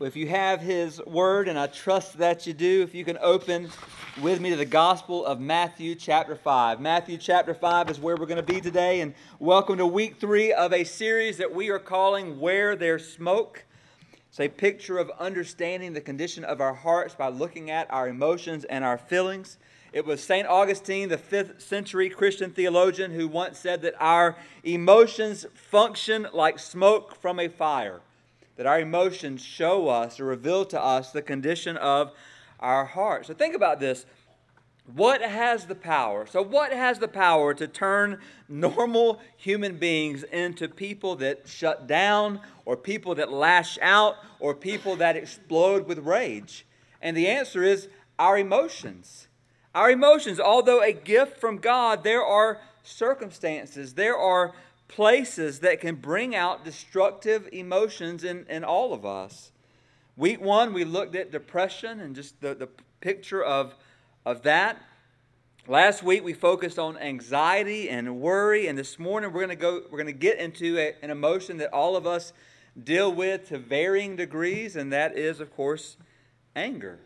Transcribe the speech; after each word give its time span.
if 0.00 0.14
you 0.14 0.28
have 0.28 0.60
his 0.60 1.04
word, 1.06 1.48
and 1.48 1.58
I 1.58 1.66
trust 1.66 2.18
that 2.18 2.46
you 2.46 2.52
do, 2.52 2.82
if 2.82 2.94
you 2.94 3.04
can 3.04 3.18
open 3.20 3.68
with 4.22 4.40
me 4.40 4.50
to 4.50 4.56
the 4.56 4.64
Gospel 4.64 5.26
of 5.26 5.40
Matthew, 5.40 5.96
chapter 5.96 6.36
5. 6.36 6.80
Matthew, 6.80 7.18
chapter 7.18 7.52
5 7.52 7.90
is 7.90 7.98
where 7.98 8.14
we're 8.14 8.26
going 8.26 8.36
to 8.44 8.52
be 8.54 8.60
today, 8.60 9.00
and 9.00 9.12
welcome 9.40 9.76
to 9.78 9.86
week 9.86 10.20
three 10.20 10.52
of 10.52 10.72
a 10.72 10.84
series 10.84 11.36
that 11.38 11.52
we 11.52 11.68
are 11.68 11.80
calling 11.80 12.38
Where 12.38 12.76
There's 12.76 13.12
Smoke. 13.12 13.64
It's 14.28 14.38
a 14.38 14.48
picture 14.48 14.98
of 14.98 15.10
understanding 15.18 15.94
the 15.94 16.00
condition 16.00 16.44
of 16.44 16.60
our 16.60 16.74
hearts 16.74 17.16
by 17.16 17.28
looking 17.28 17.68
at 17.68 17.90
our 17.90 18.06
emotions 18.06 18.64
and 18.64 18.84
our 18.84 18.98
feelings. 18.98 19.58
It 19.92 20.06
was 20.06 20.22
St. 20.22 20.46
Augustine, 20.46 21.08
the 21.08 21.18
fifth 21.18 21.60
century 21.60 22.08
Christian 22.08 22.52
theologian, 22.52 23.10
who 23.10 23.26
once 23.26 23.58
said 23.58 23.82
that 23.82 23.94
our 23.98 24.36
emotions 24.62 25.44
function 25.54 26.28
like 26.32 26.60
smoke 26.60 27.16
from 27.16 27.40
a 27.40 27.48
fire 27.48 28.00
that 28.58 28.66
our 28.66 28.80
emotions 28.80 29.40
show 29.40 29.88
us 29.88 30.18
or 30.18 30.24
reveal 30.24 30.64
to 30.66 30.82
us 30.82 31.12
the 31.12 31.22
condition 31.22 31.76
of 31.76 32.10
our 32.58 32.84
heart. 32.84 33.24
So 33.24 33.32
think 33.32 33.54
about 33.54 33.78
this. 33.78 34.04
What 34.94 35.22
has 35.22 35.66
the 35.66 35.76
power? 35.76 36.26
So, 36.26 36.42
what 36.42 36.72
has 36.72 36.98
the 36.98 37.08
power 37.08 37.52
to 37.54 37.68
turn 37.68 38.18
normal 38.48 39.20
human 39.36 39.76
beings 39.76 40.22
into 40.24 40.66
people 40.66 41.14
that 41.16 41.46
shut 41.46 41.86
down, 41.86 42.40
or 42.64 42.74
people 42.74 43.14
that 43.16 43.30
lash 43.30 43.78
out, 43.82 44.16
or 44.40 44.54
people 44.54 44.96
that 44.96 45.14
explode 45.14 45.86
with 45.86 45.98
rage? 45.98 46.64
And 47.02 47.14
the 47.14 47.28
answer 47.28 47.62
is 47.62 47.88
our 48.18 48.38
emotions. 48.38 49.28
Our 49.74 49.90
emotions, 49.90 50.40
although 50.40 50.82
a 50.82 50.92
gift 50.94 51.36
from 51.38 51.58
God, 51.58 52.02
there 52.02 52.24
are 52.24 52.58
circumstances, 52.82 53.92
there 53.92 54.16
are 54.16 54.54
places 54.88 55.60
that 55.60 55.80
can 55.80 55.94
bring 55.94 56.34
out 56.34 56.64
destructive 56.64 57.48
emotions 57.52 58.24
in, 58.24 58.46
in 58.48 58.64
all 58.64 58.92
of 58.92 59.06
us. 59.06 59.52
Week 60.16 60.40
one, 60.40 60.72
we 60.72 60.84
looked 60.84 61.14
at 61.14 61.30
depression 61.30 62.00
and 62.00 62.16
just 62.16 62.40
the, 62.40 62.54
the 62.54 62.68
picture 63.00 63.42
of, 63.42 63.74
of 64.26 64.42
that. 64.42 64.82
Last 65.68 66.02
week 66.02 66.24
we 66.24 66.32
focused 66.32 66.78
on 66.78 66.96
anxiety 66.96 67.90
and 67.90 68.20
worry, 68.20 68.66
and 68.66 68.76
this 68.76 68.98
morning 68.98 69.32
we're 69.32 69.44
going 69.44 69.50
to 69.50 69.62
go. 69.62 69.82
We're 69.90 69.98
going 69.98 70.06
to 70.06 70.12
get 70.12 70.38
into 70.38 70.78
a, 70.78 70.94
an 71.02 71.10
emotion 71.10 71.58
that 71.58 71.72
all 71.72 71.94
of 71.94 72.06
us 72.06 72.32
deal 72.82 73.12
with 73.12 73.48
to 73.48 73.58
varying 73.58 74.16
degrees, 74.16 74.76
and 74.76 74.92
that 74.92 75.16
is, 75.16 75.40
of 75.40 75.54
course, 75.54 75.98
anger. 76.56 76.98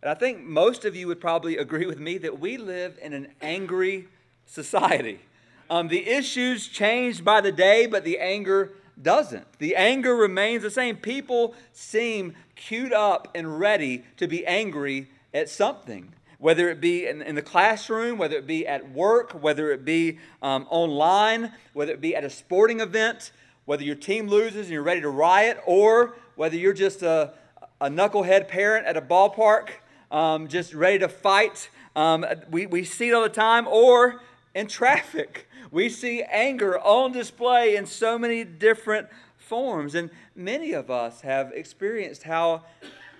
And 0.00 0.10
I 0.10 0.14
think 0.14 0.44
most 0.44 0.84
of 0.84 0.94
you 0.94 1.08
would 1.08 1.20
probably 1.20 1.56
agree 1.58 1.86
with 1.86 1.98
me 1.98 2.18
that 2.18 2.38
we 2.38 2.56
live 2.56 2.98
in 3.02 3.12
an 3.12 3.32
angry 3.42 4.06
society. 4.46 5.20
Um, 5.68 5.88
the 5.88 6.08
issues 6.08 6.68
change 6.68 7.24
by 7.24 7.40
the 7.40 7.52
day, 7.52 7.86
but 7.86 8.04
the 8.04 8.18
anger 8.18 8.72
doesn't. 9.00 9.58
The 9.58 9.76
anger 9.76 10.14
remains 10.14 10.62
the 10.62 10.70
same. 10.70 10.96
People 10.96 11.54
seem 11.72 12.34
queued 12.54 12.92
up 12.92 13.28
and 13.34 13.58
ready 13.58 14.04
to 14.16 14.26
be 14.26 14.46
angry 14.46 15.10
at 15.34 15.48
something, 15.48 16.14
whether 16.38 16.68
it 16.70 16.80
be 16.80 17.06
in, 17.06 17.20
in 17.20 17.34
the 17.34 17.42
classroom, 17.42 18.16
whether 18.16 18.36
it 18.36 18.46
be 18.46 18.66
at 18.66 18.90
work, 18.90 19.32
whether 19.32 19.70
it 19.72 19.84
be 19.84 20.18
um, 20.40 20.66
online, 20.70 21.52
whether 21.72 21.92
it 21.92 22.00
be 22.00 22.14
at 22.14 22.24
a 22.24 22.30
sporting 22.30 22.80
event, 22.80 23.32
whether 23.64 23.82
your 23.82 23.96
team 23.96 24.28
loses 24.28 24.66
and 24.66 24.70
you're 24.70 24.82
ready 24.82 25.00
to 25.00 25.10
riot, 25.10 25.60
or 25.66 26.14
whether 26.36 26.56
you're 26.56 26.72
just 26.72 27.02
a, 27.02 27.32
a 27.80 27.88
knucklehead 27.88 28.48
parent 28.48 28.86
at 28.86 28.96
a 28.96 29.02
ballpark, 29.02 29.70
um, 30.10 30.46
just 30.46 30.72
ready 30.72 30.98
to 31.00 31.08
fight. 31.08 31.68
Um, 31.96 32.24
we, 32.50 32.66
we 32.66 32.84
see 32.84 33.08
it 33.08 33.12
all 33.12 33.22
the 33.22 33.28
time, 33.28 33.66
or 33.66 34.22
in 34.54 34.68
traffic. 34.68 35.48
We 35.76 35.90
see 35.90 36.22
anger 36.22 36.78
on 36.78 37.12
display 37.12 37.76
in 37.76 37.84
so 37.84 38.18
many 38.18 38.44
different 38.44 39.08
forms. 39.36 39.94
And 39.94 40.08
many 40.34 40.72
of 40.72 40.90
us 40.90 41.20
have 41.20 41.52
experienced 41.52 42.22
how 42.22 42.64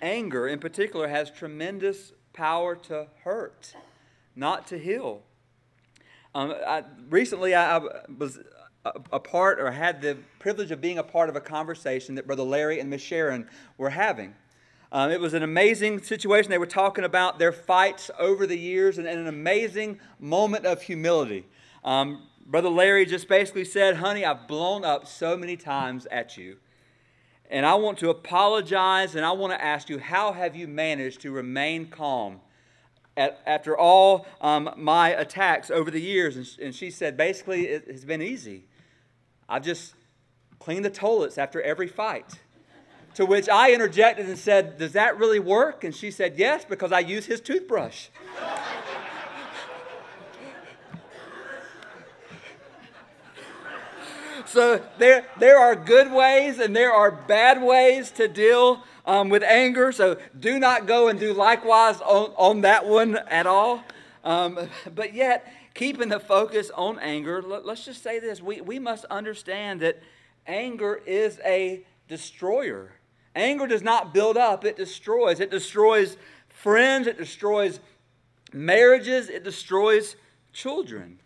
anger, 0.01 0.47
in 0.47 0.57
particular, 0.57 1.07
has 1.07 1.29
tremendous 1.29 2.13
power 2.33 2.75
to 2.75 3.05
hurt, 3.23 3.75
not 4.35 4.65
to 4.69 4.79
heal. 4.79 5.21
Um, 6.33 6.55
I, 6.65 6.83
recently, 7.11 7.53
I, 7.53 7.77
I 7.77 7.81
was 8.17 8.39
a, 8.83 9.19
part 9.19 9.59
or 9.59 9.69
had 9.69 10.01
the 10.01 10.17
privilege 10.39 10.71
of 10.71 10.81
being 10.81 10.97
a 10.97 11.03
part 11.03 11.29
of 11.29 11.35
a 11.35 11.41
conversation 11.41 12.15
that 12.15 12.25
Brother 12.25 12.41
Larry 12.41 12.79
and 12.79 12.89
Miss 12.89 13.03
Sharon 13.03 13.47
were 13.77 13.91
having. 13.91 14.33
Um, 14.91 15.11
it 15.11 15.19
was 15.19 15.35
an 15.35 15.43
amazing 15.43 16.01
situation. 16.01 16.49
They 16.49 16.57
were 16.57 16.65
talking 16.65 17.03
about 17.03 17.37
their 17.37 17.51
fights 17.51 18.09
over 18.17 18.47
the 18.47 18.57
years 18.57 18.97
and, 18.97 19.05
and 19.05 19.19
an 19.19 19.27
amazing 19.27 19.99
moment 20.19 20.65
of 20.65 20.81
humility. 20.81 21.45
Um, 21.83 22.23
Brother 22.49 22.69
Larry 22.69 23.05
just 23.05 23.27
basically 23.27 23.65
said, 23.65 23.97
Honey, 23.97 24.23
I've 24.23 24.47
blown 24.47 24.85
up 24.85 25.05
so 25.05 25.35
many 25.35 25.57
times 25.57 26.07
at 26.09 26.37
you. 26.37 26.57
And 27.49 27.65
I 27.65 27.75
want 27.75 27.97
to 27.99 28.09
apologize 28.09 29.15
and 29.15 29.25
I 29.25 29.33
want 29.33 29.51
to 29.51 29.61
ask 29.61 29.89
you, 29.89 29.99
how 29.99 30.31
have 30.31 30.55
you 30.55 30.65
managed 30.65 31.21
to 31.21 31.31
remain 31.31 31.87
calm 31.87 32.39
at, 33.17 33.41
after 33.45 33.77
all 33.77 34.25
um, 34.39 34.69
my 34.77 35.09
attacks 35.09 35.69
over 35.69 35.91
the 35.91 35.99
years? 35.99 36.37
And, 36.37 36.47
and 36.61 36.75
she 36.75 36.89
said, 36.89 37.17
basically, 37.17 37.67
it 37.67 37.87
has 37.89 38.05
been 38.05 38.21
easy. 38.21 38.65
I've 39.49 39.63
just 39.63 39.93
cleaned 40.59 40.85
the 40.85 40.89
toilets 40.89 41.37
after 41.37 41.61
every 41.61 41.87
fight. 41.87 42.39
To 43.15 43.25
which 43.25 43.49
I 43.49 43.73
interjected 43.73 44.27
and 44.27 44.37
said, 44.37 44.77
Does 44.77 44.93
that 44.93 45.17
really 45.17 45.39
work? 45.39 45.83
And 45.83 45.95
she 45.95 46.11
said, 46.11 46.35
Yes, 46.37 46.63
because 46.63 46.91
I 46.91 46.99
use 46.99 47.25
his 47.25 47.41
toothbrush. 47.41 48.09
So 54.47 54.81
there, 54.97 55.25
there 55.39 55.59
are 55.59 55.75
good 55.75 56.11
ways 56.11 56.59
and 56.59 56.73
there 56.73 56.93
are 56.93 57.11
bad 57.11 57.61
ways 57.61 58.11
to 58.11 58.29
deal 58.29 58.81
um, 59.05 59.27
with 59.27 59.43
anger. 59.43 59.91
So 59.91 60.17
do 60.39 60.57
not 60.57 60.87
go 60.87 61.09
and 61.09 61.19
do 61.19 61.33
likewise 61.33 61.99
on, 61.99 62.31
on 62.37 62.61
that 62.61 62.85
one 62.85 63.17
at 63.17 63.45
all. 63.45 63.83
Um, 64.23 64.69
but 64.95 65.13
yet, 65.13 65.51
keeping 65.73 66.09
the 66.09 66.19
focus 66.19 66.71
on 66.73 66.97
anger, 66.99 67.41
let, 67.41 67.65
let's 67.65 67.83
just 67.83 68.01
say 68.01 68.19
this 68.19 68.41
we, 68.41 68.61
we 68.61 68.79
must 68.79 69.03
understand 69.05 69.81
that 69.81 70.01
anger 70.45 71.01
is 71.05 71.39
a 71.45 71.83
destroyer. 72.07 72.93
Anger 73.35 73.67
does 73.67 73.83
not 73.83 74.13
build 74.13 74.37
up, 74.37 74.63
it 74.63 74.77
destroys. 74.77 75.41
It 75.41 75.51
destroys 75.51 76.17
friends, 76.47 77.05
it 77.05 77.17
destroys 77.17 77.81
marriages, 78.53 79.29
it 79.29 79.43
destroys 79.43 80.15
children. 80.53 81.19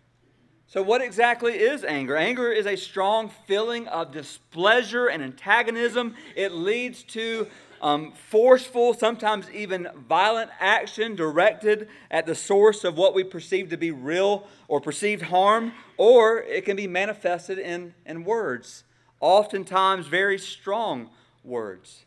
So, 0.72 0.82
what 0.82 1.02
exactly 1.02 1.52
is 1.60 1.84
anger? 1.84 2.16
Anger 2.16 2.50
is 2.50 2.66
a 2.66 2.78
strong 2.78 3.30
feeling 3.46 3.90
of 3.90 4.14
displeasure 4.14 5.08
and 5.08 5.22
antagonism. 5.22 6.16
It 6.34 6.54
leads 6.54 7.04
to 7.04 7.48
um, 7.82 8.14
forceful, 8.14 8.94
sometimes 8.94 9.50
even 9.52 9.90
violent 10.08 10.50
action 10.62 11.18
directed 11.18 11.90
at 12.10 12.26
the 12.26 12.36
source 12.36 12.86
of 12.86 12.96
what 12.96 13.14
we 13.14 13.26
perceive 13.26 13.70
to 13.72 13.78
be 13.78 13.92
real 13.92 14.48
or 14.70 14.80
perceived 14.80 15.24
harm, 15.24 15.74
or 15.98 16.38
it 16.38 16.64
can 16.64 16.78
be 16.78 16.88
manifested 16.88 17.60
in, 17.60 17.94
in 18.06 18.24
words, 18.24 18.86
oftentimes 19.20 20.08
very 20.08 20.40
strong 20.40 21.10
words. 21.44 22.06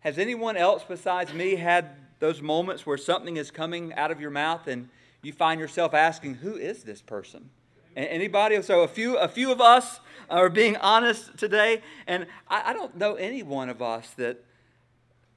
Has 0.00 0.18
anyone 0.18 0.56
else 0.56 0.82
besides 0.82 1.32
me 1.32 1.54
had 1.54 1.90
those 2.18 2.42
moments 2.42 2.84
where 2.84 2.98
something 2.98 3.36
is 3.36 3.52
coming 3.52 3.94
out 3.94 4.10
of 4.10 4.20
your 4.20 4.30
mouth 4.30 4.66
and 4.66 4.88
you 5.22 5.32
find 5.32 5.60
yourself 5.60 5.94
asking, 5.94 6.34
Who 6.34 6.56
is 6.56 6.82
this 6.82 7.00
person? 7.00 7.50
Anybody? 7.96 8.60
So 8.60 8.82
a 8.82 8.88
few, 8.88 9.16
a 9.16 9.26
few 9.26 9.50
of 9.50 9.58
us 9.58 10.00
are 10.28 10.50
being 10.50 10.76
honest 10.76 11.38
today, 11.38 11.80
and 12.06 12.26
I, 12.46 12.70
I 12.70 12.72
don't 12.74 12.94
know 12.94 13.14
any 13.14 13.42
one 13.42 13.70
of 13.70 13.80
us 13.80 14.10
that 14.18 14.44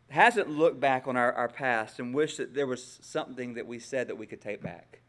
hasn't 0.09 0.50
looked 0.50 0.78
back 0.78 1.08
on 1.08 1.16
our, 1.16 1.31
our 1.31 1.48
past 1.48 2.00
and 2.00 2.14
wished 2.14 2.36
that 2.36 2.53
there 2.53 2.68
was 2.68 3.00
something 3.02 3.53
that 3.53 3.66
we 3.66 3.80
said 3.80 4.09
that 4.09 4.18
we 4.18 4.25
could 4.25 4.42
take 4.42 4.62
back, 4.62 5.00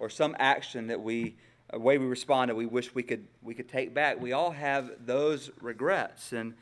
or 0.00 0.10
some 0.10 0.34
action 0.40 0.88
that 0.88 1.00
we, 1.00 1.36
a 1.72 1.78
way 1.78 1.96
we 1.96 2.06
responded, 2.06 2.56
we 2.56 2.66
wish 2.66 2.92
we 2.92 3.04
could 3.04 3.28
we 3.40 3.54
could 3.54 3.68
take 3.68 3.94
back. 3.94 4.20
We 4.20 4.32
all 4.32 4.50
have 4.50 4.90
those 5.06 5.48
regrets, 5.60 6.32
and 6.32 6.54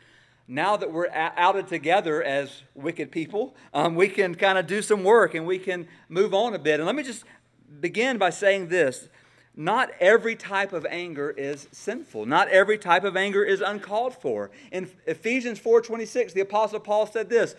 now 0.47 0.77
that 0.77 0.93
we're 0.93 1.09
outed 1.11 1.69
together 1.69 2.23
as 2.23 2.65
wicked 2.75 3.11
people, 3.11 3.57
um, 3.73 3.95
we 3.95 4.09
can 4.09 4.35
kind 4.35 4.59
of 4.59 4.67
do 4.67 4.83
some 4.83 5.05
work 5.05 5.35
and 5.35 5.47
we 5.47 5.59
can 5.59 5.89
move 6.11 6.35
on 6.35 6.53
a 6.53 6.59
bit. 6.59 6.81
And 6.81 6.87
let 6.87 6.95
me 6.95 7.03
just 7.03 7.25
begin 7.81 8.19
by 8.19 8.29
saying 8.29 8.69
this 8.69 9.09
not 9.59 9.91
every 9.99 10.37
type 10.37 10.73
of 10.73 10.87
anger 10.87 11.31
is 11.31 11.67
sinful. 11.73 12.27
Not 12.27 12.47
every 12.49 12.79
type 12.79 13.03
of 13.03 13.17
anger 13.17 13.43
is 13.43 13.61
uncalled 13.61 14.15
for. 14.15 14.53
In 14.71 14.89
Ephesians 15.05 15.59
4:26, 15.59 16.33
the 16.33 16.41
apostle 16.41 16.79
Paul 16.79 17.07
said 17.07 17.29
this, 17.29 17.57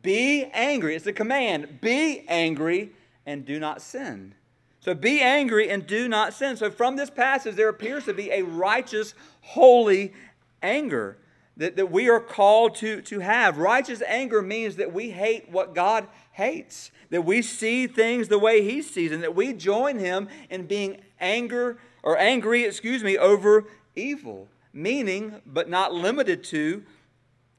"Be 0.00 0.46
angry." 0.54 0.96
It's 0.96 1.06
a 1.06 1.12
command. 1.12 1.82
Be 1.82 2.24
angry 2.26 2.92
and 3.26 3.44
do 3.44 3.60
not 3.60 3.82
sin. 3.82 4.34
So 4.80 4.94
be 4.94 5.20
angry 5.20 5.68
and 5.68 5.86
do 5.86 6.08
not 6.08 6.32
sin. 6.32 6.56
So 6.56 6.70
from 6.70 6.96
this 6.96 7.10
passage 7.10 7.54
there 7.54 7.68
appears 7.68 8.06
to 8.06 8.14
be 8.14 8.30
a 8.30 8.42
righteous, 8.42 9.14
holy 9.42 10.14
anger 10.62 11.18
that, 11.56 11.76
that 11.76 11.90
we 11.90 12.08
are 12.08 12.20
called 12.20 12.74
to, 12.76 13.02
to 13.02 13.20
have. 13.20 13.58
Righteous 13.58 14.02
anger 14.06 14.42
means 14.42 14.76
that 14.76 14.92
we 14.92 15.10
hate 15.10 15.50
what 15.50 15.74
God 15.74 16.06
hates, 16.32 16.90
that 17.10 17.22
we 17.22 17.42
see 17.42 17.86
things 17.86 18.28
the 18.28 18.38
way 18.38 18.62
He 18.62 18.82
sees, 18.82 19.12
and 19.12 19.22
that 19.22 19.34
we 19.34 19.52
join 19.52 19.98
Him 19.98 20.28
in 20.48 20.66
being 20.66 21.00
anger 21.20 21.78
or 22.02 22.18
angry, 22.18 22.64
excuse 22.64 23.04
me, 23.04 23.16
over 23.18 23.66
evil, 23.94 24.48
meaning 24.72 25.40
but 25.46 25.68
not 25.68 25.92
limited 25.92 26.42
to 26.44 26.84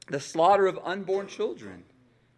the 0.08 0.20
slaughter 0.20 0.66
of 0.66 0.78
unborn 0.84 1.26
children. 1.26 1.84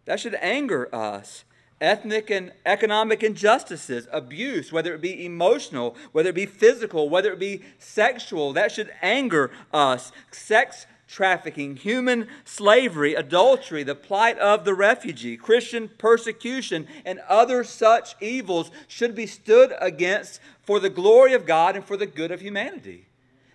That 0.05 0.19
should 0.19 0.35
anger 0.35 0.93
us. 0.95 1.43
Ethnic 1.79 2.31
and 2.31 2.53
economic 2.65 3.21
injustices, 3.21 4.07
abuse, 4.11 4.71
whether 4.71 4.95
it 4.95 5.01
be 5.01 5.23
emotional, 5.25 5.95
whether 6.11 6.29
it 6.29 6.35
be 6.35 6.47
physical, 6.47 7.07
whether 7.07 7.31
it 7.33 7.39
be 7.39 7.61
sexual, 7.77 8.51
that 8.53 8.71
should 8.71 8.91
anger 9.01 9.51
us. 9.71 10.11
Sex 10.31 10.87
trafficking, 11.07 11.77
human 11.77 12.27
slavery, 12.43 13.15
adultery, 13.15 13.83
the 13.83 13.95
plight 13.95 14.37
of 14.39 14.65
the 14.65 14.73
refugee, 14.73 15.37
Christian 15.37 15.89
persecution, 15.97 16.87
and 17.05 17.19
other 17.27 17.63
such 17.63 18.15
evils 18.21 18.69
should 18.87 19.15
be 19.15 19.25
stood 19.25 19.73
against 19.79 20.41
for 20.61 20.79
the 20.79 20.89
glory 20.89 21.33
of 21.33 21.45
God 21.45 21.75
and 21.75 21.85
for 21.85 21.95
the 21.97 22.05
good 22.05 22.31
of 22.31 22.41
humanity. 22.41 23.07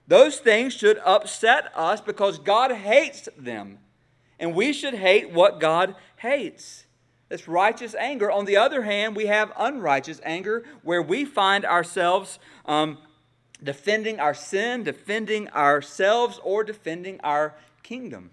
Those 0.08 0.38
things 0.38 0.72
should 0.72 0.98
upset 1.04 1.70
us 1.76 2.00
because 2.00 2.38
God 2.38 2.72
hates 2.72 3.28
them. 3.36 3.78
And 4.38 4.54
we 4.54 4.72
should 4.72 4.94
hate 4.94 5.30
what 5.30 5.60
God 5.60 5.94
hates. 6.16 6.86
That's 7.28 7.46
righteous 7.46 7.94
anger. 7.94 8.30
On 8.30 8.44
the 8.44 8.56
other 8.56 8.82
hand, 8.82 9.14
we 9.14 9.26
have 9.26 9.52
unrighteous 9.56 10.20
anger 10.24 10.64
where 10.82 11.00
we 11.00 11.24
find 11.24 11.64
ourselves 11.64 12.38
um, 12.66 12.98
defending 13.62 14.18
our 14.18 14.34
sin, 14.34 14.82
defending 14.82 15.48
ourselves, 15.50 16.40
or 16.42 16.64
defending 16.64 17.20
our 17.22 17.54
kingdom. 17.82 18.30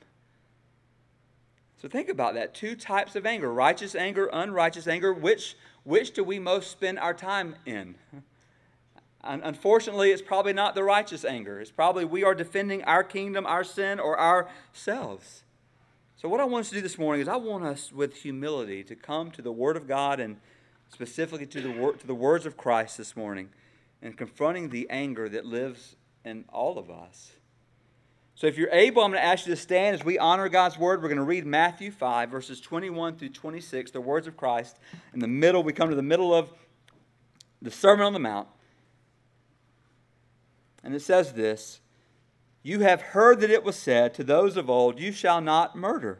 So 1.81 1.87
think 1.87 2.09
about 2.09 2.33
that. 2.33 2.53
Two 2.53 2.75
types 2.75 3.15
of 3.15 3.25
anger 3.25 3.51
righteous 3.51 3.95
anger, 3.95 4.29
unrighteous 4.31 4.87
anger. 4.87 5.13
Which, 5.13 5.55
which 5.83 6.11
do 6.11 6.23
we 6.23 6.39
most 6.39 6.71
spend 6.71 6.99
our 6.99 7.13
time 7.13 7.55
in? 7.65 7.95
Unfortunately, 9.23 10.11
it's 10.11 10.21
probably 10.21 10.53
not 10.53 10.75
the 10.75 10.83
righteous 10.83 11.25
anger. 11.25 11.59
It's 11.59 11.71
probably 11.71 12.05
we 12.05 12.23
are 12.23 12.33
defending 12.33 12.83
our 12.83 13.03
kingdom, 13.03 13.45
our 13.45 13.63
sin, 13.63 13.99
or 13.99 14.19
ourselves. 14.19 15.43
So, 16.15 16.27
what 16.27 16.39
I 16.39 16.45
want 16.45 16.65
us 16.65 16.69
to 16.69 16.75
do 16.75 16.81
this 16.81 16.97
morning 16.97 17.21
is 17.21 17.27
I 17.27 17.35
want 17.35 17.63
us 17.63 17.91
with 17.91 18.15
humility 18.15 18.83
to 18.85 18.95
come 18.95 19.31
to 19.31 19.41
the 19.41 19.51
Word 19.51 19.77
of 19.77 19.87
God 19.87 20.19
and 20.19 20.37
specifically 20.89 21.45
to 21.47 21.61
the, 21.61 21.71
wor- 21.71 21.93
to 21.93 22.07
the 22.07 22.15
words 22.15 22.45
of 22.45 22.57
Christ 22.57 22.97
this 22.97 23.15
morning 23.15 23.49
and 24.01 24.17
confronting 24.17 24.69
the 24.69 24.87
anger 24.89 25.27
that 25.29 25.45
lives 25.45 25.95
in 26.23 26.45
all 26.49 26.77
of 26.77 26.89
us. 26.89 27.33
So, 28.35 28.47
if 28.47 28.57
you're 28.57 28.71
able, 28.71 29.03
I'm 29.03 29.11
going 29.11 29.21
to 29.21 29.27
ask 29.27 29.45
you 29.45 29.53
to 29.53 29.59
stand 29.59 29.95
as 29.95 30.05
we 30.05 30.17
honor 30.17 30.47
God's 30.47 30.77
Word. 30.77 31.01
We're 31.01 31.09
going 31.09 31.17
to 31.17 31.23
read 31.23 31.45
Matthew 31.45 31.91
5, 31.91 32.29
verses 32.29 32.61
21 32.61 33.17
through 33.17 33.29
26, 33.29 33.91
the 33.91 33.99
words 33.99 34.27
of 34.27 34.37
Christ. 34.37 34.77
In 35.13 35.19
the 35.19 35.27
middle, 35.27 35.61
we 35.61 35.73
come 35.73 35.89
to 35.89 35.95
the 35.95 36.01
middle 36.01 36.33
of 36.33 36.49
the 37.61 37.71
Sermon 37.71 38.05
on 38.05 38.13
the 38.13 38.19
Mount. 38.19 38.47
And 40.83 40.95
it 40.95 41.01
says 41.01 41.33
this 41.33 41.81
you 42.61 42.81
have 42.81 43.01
heard 43.01 43.39
that 43.39 43.49
it 43.49 43.63
was 43.63 43.75
said 43.75 44.13
to 44.15 44.23
those 44.23 44.57
of 44.57 44.69
old, 44.69 44.99
You 44.99 45.11
shall 45.11 45.41
not 45.41 45.75
murder. 45.75 46.19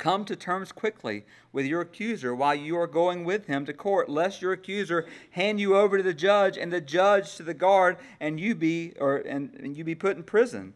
Come 0.00 0.24
to 0.24 0.34
terms 0.34 0.72
quickly 0.72 1.26
with 1.52 1.66
your 1.66 1.82
accuser 1.82 2.34
while 2.34 2.54
you 2.54 2.74
are 2.78 2.86
going 2.86 3.22
with 3.22 3.48
him 3.48 3.66
to 3.66 3.74
court, 3.74 4.08
lest 4.08 4.40
your 4.40 4.52
accuser 4.52 5.06
hand 5.32 5.60
you 5.60 5.76
over 5.76 5.98
to 5.98 6.02
the 6.02 6.14
judge, 6.14 6.56
and 6.56 6.72
the 6.72 6.80
judge 6.80 7.36
to 7.36 7.42
the 7.42 7.52
guard, 7.52 7.98
and 8.18 8.40
you 8.40 8.54
be 8.54 8.94
or 8.98 9.18
and, 9.18 9.52
and 9.60 9.76
you 9.76 9.84
be 9.84 9.94
put 9.94 10.16
in 10.16 10.22
prison. 10.22 10.72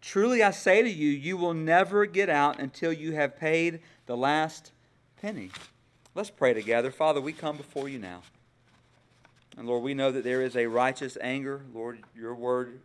Truly 0.00 0.40
I 0.40 0.52
say 0.52 0.82
to 0.82 0.88
you, 0.88 1.10
you 1.10 1.36
will 1.36 1.52
never 1.52 2.06
get 2.06 2.28
out 2.28 2.60
until 2.60 2.92
you 2.92 3.10
have 3.14 3.36
paid 3.36 3.80
the 4.06 4.16
last 4.16 4.70
penny. 5.20 5.50
Let's 6.14 6.30
pray 6.30 6.54
together. 6.54 6.92
Father, 6.92 7.20
we 7.20 7.32
come 7.32 7.56
before 7.56 7.88
you 7.88 7.98
now. 7.98 8.22
And 9.58 9.66
Lord, 9.66 9.82
we 9.82 9.94
know 9.94 10.12
that 10.12 10.22
there 10.22 10.42
is 10.42 10.54
a 10.54 10.66
righteous 10.66 11.18
anger. 11.20 11.62
Lord, 11.74 12.04
your 12.14 12.36
word 12.36 12.82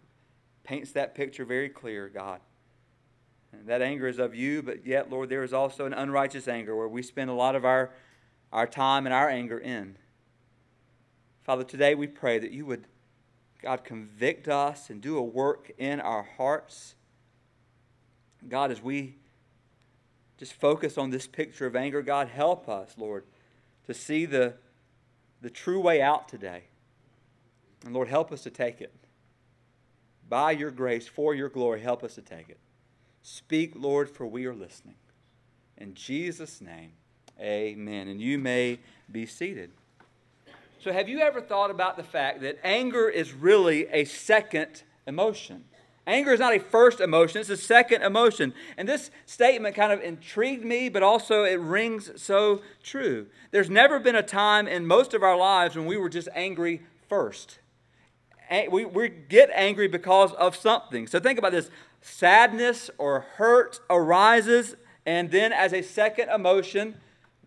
paints 0.64 0.94
that 0.94 1.14
picture 1.14 1.46
very 1.46 1.70
clear, 1.70 2.10
God. 2.10 2.40
That 3.66 3.82
anger 3.82 4.08
is 4.08 4.20
of 4.20 4.36
you, 4.36 4.62
but 4.62 4.86
yet, 4.86 5.10
Lord, 5.10 5.30
there 5.30 5.44
is 5.44 5.54
also 5.54 5.86
an 5.86 5.94
unrighteous 5.94 6.48
anger 6.48 6.76
where 6.76 6.88
we 6.88 7.02
spend 7.02 7.30
a 7.30 7.34
lot 7.34 7.56
of 7.56 7.66
our, 7.66 7.92
our 8.52 8.68
time 8.68 9.06
and 9.06 9.14
our 9.14 9.30
anger 9.30 9.58
in. 9.58 9.98
Father, 11.44 11.64
today 11.64 11.96
we 11.96 12.08
pray 12.08 12.40
that 12.40 12.52
you 12.52 12.66
would, 12.66 12.86
God, 13.62 13.84
convict 13.84 14.48
us 14.48 14.90
and 14.90 15.02
do 15.02 15.18
a 15.18 15.24
work 15.24 15.72
in 15.78 16.00
our 16.00 16.24
hearts. 16.38 16.96
God, 18.48 18.72
as 18.72 18.82
we 18.82 19.16
just 20.38 20.54
focus 20.54 20.98
on 20.98 21.12
this 21.12 21.28
picture 21.28 21.66
of 21.66 21.76
anger, 21.76 22.02
God, 22.02 22.28
help 22.28 22.68
us, 22.68 22.96
Lord, 22.98 23.26
to 23.86 23.94
see 23.94 24.26
the 24.26 24.56
the 25.46 25.52
true 25.52 25.80
way 25.80 26.02
out 26.02 26.28
today. 26.28 26.64
And 27.86 27.94
Lord, 27.94 28.08
help 28.08 28.32
us 28.32 28.42
to 28.44 28.50
take 28.50 28.82
it. 28.82 28.92
By 30.28 30.52
your 30.52 30.72
grace, 30.72 31.08
for 31.08 31.36
your 31.36 31.50
glory, 31.50 31.82
help 31.82 32.04
us 32.04 32.16
to 32.16 32.22
take 32.24 32.50
it. 32.50 32.58
Speak, 33.28 33.72
Lord, 33.74 34.08
for 34.08 34.28
we 34.28 34.46
are 34.46 34.54
listening. 34.54 34.98
In 35.78 35.96
Jesus' 35.96 36.62
name, 36.62 36.92
amen. 37.42 38.08
And 38.08 38.22
you 38.22 38.38
may 38.38 38.78
be 39.12 39.26
seated. 39.26 39.72
So, 40.80 40.94
have 40.94 41.10
you 41.10 41.22
ever 41.22 41.42
thought 41.42 41.72
about 41.72 41.98
the 41.98 42.04
fact 42.04 42.42
that 42.42 42.60
anger 42.64 43.10
is 43.10 43.34
really 43.34 43.88
a 43.88 44.06
second 44.06 44.84
emotion? 45.08 45.64
Anger 46.06 46.34
is 46.34 46.40
not 46.40 46.54
a 46.54 46.60
first 46.60 47.00
emotion, 47.00 47.42
it's 47.42 47.50
a 47.50 47.58
second 47.58 48.04
emotion. 48.04 48.54
And 48.78 48.88
this 48.88 49.10
statement 49.26 49.76
kind 49.76 49.92
of 49.92 50.02
intrigued 50.02 50.64
me, 50.64 50.88
but 50.88 51.02
also 51.02 51.46
it 51.46 51.60
rings 51.60 52.12
so 52.22 52.62
true. 52.84 53.26
There's 53.50 53.72
never 53.72 53.98
been 53.98 54.16
a 54.16 54.22
time 54.22 54.68
in 54.68 54.86
most 54.86 55.16
of 55.16 55.24
our 55.24 55.36
lives 55.36 55.76
when 55.76 55.88
we 55.88 55.98
were 55.98 56.10
just 56.10 56.30
angry 56.36 56.84
first. 57.10 57.58
We, 58.70 58.86
we 58.86 59.10
get 59.10 59.50
angry 59.52 59.88
because 59.88 60.32
of 60.34 60.56
something. 60.56 61.08
So 61.08 61.20
think 61.20 61.40
about 61.40 61.52
this 61.52 61.72
sadness 62.06 62.92
or 63.00 63.22
hurt 63.22 63.80
arises, 63.90 64.76
and 65.08 65.32
then 65.32 65.52
as 65.52 65.74
a 65.74 65.82
second 65.82 66.30
emotion, 66.30 66.96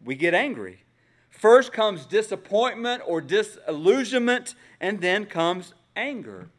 we 0.04 0.16
get 0.16 0.34
angry. 0.34 0.82
First 1.30 1.72
comes 1.72 2.04
disappointment 2.04 3.02
or 3.06 3.20
disillusionment, 3.20 4.56
and 4.80 5.00
then 5.00 5.26
comes 5.26 5.74
anger. 5.94 6.50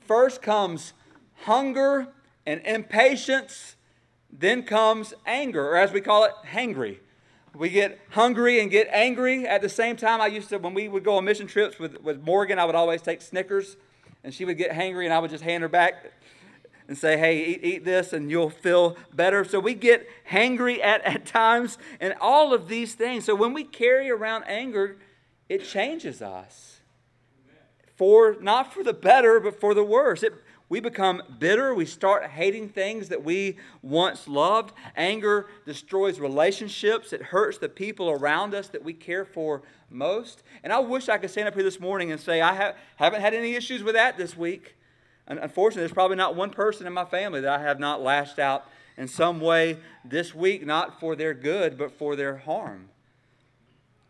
First 0.00 0.42
comes 0.42 0.92
hunger 1.44 2.08
and 2.44 2.60
impatience, 2.66 3.76
then 4.30 4.62
comes 4.62 5.14
anger, 5.24 5.66
or 5.66 5.76
as 5.76 5.92
we 5.92 6.02
call 6.02 6.24
it, 6.24 6.32
hangry. 6.46 6.98
We 7.54 7.70
get 7.70 7.98
hungry 8.10 8.60
and 8.60 8.70
get 8.70 8.86
angry 8.92 9.46
at 9.46 9.62
the 9.62 9.68
same 9.68 9.96
time. 9.96 10.20
I 10.20 10.26
used 10.26 10.50
to, 10.50 10.58
when 10.58 10.74
we 10.74 10.88
would 10.88 11.04
go 11.04 11.16
on 11.16 11.24
mission 11.24 11.46
trips 11.46 11.78
with, 11.78 12.02
with 12.02 12.20
Morgan, 12.22 12.58
I 12.58 12.66
would 12.66 12.74
always 12.74 13.00
take 13.00 13.22
Snickers, 13.22 13.76
and 14.22 14.34
she 14.34 14.44
would 14.44 14.58
get 14.58 14.72
hangry, 14.72 15.04
and 15.04 15.14
I 15.14 15.18
would 15.18 15.30
just 15.30 15.42
hand 15.42 15.62
her 15.62 15.68
back 15.68 16.12
and 16.90 16.98
say, 16.98 17.16
hey, 17.16 17.44
eat, 17.44 17.60
eat 17.62 17.84
this, 17.84 18.12
and 18.12 18.32
you'll 18.32 18.50
feel 18.50 18.96
better. 19.14 19.44
So 19.44 19.60
we 19.60 19.74
get 19.74 20.08
hangry 20.28 20.82
at, 20.82 21.00
at 21.04 21.24
times, 21.24 21.78
and 22.00 22.14
all 22.20 22.52
of 22.52 22.66
these 22.66 22.94
things. 22.94 23.26
So 23.26 23.36
when 23.36 23.52
we 23.52 23.62
carry 23.62 24.10
around 24.10 24.42
anger, 24.48 24.96
it 25.48 25.64
changes 25.64 26.20
us. 26.20 26.80
For 27.94 28.36
not 28.40 28.74
for 28.74 28.82
the 28.82 28.92
better, 28.92 29.38
but 29.38 29.60
for 29.60 29.72
the 29.72 29.84
worse. 29.84 30.24
It 30.24 30.34
we 30.68 30.80
become 30.80 31.22
bitter. 31.38 31.74
We 31.74 31.86
start 31.86 32.24
hating 32.26 32.70
things 32.70 33.08
that 33.08 33.22
we 33.22 33.56
once 33.82 34.26
loved. 34.26 34.72
Anger 34.96 35.46
destroys 35.66 36.18
relationships. 36.18 37.12
It 37.12 37.22
hurts 37.22 37.58
the 37.58 37.68
people 37.68 38.10
around 38.10 38.54
us 38.54 38.68
that 38.68 38.82
we 38.82 38.94
care 38.94 39.24
for 39.24 39.62
most. 39.90 40.42
And 40.64 40.72
I 40.72 40.78
wish 40.80 41.08
I 41.08 41.18
could 41.18 41.30
stand 41.30 41.46
up 41.46 41.54
here 41.54 41.64
this 41.64 41.80
morning 41.80 42.10
and 42.10 42.20
say, 42.20 42.40
I 42.40 42.54
have, 42.54 42.76
haven't 42.96 43.20
had 43.20 43.34
any 43.34 43.54
issues 43.54 43.84
with 43.84 43.94
that 43.94 44.16
this 44.16 44.36
week. 44.36 44.76
Unfortunately, 45.38 45.82
there's 45.82 45.92
probably 45.92 46.16
not 46.16 46.34
one 46.34 46.50
person 46.50 46.86
in 46.86 46.92
my 46.92 47.04
family 47.04 47.40
that 47.40 47.60
I 47.60 47.62
have 47.62 47.78
not 47.78 48.02
lashed 48.02 48.38
out 48.38 48.64
in 48.96 49.06
some 49.06 49.40
way 49.40 49.78
this 50.04 50.34
week, 50.34 50.66
not 50.66 50.98
for 50.98 51.14
their 51.14 51.34
good, 51.34 51.78
but 51.78 51.92
for 51.92 52.16
their 52.16 52.38
harm. 52.38 52.88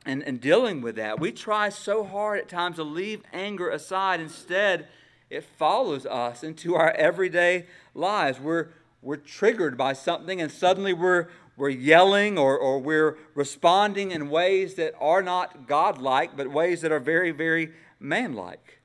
And, 0.07 0.23
and 0.23 0.41
dealing 0.41 0.81
with 0.81 0.97
that, 0.97 1.21
we 1.21 1.31
try 1.31 1.69
so 1.69 2.05
hard 2.05 2.39
at 2.39 2.49
times 2.49 2.77
to 2.77 2.85
leave 2.85 3.23
anger 3.33 3.69
aside. 3.69 4.19
Instead, 4.19 4.89
it 5.29 5.45
follows 5.45 6.07
us 6.07 6.43
into 6.43 6.75
our 6.75 6.91
everyday 6.93 7.67
lives. 7.95 8.41
We're, 8.41 8.69
we're 9.03 9.17
triggered 9.17 9.77
by 9.77 9.93
something 9.93 10.41
and 10.41 10.51
suddenly 10.51 10.95
we're, 10.95 11.29
we're 11.57 11.69
yelling 11.69 12.39
or, 12.39 12.59
or 12.59 12.79
we're 12.79 13.19
responding 13.35 14.11
in 14.11 14.31
ways 14.31 14.75
that 14.75 14.95
are 14.99 15.23
not 15.23 15.69
godlike, 15.69 16.35
but 16.35 16.51
ways 16.51 16.81
that 16.81 16.91
are 16.91 16.99
very, 16.99 17.31
very 17.31 17.73
manlike. 18.01 18.80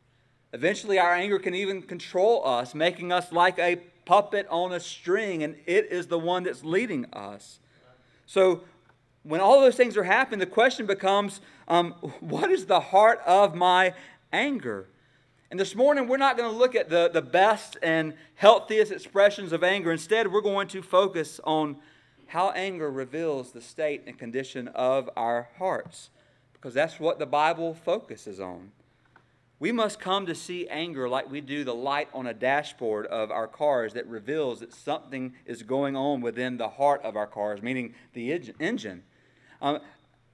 Eventually, 0.55 0.97
our 0.97 1.13
anger 1.13 1.37
can 1.37 1.53
even 1.53 1.81
control 1.81 2.41
us, 2.47 2.73
making 2.73 3.11
us 3.11 3.33
like 3.33 3.59
a 3.59 3.75
puppet 4.05 4.47
on 4.49 4.71
a 4.71 4.79
string, 4.79 5.43
and 5.43 5.57
it 5.65 5.91
is 5.91 6.07
the 6.07 6.17
one 6.17 6.43
that's 6.43 6.63
leading 6.63 7.05
us. 7.11 7.59
So, 8.25 8.61
when 9.23 9.41
all 9.41 9.59
those 9.59 9.75
things 9.75 9.97
are 9.97 10.05
happening, 10.05 10.39
the 10.39 10.45
question 10.45 10.85
becomes 10.85 11.41
um, 11.67 11.91
what 12.21 12.49
is 12.51 12.67
the 12.67 12.79
heart 12.79 13.19
of 13.25 13.53
my 13.53 13.95
anger? 14.31 14.87
And 15.51 15.59
this 15.59 15.75
morning, 15.75 16.07
we're 16.07 16.15
not 16.15 16.37
going 16.37 16.49
to 16.49 16.57
look 16.57 16.73
at 16.73 16.89
the, 16.89 17.09
the 17.09 17.21
best 17.21 17.77
and 17.83 18.13
healthiest 18.35 18.93
expressions 18.93 19.51
of 19.51 19.61
anger. 19.61 19.91
Instead, 19.91 20.31
we're 20.31 20.39
going 20.39 20.69
to 20.69 20.81
focus 20.81 21.41
on 21.43 21.75
how 22.27 22.51
anger 22.51 22.89
reveals 22.89 23.51
the 23.51 23.61
state 23.61 24.03
and 24.07 24.17
condition 24.17 24.69
of 24.69 25.09
our 25.17 25.49
hearts, 25.57 26.11
because 26.53 26.73
that's 26.73 26.97
what 26.97 27.19
the 27.19 27.25
Bible 27.25 27.73
focuses 27.73 28.39
on. 28.39 28.71
We 29.57 29.71
must 29.71 29.99
come 29.99 30.25
to 30.25 30.35
see 30.35 30.67
anger 30.67 31.07
like 31.07 31.31
we 31.31 31.39
do 31.39 31.63
the 31.63 31.73
light 31.73 32.09
on 32.13 32.27
a 32.27 32.33
dashboard 32.33 33.05
of 33.05 33.31
our 33.31 33.47
cars 33.47 33.93
that 33.93 34.05
reveals 34.07 34.59
that 34.59 34.73
something 34.73 35.33
is 35.45 35.63
going 35.63 35.95
on 35.95 36.19
within 36.19 36.57
the 36.57 36.67
heart 36.67 37.01
of 37.03 37.15
our 37.15 37.27
cars, 37.27 37.61
meaning 37.61 37.93
the 38.13 38.33
engine. 38.59 39.03
Um, 39.61 39.79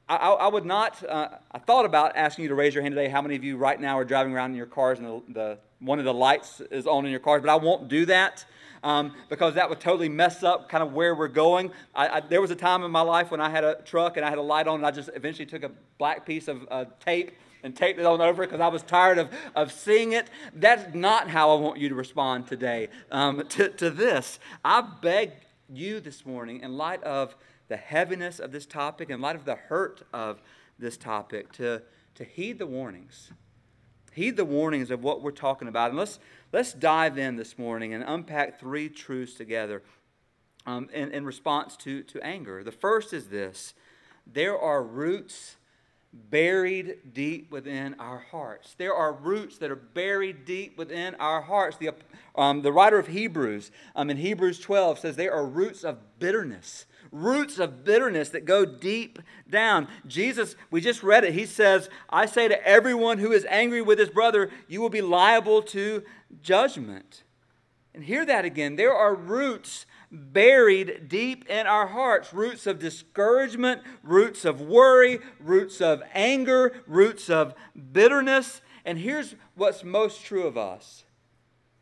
I, 0.10 0.16
I, 0.16 0.48
would 0.48 0.66
not, 0.66 1.08
uh, 1.08 1.30
I 1.52 1.60
thought 1.60 1.86
about 1.86 2.18
asking 2.18 2.44
you 2.44 2.50
to 2.50 2.56
raise 2.56 2.74
your 2.74 2.82
hand 2.82 2.96
today 2.96 3.10
how 3.10 3.22
many 3.22 3.36
of 3.36 3.44
you 3.44 3.58
right 3.58 3.80
now 3.80 3.98
are 3.98 4.04
driving 4.04 4.34
around 4.34 4.52
in 4.52 4.58
your 4.58 4.66
cars 4.66 4.98
and 4.98 5.08
the, 5.08 5.22
the 5.30 5.58
one 5.80 6.00
of 6.00 6.06
the 6.06 6.14
lights 6.14 6.60
is 6.72 6.88
on 6.88 7.06
in 7.06 7.12
your 7.12 7.20
cars, 7.20 7.42
but 7.42 7.50
I 7.50 7.56
won't 7.56 7.88
do 7.88 8.06
that. 8.08 8.46
Um, 8.84 9.14
because 9.30 9.54
that 9.54 9.70
would 9.70 9.80
totally 9.80 10.10
mess 10.10 10.42
up 10.42 10.68
kind 10.68 10.82
of 10.82 10.94
where 10.94 11.14
we're 11.14 11.28
going. 11.28 11.72
I, 11.94 12.08
I, 12.08 12.20
there 12.22 12.42
was 12.42 12.50
a 12.50 12.56
time 12.56 12.84
in 12.84 12.90
my 12.90 13.02
life 13.02 13.30
when 13.30 13.40
I 13.40 13.48
had 13.48 13.64
a 13.64 13.76
truck 13.76 14.18
and 14.18 14.26
I 14.26 14.30
had 14.30 14.40
a 14.40 14.42
light 14.42 14.68
on, 14.68 14.78
and 14.78 14.86
I 14.86 14.90
just 14.90 15.12
eventually 15.14 15.46
took 15.46 15.62
a 15.62 15.70
black 16.00 16.26
piece 16.26 16.48
of 16.48 16.68
uh, 16.72 16.86
tape 17.00 17.32
and 17.64 17.76
taped 17.76 18.00
it 18.00 18.06
on 18.06 18.22
over 18.22 18.46
because 18.46 18.60
I 18.60 18.68
was 18.68 18.84
tired 18.84 19.18
of, 19.18 19.30
of 19.56 19.72
seeing 19.72 20.14
it. 20.14 20.30
That's 20.54 20.94
not 20.94 21.30
how 21.30 21.56
I 21.56 21.60
want 21.60 21.80
you 21.80 21.90
to 21.90 21.96
respond 21.96 22.48
today 22.48 22.90
um, 23.12 23.46
to, 23.50 23.70
to 23.70 23.90
this. 23.90 24.40
I 24.64 24.82
beg 24.82 25.32
you 25.70 26.00
this 26.00 26.26
morning, 26.26 26.62
in 26.62 26.78
light 26.78 27.04
of 27.04 27.36
the 27.68 27.78
heaviness 27.78 28.40
of 28.40 28.52
this 28.52 28.66
topic, 28.66 29.10
in 29.10 29.22
light 29.22 29.36
of 29.36 29.46
the 29.46 29.56
hurt 29.56 30.04
of 30.14 30.42
this 30.78 30.98
topic, 30.98 31.52
to, 31.54 31.82
to 32.16 32.24
heed 32.24 32.60
the 32.60 32.68
warnings. 32.68 33.32
Heed 34.14 34.36
the 34.36 34.46
warnings 34.46 34.92
of 34.92 35.04
what 35.04 35.22
we're 35.22 35.32
talking 35.32 35.70
about. 35.70 35.92
And 35.92 35.98
let's, 35.98 36.20
let's 36.52 36.74
dive 36.74 37.18
in 37.18 37.38
this 37.38 37.58
morning 37.58 37.94
and 37.94 38.04
unpack 38.06 38.60
three 38.60 38.90
truths 38.90 39.36
together 39.36 39.84
um, 40.66 40.90
in, 40.94 41.12
in 41.12 41.26
response 41.26 41.78
to, 41.78 42.04
to 42.04 42.22
anger. 42.22 42.64
The 42.64 42.72
first 42.72 43.14
is 43.14 43.28
this 43.30 43.74
there 44.28 44.58
are 44.58 44.84
roots 44.84 45.56
buried 46.14 47.14
deep 47.14 47.52
within 47.52 47.96
our 48.00 48.20
hearts. 48.20 48.76
There 48.78 48.94
are 48.94 49.14
roots 49.14 49.58
that 49.60 49.72
are 49.72 49.76
buried 49.76 50.46
deep 50.46 50.78
within 50.78 51.16
our 51.16 51.42
hearts. 51.42 51.78
The, 51.78 51.92
um, 52.36 52.62
the 52.62 52.72
writer 52.72 53.00
of 53.00 53.08
Hebrews 53.08 53.72
um, 53.96 54.10
in 54.10 54.18
Hebrews 54.18 54.60
12 54.60 55.00
says 55.00 55.16
there 55.16 55.34
are 55.34 55.46
roots 55.46 55.84
of 55.84 56.20
bitterness. 56.20 56.86
Roots 57.12 57.60
of 57.60 57.84
bitterness 57.84 58.30
that 58.30 58.46
go 58.46 58.66
deep 58.66 59.20
down. 59.50 59.88
Jesus, 60.06 60.56
we 60.70 60.82
just 60.82 61.04
read 61.04 61.24
it. 61.24 61.34
He 61.34 61.46
says, 61.46 61.90
I 62.10 62.26
say 62.26 62.48
to 62.48 62.68
everyone 62.68 63.20
who 63.20 63.32
is 63.32 63.46
angry 63.50 63.82
with 63.82 64.00
his 64.00 64.10
brother, 64.10 64.50
you 64.68 64.82
will 64.82 64.90
be 64.90 65.02
liable 65.02 65.62
to 65.64 66.04
judgment. 66.42 67.24
And 67.94 68.04
hear 68.06 68.26
that 68.26 68.46
again. 68.46 68.76
There 68.76 68.94
are 68.94 69.16
roots 69.16 69.86
buried 70.12 71.08
deep 71.08 71.48
in 71.50 71.66
our 71.66 71.88
hearts 71.88 72.34
roots 72.34 72.68
of 72.68 72.80
discouragement, 72.80 73.82
roots 74.04 74.44
of 74.46 74.62
worry, 74.62 75.20
roots 75.40 75.80
of 75.80 76.04
anger, 76.14 76.82
roots 76.86 77.30
of 77.30 77.54
bitterness. 77.92 78.62
And 78.84 78.98
here's 78.98 79.36
what's 79.56 79.84
most 79.84 80.24
true 80.24 80.46
of 80.46 80.58
us 80.58 81.06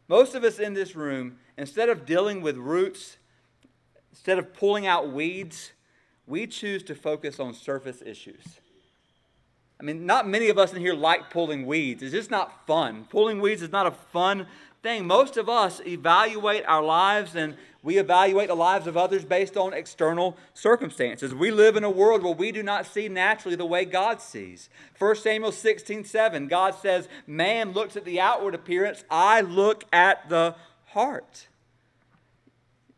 most 0.07 0.33
of 0.33 0.43
us 0.43 0.57
in 0.57 0.73
this 0.73 0.95
room, 0.95 1.37
instead 1.55 1.87
of 1.87 2.05
dealing 2.05 2.41
with 2.41 2.57
roots, 2.57 3.17
instead 4.11 4.39
of 4.39 4.53
pulling 4.53 4.87
out 4.87 5.11
weeds, 5.11 5.71
we 6.25 6.47
choose 6.47 6.81
to 6.83 6.95
focus 6.95 7.39
on 7.39 7.53
surface 7.53 8.01
issues. 8.03 8.43
I 9.79 9.85
mean, 9.85 10.05
not 10.05 10.27
many 10.27 10.49
of 10.49 10.57
us 10.57 10.73
in 10.73 10.81
here 10.81 10.95
like 10.95 11.29
pulling 11.29 11.65
weeds. 11.65 12.03
It's 12.03 12.11
just 12.11 12.31
not 12.31 12.65
fun. 12.67 13.05
Pulling 13.09 13.39
weeds 13.39 13.61
is 13.61 13.71
not 13.71 13.85
a 13.85 13.91
fun 13.91 14.47
thing. 14.81 15.07
Most 15.07 15.37
of 15.37 15.47
us 15.47 15.79
evaluate 15.85 16.65
our 16.65 16.83
lives 16.83 17.35
and 17.35 17.55
we 17.81 17.97
evaluate 17.97 18.49
the 18.49 18.55
lives 18.55 18.87
of 18.87 18.97
others 18.97 19.23
based 19.23 19.55
on 19.55 19.73
external 19.73 20.37
circumstances. 20.53 21.33
We 21.33 21.49
live 21.49 21.77
in 21.77 21.85
a 21.85 21.89
world 21.89 22.23
where 22.23 22.33
we 22.33 22.51
do 22.51 22.61
not 22.61 22.85
see 22.85 23.07
naturally 23.07 23.55
the 23.55 23.65
way 23.65 23.85
God 23.85 24.21
sees. 24.21 24.69
1 24.97 25.15
Samuel 25.15 25.53
16 25.53 26.03
7, 26.03 26.47
God 26.47 26.75
says, 26.75 27.07
Man 27.25 27.71
looks 27.71 27.95
at 27.95 28.03
the 28.03 28.19
outward 28.19 28.53
appearance, 28.53 29.05
I 29.09 29.41
look 29.41 29.85
at 29.93 30.27
the 30.27 30.55
heart. 30.87 31.47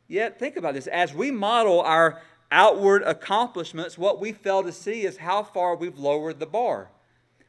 Yet, 0.08 0.40
think 0.40 0.58
about 0.58 0.74
this. 0.74 0.88
As 0.88 1.14
we 1.14 1.30
model 1.32 1.82
our 1.82 2.20
outward 2.52 3.04
accomplishments, 3.04 3.98
what 3.98 4.20
we 4.20 4.34
fail 4.34 4.64
to 4.64 4.72
see 4.72 5.04
is 5.04 5.18
how 5.18 5.44
far 5.44 5.76
we've 5.76 6.00
lowered 6.00 6.40
the 6.40 6.46
bar. 6.46 6.90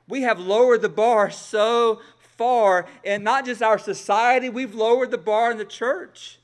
We 0.07 0.23
have 0.23 0.39
lowered 0.39 0.83
the 0.83 0.89
bar 0.89 1.31
so 1.31 2.01
far 2.19 2.87
and 3.05 3.25
not 3.25 3.47
just 3.47 3.63
our 3.63 3.79
society, 3.79 4.49
we've 4.49 4.75
lowered 4.75 5.11
the 5.11 5.19
bar 5.19 5.51
in 5.51 5.59
the 5.59 5.65
church. 5.65 6.39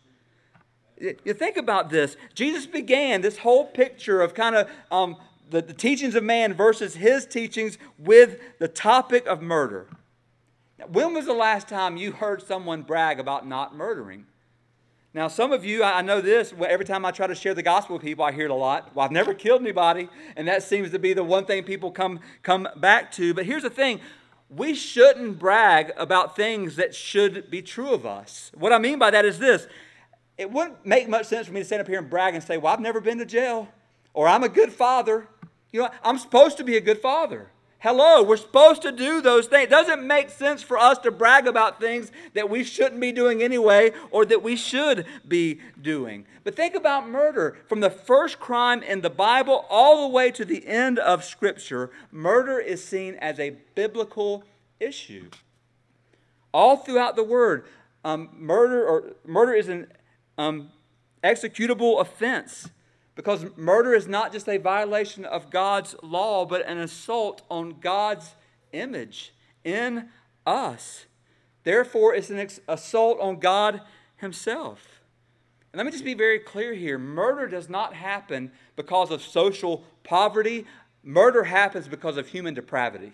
You 1.00 1.34
think 1.34 1.56
about 1.56 1.90
this. 1.90 2.16
Jesus 2.34 2.66
began 2.66 3.20
this 3.20 3.38
whole 3.38 3.64
picture 3.64 4.20
of 4.20 4.34
kind 4.34 4.56
of 4.56 4.70
um, 4.90 5.16
the, 5.50 5.62
the 5.62 5.74
teachings 5.74 6.14
of 6.14 6.24
man 6.24 6.54
versus 6.54 6.94
his 6.94 7.26
teachings 7.26 7.78
with 7.98 8.40
the 8.58 8.68
topic 8.68 9.26
of 9.26 9.40
murder. 9.40 9.86
Now, 10.78 10.86
when 10.86 11.14
was 11.14 11.26
the 11.26 11.34
last 11.34 11.68
time 11.68 11.96
you 11.96 12.12
heard 12.12 12.42
someone 12.42 12.82
brag 12.82 13.20
about 13.20 13.46
not 13.46 13.74
murdering? 13.74 14.26
Now, 15.14 15.28
some 15.28 15.52
of 15.52 15.64
you, 15.64 15.82
I 15.82 16.02
know 16.02 16.20
this, 16.20 16.52
every 16.66 16.84
time 16.84 17.04
I 17.04 17.10
try 17.10 17.26
to 17.26 17.34
share 17.34 17.54
the 17.54 17.62
gospel 17.62 17.96
with 17.96 18.04
people, 18.04 18.24
I 18.24 18.32
hear 18.32 18.44
it 18.44 18.50
a 18.50 18.54
lot. 18.54 18.94
Well, 18.94 19.04
I've 19.04 19.10
never 19.10 19.34
killed 19.34 19.62
anybody, 19.62 20.08
and 20.36 20.46
that 20.46 20.62
seems 20.62 20.90
to 20.90 20.98
be 20.98 21.12
the 21.14 21.24
one 21.24 21.46
thing 21.46 21.64
people 21.64 21.90
come, 21.90 22.20
come 22.42 22.68
back 22.76 23.10
to. 23.12 23.32
But 23.32 23.46
here's 23.46 23.62
the 23.62 23.70
thing 23.70 24.00
we 24.50 24.74
shouldn't 24.74 25.38
brag 25.38 25.92
about 25.96 26.36
things 26.36 26.76
that 26.76 26.94
should 26.94 27.50
be 27.50 27.62
true 27.62 27.92
of 27.92 28.06
us. 28.06 28.50
What 28.54 28.72
I 28.72 28.78
mean 28.78 28.98
by 28.98 29.10
that 29.10 29.24
is 29.24 29.38
this 29.38 29.66
it 30.38 30.50
wouldn't 30.52 30.86
make 30.86 31.08
much 31.08 31.26
sense 31.26 31.48
for 31.48 31.52
me 31.52 31.60
to 31.60 31.66
stand 31.66 31.82
up 31.82 31.88
here 31.88 31.98
and 31.98 32.08
brag 32.08 32.34
and 32.34 32.42
say, 32.42 32.56
Well, 32.56 32.72
I've 32.72 32.80
never 32.80 33.00
been 33.00 33.18
to 33.18 33.26
jail, 33.26 33.68
or 34.14 34.28
I'm 34.28 34.44
a 34.44 34.48
good 34.48 34.72
father. 34.72 35.26
You 35.72 35.82
know, 35.82 35.90
I'm 36.02 36.16
supposed 36.16 36.56
to 36.58 36.64
be 36.64 36.76
a 36.76 36.80
good 36.80 37.02
father. 37.02 37.50
Hello, 37.80 38.24
we're 38.24 38.36
supposed 38.36 38.82
to 38.82 38.90
do 38.90 39.20
those 39.20 39.46
things. 39.46 39.64
It 39.64 39.70
doesn't 39.70 40.04
make 40.04 40.30
sense 40.30 40.62
for 40.62 40.76
us 40.76 40.98
to 40.98 41.12
brag 41.12 41.46
about 41.46 41.78
things 41.78 42.10
that 42.34 42.50
we 42.50 42.64
shouldn't 42.64 43.00
be 43.00 43.12
doing 43.12 43.40
anyway 43.40 43.92
or 44.10 44.24
that 44.24 44.42
we 44.42 44.56
should 44.56 45.06
be 45.26 45.60
doing. 45.80 46.26
But 46.42 46.56
think 46.56 46.74
about 46.74 47.08
murder. 47.08 47.56
From 47.68 47.78
the 47.78 47.90
first 47.90 48.40
crime 48.40 48.82
in 48.82 49.02
the 49.02 49.10
Bible 49.10 49.64
all 49.70 50.08
the 50.08 50.12
way 50.12 50.32
to 50.32 50.44
the 50.44 50.66
end 50.66 50.98
of 50.98 51.22
Scripture, 51.22 51.90
murder 52.10 52.58
is 52.58 52.82
seen 52.82 53.14
as 53.16 53.38
a 53.38 53.50
biblical 53.76 54.42
issue. 54.80 55.30
All 56.52 56.78
throughout 56.78 57.14
the 57.14 57.22
Word, 57.22 57.64
um, 58.04 58.30
murder 58.32 58.84
or 58.84 59.12
murder 59.24 59.52
is 59.52 59.68
an 59.68 59.86
um, 60.38 60.70
executable 61.22 62.00
offense 62.00 62.70
because 63.14 63.46
murder 63.56 63.94
is 63.94 64.06
not 64.06 64.32
just 64.32 64.48
a 64.48 64.58
violation 64.58 65.24
of 65.24 65.50
God's 65.50 65.96
law, 66.02 66.46
but 66.46 66.64
an 66.66 66.78
assault 66.78 67.42
on 67.50 67.80
God's 67.80 68.36
image 68.72 69.34
in 69.64 70.08
us. 70.46 71.06
Therefore, 71.64 72.14
it's 72.14 72.30
an 72.30 72.48
assault 72.68 73.18
on 73.20 73.40
God 73.40 73.82
Himself. 74.18 75.00
And 75.72 75.78
let 75.78 75.84
me 75.84 75.92
just 75.92 76.04
be 76.04 76.14
very 76.14 76.38
clear 76.38 76.72
here 76.72 76.96
murder 76.96 77.48
does 77.48 77.68
not 77.68 77.92
happen 77.94 78.52
because 78.76 79.10
of 79.10 79.20
social 79.20 79.84
poverty, 80.04 80.64
murder 81.02 81.44
happens 81.44 81.88
because 81.88 82.16
of 82.16 82.28
human 82.28 82.54
depravity. 82.54 83.12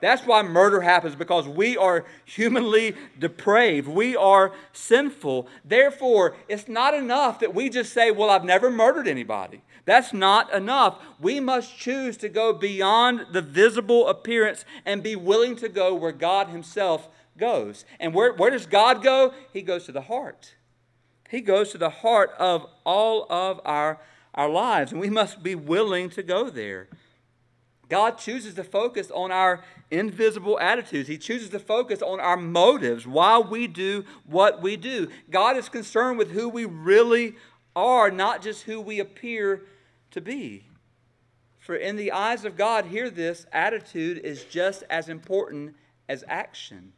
That's 0.00 0.26
why 0.26 0.42
murder 0.42 0.80
happens 0.80 1.14
because 1.14 1.46
we 1.46 1.76
are 1.76 2.04
humanly 2.24 2.94
depraved. 3.18 3.88
We 3.88 4.16
are 4.16 4.52
sinful. 4.72 5.48
Therefore, 5.64 6.36
it's 6.48 6.68
not 6.68 6.94
enough 6.94 7.40
that 7.40 7.54
we 7.54 7.68
just 7.68 7.92
say, 7.92 8.10
Well, 8.10 8.30
I've 8.30 8.44
never 8.44 8.70
murdered 8.70 9.06
anybody. 9.06 9.62
That's 9.84 10.12
not 10.12 10.52
enough. 10.52 10.98
We 11.18 11.40
must 11.40 11.78
choose 11.78 12.16
to 12.18 12.28
go 12.28 12.52
beyond 12.52 13.26
the 13.32 13.42
visible 13.42 14.08
appearance 14.08 14.64
and 14.84 15.02
be 15.02 15.16
willing 15.16 15.56
to 15.56 15.68
go 15.68 15.94
where 15.94 16.12
God 16.12 16.48
Himself 16.48 17.08
goes. 17.36 17.84
And 17.98 18.14
where, 18.14 18.32
where 18.32 18.50
does 18.50 18.66
God 18.66 19.02
go? 19.02 19.34
He 19.52 19.62
goes 19.62 19.86
to 19.86 19.92
the 19.92 20.02
heart. 20.02 20.54
He 21.30 21.40
goes 21.40 21.70
to 21.72 21.78
the 21.78 21.90
heart 21.90 22.32
of 22.38 22.66
all 22.84 23.26
of 23.30 23.60
our, 23.64 24.00
our 24.34 24.48
lives, 24.48 24.92
and 24.92 25.00
we 25.00 25.10
must 25.10 25.42
be 25.42 25.54
willing 25.54 26.10
to 26.10 26.22
go 26.22 26.50
there. 26.50 26.88
God 27.88 28.18
chooses 28.18 28.54
to 28.54 28.64
focus 28.64 29.10
on 29.10 29.32
our 29.32 29.64
invisible 29.90 30.58
attitudes. 30.60 31.08
He 31.08 31.18
chooses 31.18 31.50
to 31.50 31.58
focus 31.58 32.02
on 32.02 32.20
our 32.20 32.36
motives, 32.36 33.06
why 33.06 33.38
we 33.38 33.66
do 33.66 34.04
what 34.24 34.62
we 34.62 34.76
do. 34.76 35.08
God 35.30 35.56
is 35.56 35.68
concerned 35.68 36.18
with 36.18 36.30
who 36.30 36.48
we 36.48 36.64
really 36.64 37.34
are, 37.74 38.10
not 38.10 38.42
just 38.42 38.64
who 38.64 38.80
we 38.80 39.00
appear 39.00 39.62
to 40.12 40.20
be. 40.20 40.64
For 41.58 41.74
in 41.74 41.96
the 41.96 42.12
eyes 42.12 42.44
of 42.44 42.56
God, 42.56 42.86
hear 42.86 43.10
this 43.10 43.46
attitude 43.52 44.18
is 44.18 44.44
just 44.44 44.82
as 44.90 45.08
important 45.08 45.76
as 46.08 46.24
action. 46.26 46.92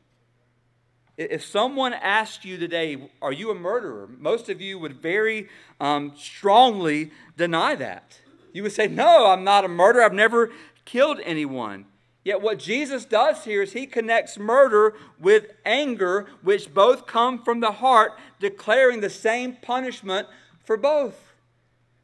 If 1.16 1.44
someone 1.44 1.92
asked 1.92 2.44
you 2.44 2.56
today, 2.56 3.10
Are 3.20 3.32
you 3.32 3.50
a 3.50 3.54
murderer? 3.54 4.08
Most 4.18 4.48
of 4.48 4.60
you 4.60 4.78
would 4.78 4.94
very 4.94 5.48
um, 5.78 6.12
strongly 6.16 7.10
deny 7.36 7.74
that. 7.74 8.20
You 8.52 8.62
would 8.62 8.72
say, 8.72 8.86
No, 8.86 9.26
I'm 9.26 9.44
not 9.44 9.64
a 9.64 9.68
murderer. 9.68 10.02
I've 10.02 10.14
never 10.14 10.50
killed 10.84 11.20
anyone. 11.22 11.86
Yet, 12.24 12.40
what 12.40 12.58
Jesus 12.58 13.04
does 13.04 13.44
here 13.44 13.62
is 13.62 13.72
he 13.72 13.86
connects 13.86 14.38
murder 14.38 14.94
with 15.18 15.46
anger, 15.64 16.26
which 16.40 16.72
both 16.72 17.06
come 17.06 17.42
from 17.42 17.60
the 17.60 17.72
heart, 17.72 18.12
declaring 18.38 19.00
the 19.00 19.10
same 19.10 19.56
punishment 19.56 20.28
for 20.64 20.76
both. 20.76 21.32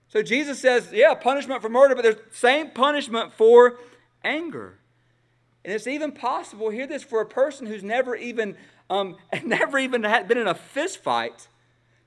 So, 0.08 0.22
Jesus 0.22 0.58
says, 0.58 0.90
Yeah, 0.92 1.14
punishment 1.14 1.62
for 1.62 1.68
murder, 1.68 1.94
but 1.94 2.02
there's 2.02 2.16
same 2.32 2.70
punishment 2.70 3.32
for 3.32 3.78
anger. 4.24 4.78
And 5.64 5.72
it's 5.72 5.86
even 5.86 6.12
possible, 6.12 6.70
hear 6.70 6.86
this, 6.86 7.02
for 7.04 7.20
a 7.20 7.26
person 7.26 7.66
who's 7.66 7.84
never 7.84 8.16
even, 8.16 8.56
um, 8.90 9.16
never 9.44 9.78
even 9.78 10.02
been 10.02 10.38
in 10.38 10.48
a 10.48 10.54
fist 10.54 10.98
fight 10.98 11.46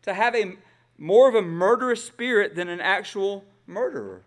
to 0.01 0.13
have 0.13 0.35
a 0.35 0.57
more 0.97 1.29
of 1.29 1.35
a 1.35 1.41
murderous 1.41 2.03
spirit 2.03 2.55
than 2.55 2.67
an 2.67 2.81
actual 2.81 3.45
murderer. 3.65 4.23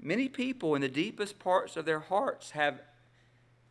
Many 0.00 0.28
people 0.28 0.74
in 0.74 0.80
the 0.80 0.88
deepest 0.88 1.38
parts 1.38 1.76
of 1.76 1.84
their 1.84 2.00
hearts 2.00 2.52
have 2.52 2.82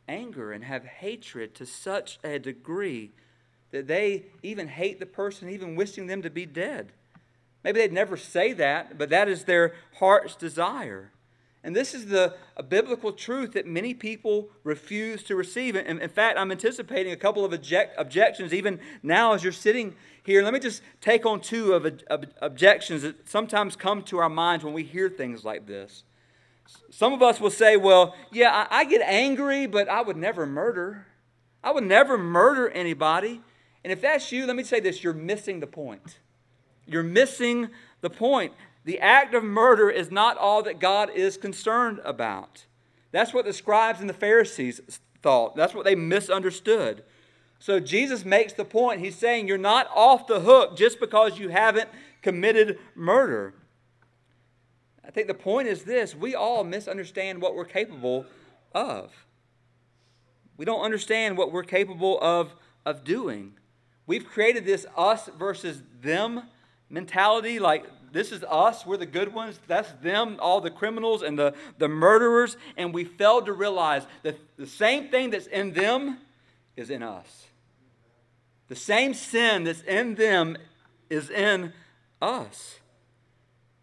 anger 0.07 0.51
and 0.51 0.63
have 0.63 0.85
hatred 0.85 1.55
to 1.55 1.65
such 1.65 2.19
a 2.23 2.39
degree 2.39 3.11
that 3.71 3.87
they 3.87 4.25
even 4.43 4.67
hate 4.67 4.99
the 4.99 5.05
person, 5.05 5.49
even 5.49 5.75
wishing 5.75 6.07
them 6.07 6.21
to 6.21 6.29
be 6.29 6.45
dead. 6.45 6.91
Maybe 7.63 7.79
they'd 7.79 7.91
never 7.91 8.15
say 8.15 8.53
that, 8.53 8.97
but 8.97 9.09
that 9.09 9.27
is 9.27 9.43
their 9.43 9.75
heart's 9.99 10.35
desire. 10.35 11.11
And 11.63 11.75
this 11.75 11.93
is 11.93 12.05
the 12.05 12.35
biblical 12.69 13.11
truth 13.11 13.53
that 13.53 13.65
many 13.65 13.93
people 13.93 14.47
refuse 14.63 15.23
to 15.23 15.35
receive. 15.35 15.75
And 15.75 15.99
in 15.99 16.09
fact, 16.09 16.37
I'm 16.37 16.51
anticipating 16.51 17.11
a 17.11 17.17
couple 17.17 17.43
of 17.43 17.51
object, 17.51 17.95
objections 17.97 18.53
even 18.53 18.79
now 19.03 19.33
as 19.33 19.43
you're 19.43 19.51
sitting 19.51 19.95
here. 20.23 20.43
Let 20.43 20.53
me 20.53 20.61
just 20.61 20.81
take 21.01 21.25
on 21.25 21.41
two 21.41 21.73
of, 21.73 21.85
of 22.09 22.25
objections 22.41 23.01
that 23.01 23.27
sometimes 23.27 23.75
come 23.75 24.01
to 24.03 24.17
our 24.19 24.29
minds 24.29 24.63
when 24.63 24.73
we 24.73 24.83
hear 24.83 25.09
things 25.09 25.43
like 25.43 25.67
this. 25.67 26.03
Some 26.89 27.13
of 27.13 27.21
us 27.21 27.39
will 27.39 27.51
say, 27.51 27.77
well, 27.77 28.15
yeah, 28.31 28.67
I, 28.69 28.79
I 28.79 28.85
get 28.85 29.01
angry, 29.01 29.65
but 29.67 29.89
I 29.89 30.01
would 30.01 30.17
never 30.17 30.45
murder. 30.45 31.07
I 31.63 31.71
would 31.71 31.83
never 31.83 32.17
murder 32.17 32.69
anybody. 32.69 33.41
And 33.83 33.91
if 33.91 34.01
that's 34.01 34.31
you, 34.31 34.45
let 34.45 34.55
me 34.55 34.63
say 34.63 34.79
this 34.79 35.03
you're 35.03 35.13
missing 35.13 35.59
the 35.59 35.67
point. 35.67 36.19
You're 36.85 37.03
missing 37.03 37.69
the 38.01 38.09
point. 38.09 38.53
The 38.85 38.99
act 38.99 39.33
of 39.33 39.43
murder 39.43 39.89
is 39.89 40.11
not 40.11 40.37
all 40.37 40.63
that 40.63 40.79
God 40.79 41.09
is 41.13 41.37
concerned 41.37 41.99
about. 42.05 42.65
That's 43.11 43.33
what 43.33 43.45
the 43.45 43.53
scribes 43.53 43.99
and 43.99 44.09
the 44.09 44.13
Pharisees 44.13 44.99
thought. 45.21 45.55
That's 45.55 45.73
what 45.73 45.85
they 45.85 45.95
misunderstood. 45.95 47.03
So 47.59 47.79
Jesus 47.79 48.23
makes 48.23 48.53
the 48.53 48.65
point. 48.65 49.01
He's 49.01 49.15
saying 49.15 49.47
you're 49.47 49.57
not 49.57 49.89
off 49.93 50.27
the 50.27 50.41
hook 50.41 50.77
just 50.77 50.99
because 50.99 51.39
you 51.39 51.49
haven't 51.49 51.89
committed 52.21 52.79
murder. 52.95 53.53
I 55.07 55.11
think 55.11 55.27
the 55.27 55.33
point 55.33 55.67
is 55.67 55.83
this 55.83 56.13
we 56.13 56.35
all 56.35 56.63
misunderstand 56.63 57.41
what 57.41 57.55
we're 57.55 57.65
capable 57.65 58.25
of. 58.73 59.11
We 60.57 60.65
don't 60.65 60.81
understand 60.81 61.37
what 61.37 61.51
we're 61.51 61.63
capable 61.63 62.19
of, 62.19 62.51
of 62.85 63.03
doing. 63.03 63.53
We've 64.05 64.25
created 64.25 64.65
this 64.65 64.85
us 64.97 65.29
versus 65.37 65.81
them 66.01 66.43
mentality 66.89 67.59
like 67.59 67.85
this 68.11 68.31
is 68.31 68.43
us, 68.45 68.85
we're 68.85 68.97
the 68.97 69.05
good 69.05 69.33
ones, 69.33 69.59
that's 69.67 69.91
them, 70.01 70.37
all 70.39 70.61
the 70.61 70.71
criminals 70.71 71.21
and 71.21 71.37
the, 71.37 71.53
the 71.77 71.89
murderers, 71.89 72.55
and 72.77 72.93
we 72.93 73.03
failed 73.03 73.45
to 73.47 73.53
realize 73.53 74.07
that 74.23 74.39
the 74.57 74.65
same 74.65 75.09
thing 75.09 75.29
that's 75.29 75.47
in 75.47 75.73
them 75.73 76.17
is 76.77 76.89
in 76.89 77.03
us. 77.03 77.47
The 78.69 78.75
same 78.75 79.13
sin 79.13 79.65
that's 79.65 79.81
in 79.81 80.15
them 80.15 80.57
is 81.09 81.29
in 81.29 81.73
us. 82.21 82.79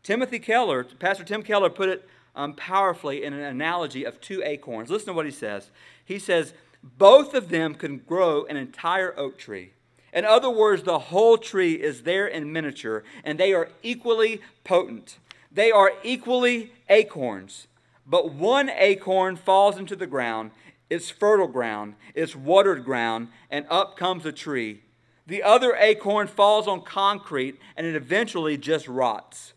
Timothy 0.05 0.39
Keller, 0.39 0.85
Pastor 0.85 1.25
Tim 1.25 1.43
Keller, 1.43 1.71
put 1.71 1.89
it 1.89 2.07
um, 2.37 2.53
powerfully 2.55 3.25
in 3.25 3.33
an 3.33 3.41
analogy 3.41 4.05
of 4.05 4.21
two 4.21 4.43
acorns. 4.45 4.91
Listen 4.91 5.07
to 5.09 5.13
what 5.15 5.25
he 5.25 5.33
says. 5.33 5.71
He 6.05 6.19
says, 6.19 6.53
Both 6.83 7.33
of 7.33 7.49
them 7.49 7.75
can 7.75 7.99
grow 7.99 8.45
an 8.45 8.59
entire 8.59 9.19
oak 9.19 9.39
tree. 9.39 9.73
In 10.13 10.27
other 10.27 10.51
words, 10.51 10.83
the 10.83 10.99
whole 10.99 11.39
tree 11.39 11.73
is 11.73 12.03
there 12.03 12.27
in 12.27 12.53
miniature, 12.53 13.03
and 13.25 13.41
they 13.41 13.55
are 13.55 13.71
equally 13.83 14.43
potent. 14.63 15.19
They 15.51 15.71
are 15.71 15.93
equally 16.03 16.73
acorns. 16.91 17.67
But 18.07 18.33
one 18.33 18.69
acorn 18.69 19.37
falls 19.37 19.79
into 19.79 19.97
the 19.97 20.07
ground, 20.07 20.51
it's 20.91 21.09
fertile 21.09 21.49
ground, 21.49 21.95
it's 22.15 22.37
watered 22.37 22.85
ground, 22.85 23.29
and 23.51 23.65
up 23.71 23.97
comes 23.97 24.27
a 24.27 24.33
tree. 24.33 24.83
The 25.27 25.43
other 25.43 25.75
acorn 25.77 26.27
falls 26.27 26.69
on 26.69 26.83
concrete, 26.83 27.59
and 27.75 27.87
it 27.87 27.97
eventually 27.97 28.59
just 28.59 28.87
rots. 28.87 29.55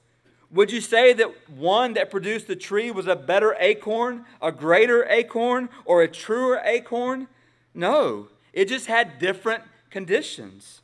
Would 0.51 0.71
you 0.71 0.79
say 0.79 1.13
that 1.13 1.49
one 1.49 1.93
that 1.93 2.09
produced 2.09 2.47
the 2.47 2.55
tree 2.55 2.89
was 2.89 3.07
a 3.07 3.15
better 3.15 3.55
acorn, 3.59 4.25
a 4.41 4.51
greater 4.51 5.05
acorn, 5.05 5.69
or 5.83 6.01
a 6.01 6.07
truer 6.07 6.61
acorn? 6.63 7.27
No. 7.73 8.29
It 8.53 8.69
just 8.69 8.85
had 8.85 9.19
different 9.19 9.63
conditions. 9.89 10.81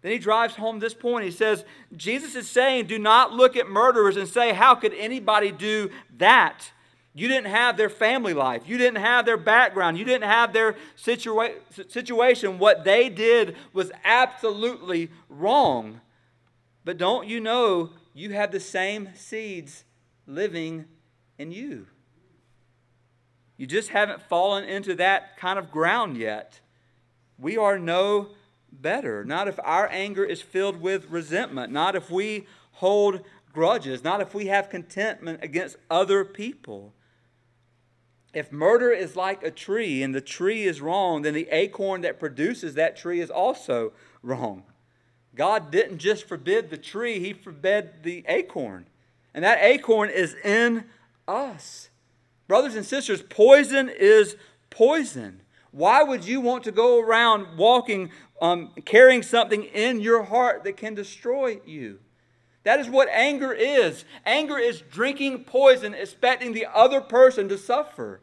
Then 0.00 0.12
he 0.12 0.18
drives 0.18 0.56
home 0.56 0.78
this 0.78 0.94
point. 0.94 1.24
He 1.24 1.30
says, 1.30 1.64
Jesus 1.94 2.34
is 2.34 2.48
saying, 2.48 2.86
do 2.86 2.98
not 2.98 3.32
look 3.32 3.56
at 3.56 3.68
murderers 3.68 4.16
and 4.16 4.26
say, 4.26 4.52
how 4.52 4.74
could 4.74 4.94
anybody 4.94 5.52
do 5.52 5.90
that? 6.16 6.72
You 7.14 7.28
didn't 7.28 7.50
have 7.50 7.76
their 7.76 7.90
family 7.90 8.32
life. 8.32 8.62
You 8.66 8.78
didn't 8.78 9.02
have 9.02 9.26
their 9.26 9.36
background. 9.36 9.98
You 9.98 10.04
didn't 10.04 10.28
have 10.28 10.52
their 10.52 10.76
situa- 10.96 11.54
situation. 11.90 12.58
What 12.58 12.84
they 12.84 13.10
did 13.10 13.56
was 13.72 13.92
absolutely 14.02 15.10
wrong. 15.28 16.00
But 16.84 16.96
don't 16.96 17.28
you 17.28 17.38
know 17.38 17.90
you 18.14 18.30
have 18.30 18.52
the 18.52 18.60
same 18.60 19.10
seeds 19.14 19.84
living 20.26 20.86
in 21.38 21.52
you? 21.52 21.86
You 23.56 23.66
just 23.66 23.90
haven't 23.90 24.22
fallen 24.22 24.64
into 24.64 24.94
that 24.96 25.36
kind 25.36 25.58
of 25.58 25.70
ground 25.70 26.16
yet. 26.16 26.60
We 27.38 27.56
are 27.56 27.78
no 27.78 28.28
better. 28.72 29.24
Not 29.24 29.48
if 29.48 29.58
our 29.62 29.88
anger 29.90 30.24
is 30.24 30.42
filled 30.42 30.80
with 30.80 31.10
resentment. 31.10 31.72
Not 31.72 31.94
if 31.94 32.10
we 32.10 32.46
hold 32.72 33.20
grudges. 33.52 34.02
Not 34.02 34.20
if 34.20 34.34
we 34.34 34.46
have 34.46 34.70
contentment 34.70 35.40
against 35.42 35.76
other 35.90 36.24
people. 36.24 36.94
If 38.34 38.50
murder 38.50 38.90
is 38.90 39.14
like 39.14 39.42
a 39.42 39.50
tree 39.50 40.02
and 40.02 40.14
the 40.14 40.22
tree 40.22 40.64
is 40.64 40.80
wrong, 40.80 41.22
then 41.22 41.34
the 41.34 41.48
acorn 41.50 42.00
that 42.00 42.18
produces 42.18 42.74
that 42.74 42.96
tree 42.96 43.20
is 43.20 43.30
also 43.30 43.92
wrong. 44.22 44.64
God 45.34 45.70
didn't 45.70 45.98
just 45.98 46.28
forbid 46.28 46.70
the 46.70 46.76
tree, 46.76 47.18
He 47.18 47.32
forbid 47.32 48.02
the 48.02 48.24
acorn. 48.28 48.86
And 49.34 49.44
that 49.44 49.62
acorn 49.62 50.10
is 50.10 50.34
in 50.44 50.84
us. 51.26 51.88
Brothers 52.48 52.74
and 52.76 52.84
sisters, 52.84 53.22
poison 53.22 53.88
is 53.88 54.36
poison. 54.68 55.40
Why 55.70 56.02
would 56.02 56.26
you 56.26 56.40
want 56.40 56.64
to 56.64 56.72
go 56.72 57.00
around 57.00 57.56
walking, 57.56 58.10
um, 58.42 58.72
carrying 58.84 59.22
something 59.22 59.64
in 59.64 60.00
your 60.00 60.24
heart 60.24 60.64
that 60.64 60.76
can 60.76 60.94
destroy 60.94 61.60
you? 61.64 62.00
That 62.64 62.78
is 62.78 62.88
what 62.88 63.08
anger 63.08 63.52
is. 63.52 64.04
Anger 64.24 64.58
is 64.58 64.82
drinking 64.82 65.44
poison, 65.44 65.94
expecting 65.94 66.52
the 66.52 66.66
other 66.72 67.00
person 67.00 67.48
to 67.48 67.58
suffer. 67.58 68.20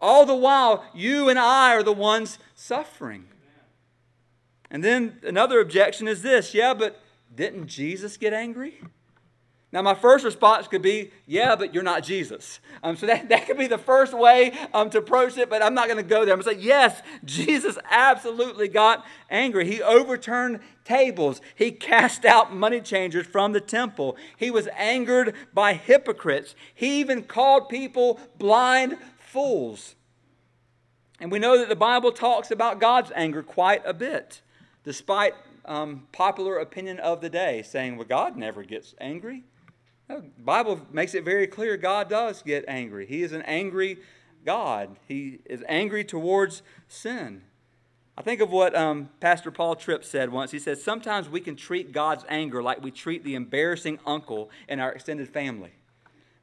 All 0.00 0.26
the 0.26 0.34
while, 0.34 0.84
you 0.94 1.28
and 1.28 1.38
I 1.38 1.74
are 1.74 1.82
the 1.82 1.92
ones 1.92 2.38
suffering. 2.54 3.26
And 4.74 4.82
then 4.82 5.20
another 5.22 5.60
objection 5.60 6.08
is 6.08 6.22
this 6.22 6.52
yeah, 6.52 6.74
but 6.74 7.00
didn't 7.32 7.68
Jesus 7.68 8.16
get 8.16 8.32
angry? 8.32 8.80
Now, 9.70 9.82
my 9.82 9.94
first 9.94 10.24
response 10.24 10.66
could 10.66 10.82
be, 10.82 11.12
yeah, 11.26 11.54
but 11.54 11.72
you're 11.72 11.84
not 11.84 12.02
Jesus. 12.02 12.58
Um, 12.82 12.96
so 12.96 13.06
that, 13.06 13.28
that 13.30 13.46
could 13.46 13.56
be 13.56 13.68
the 13.68 13.78
first 13.78 14.12
way 14.12 14.52
um, 14.72 14.90
to 14.90 14.98
approach 14.98 15.38
it, 15.38 15.48
but 15.48 15.62
I'm 15.62 15.74
not 15.74 15.86
going 15.86 16.02
to 16.02 16.08
go 16.08 16.24
there. 16.24 16.34
I'm 16.34 16.40
going 16.40 16.56
to 16.56 16.60
say, 16.60 16.66
yes, 16.66 17.02
Jesus 17.24 17.78
absolutely 17.88 18.66
got 18.66 19.06
angry. 19.30 19.64
He 19.64 19.80
overturned 19.80 20.58
tables, 20.84 21.40
he 21.54 21.70
cast 21.70 22.24
out 22.24 22.52
money 22.52 22.80
changers 22.80 23.26
from 23.26 23.52
the 23.52 23.60
temple, 23.60 24.16
he 24.36 24.50
was 24.50 24.68
angered 24.76 25.34
by 25.54 25.74
hypocrites, 25.74 26.56
he 26.74 26.98
even 27.00 27.22
called 27.22 27.68
people 27.68 28.20
blind 28.38 28.98
fools. 29.18 29.94
And 31.20 31.30
we 31.30 31.38
know 31.38 31.56
that 31.58 31.68
the 31.68 31.76
Bible 31.76 32.12
talks 32.12 32.50
about 32.50 32.80
God's 32.80 33.12
anger 33.14 33.42
quite 33.42 33.82
a 33.86 33.94
bit, 33.94 34.42
despite 34.84 35.34
um, 35.64 36.06
popular 36.12 36.58
opinion 36.58 37.00
of 37.00 37.20
the 37.20 37.30
day, 37.30 37.62
saying, 37.62 37.96
well, 37.96 38.06
God 38.06 38.36
never 38.36 38.62
gets 38.62 38.94
angry. 39.00 39.44
The 40.08 40.22
Bible 40.38 40.80
makes 40.92 41.14
it 41.14 41.24
very 41.24 41.46
clear 41.46 41.76
God 41.76 42.10
does 42.10 42.42
get 42.42 42.64
angry. 42.68 43.06
He 43.06 43.22
is 43.22 43.32
an 43.32 43.42
angry 43.42 43.98
God. 44.44 44.96
He 45.08 45.40
is 45.46 45.64
angry 45.66 46.04
towards 46.04 46.62
sin. 46.88 47.42
I 48.16 48.22
think 48.22 48.40
of 48.40 48.50
what 48.50 48.76
um, 48.76 49.08
Pastor 49.18 49.50
Paul 49.50 49.74
Tripp 49.74 50.04
said 50.04 50.30
once. 50.30 50.50
He 50.52 50.58
said, 50.58 50.78
Sometimes 50.78 51.28
we 51.28 51.40
can 51.40 51.56
treat 51.56 51.90
God's 51.90 52.24
anger 52.28 52.62
like 52.62 52.82
we 52.82 52.90
treat 52.90 53.24
the 53.24 53.34
embarrassing 53.34 53.98
uncle 54.06 54.50
in 54.68 54.78
our 54.78 54.92
extended 54.92 55.28
family. 55.28 55.72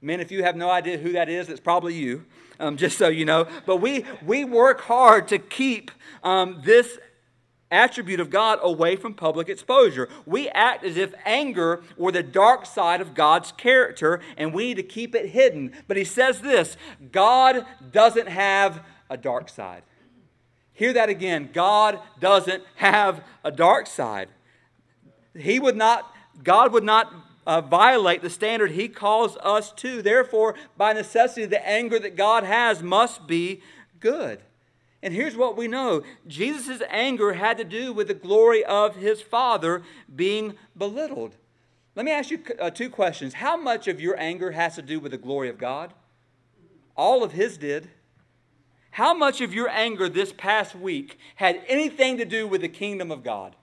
Men, 0.01 0.19
if 0.19 0.32
you 0.32 0.43
have 0.43 0.56
no 0.56 0.69
idea 0.69 0.97
who 0.97 1.12
that 1.13 1.30
is, 1.30 1.47
it's 1.47 1.60
probably 1.60 1.93
you, 1.93 2.25
um, 2.60 2.75
just 2.75 2.97
so 2.97 3.08
you 3.08 3.23
know. 3.23 3.47
But 3.67 3.77
we, 3.77 4.04
we 4.25 4.43
work 4.43 4.82
hard 4.82 5.27
to 5.27 5.38
keep 5.38 5.91
um, 6.23 6.62
this 6.65 6.97
attribute 7.71 8.19
of 8.19 8.29
God 8.29 8.60
away 8.62 8.95
from 8.95 9.13
public 9.13 9.49
exposure. 9.49 10.10
We 10.25 10.49
act 10.49 10.84
as 10.84 10.97
if 10.97 11.13
anger 11.25 11.81
were 11.97 12.12
the 12.12 12.21
dark 12.21 12.65
side 12.65 13.01
of 13.01 13.13
God's 13.13 13.51
character 13.53 14.19
and 14.38 14.53
we 14.53 14.65
need 14.67 14.77
to 14.77 14.84
keep 14.84 15.15
it 15.15 15.29
hidden. 15.29 15.71
But 15.88 15.97
he 15.97 16.03
says 16.03 16.41
this 16.41 16.77
God 17.12 17.65
doesn't 17.91 18.27
have 18.27 18.84
a 19.10 19.17
dark 19.17 19.49
side. 19.49 19.84
Hear 20.73 20.93
that 20.93 21.10
again. 21.10 21.49
God 21.53 21.99
doesn't 22.19 22.63
have 22.75 23.23
a 23.43 23.51
dark 23.51 23.88
side. 23.88 24.29
He 25.38 25.60
would 25.60 25.75
not, 25.75 26.13
God 26.43 26.73
would 26.73 26.84
not 26.84 27.13
uh, 27.45 27.62
violate 27.62 28.21
the 28.21 28.29
standard 28.29 28.71
he 28.71 28.88
calls 28.88 29.38
us 29.38 29.71
to. 29.73 30.01
Therefore, 30.01 30.55
by 30.77 30.93
necessity, 30.93 31.45
the 31.45 31.67
anger 31.67 31.99
that 31.99 32.15
God 32.15 32.43
has 32.43 32.81
must 32.81 33.27
be 33.27 33.62
good. 33.99 34.41
And 35.04 35.14
here's 35.14 35.36
what 35.36 35.58
we 35.58 35.68
know 35.68 36.04
Jesus' 36.28 36.82
anger 36.90 37.34
had 37.34 37.58
to 37.58 37.64
do 37.64 37.92
with 37.92 38.08
the 38.08 38.14
glory 38.14 38.64
of 38.64 38.96
his 38.96 39.22
Father 39.22 39.82
being 40.14 40.56
belittled. 40.78 41.38
Let 41.96 42.06
me 42.06 42.12
ask 42.12 42.32
you 42.32 42.40
uh, 42.60 42.70
two 42.70 42.90
questions. 42.90 43.36
How 43.36 43.58
much 43.58 43.88
of 43.88 44.00
your 44.00 44.18
anger 44.20 44.52
has 44.52 44.76
to 44.76 44.82
do 44.82 45.00
with 45.00 45.12
the 45.12 45.18
glory 45.18 45.50
of 45.50 45.58
God? 45.58 45.94
All 46.96 47.24
of 47.24 47.32
his 47.32 47.58
did. 47.58 47.90
How 48.92 49.14
much 49.14 49.42
of 49.42 49.54
your 49.54 49.70
anger 49.70 50.08
this 50.08 50.34
past 50.34 50.76
week 50.76 51.18
had 51.36 51.62
anything 51.68 52.18
to 52.18 52.26
do 52.26 52.48
with 52.48 52.62
the 52.62 52.70
kingdom 52.70 53.12
of 53.12 53.24
God? 53.24 53.56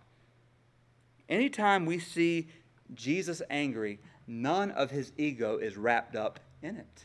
Anytime 1.29 1.85
we 1.85 1.99
see 1.99 2.49
Jesus 2.95 3.43
angry, 3.51 4.01
none 4.27 4.71
of 4.71 4.91
his 4.91 5.13
ego 5.19 5.59
is 5.59 5.77
wrapped 5.77 6.17
up 6.17 6.41
in 6.63 6.77
it. 6.77 7.05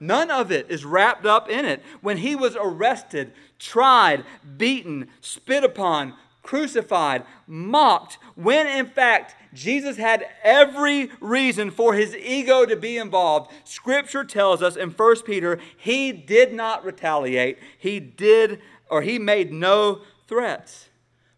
None 0.00 0.30
of 0.30 0.52
it 0.52 0.70
is 0.70 0.84
wrapped 0.84 1.26
up 1.26 1.48
in 1.48 1.64
it. 1.64 1.82
When 2.00 2.18
he 2.18 2.36
was 2.36 2.56
arrested, 2.58 3.32
tried, 3.58 4.24
beaten, 4.56 5.08
spit 5.20 5.64
upon, 5.64 6.14
crucified, 6.42 7.24
mocked, 7.46 8.18
when 8.34 8.66
in 8.66 8.86
fact 8.86 9.34
Jesus 9.52 9.96
had 9.96 10.24
every 10.42 11.10
reason 11.20 11.70
for 11.70 11.94
his 11.94 12.14
ego 12.16 12.64
to 12.64 12.76
be 12.76 12.96
involved, 12.96 13.50
Scripture 13.64 14.24
tells 14.24 14.62
us 14.62 14.76
in 14.76 14.90
1 14.90 15.22
Peter, 15.22 15.58
he 15.76 16.12
did 16.12 16.52
not 16.52 16.84
retaliate. 16.84 17.58
He 17.76 17.98
did, 17.98 18.60
or 18.88 19.02
he 19.02 19.18
made 19.18 19.52
no 19.52 20.02
threats. 20.26 20.88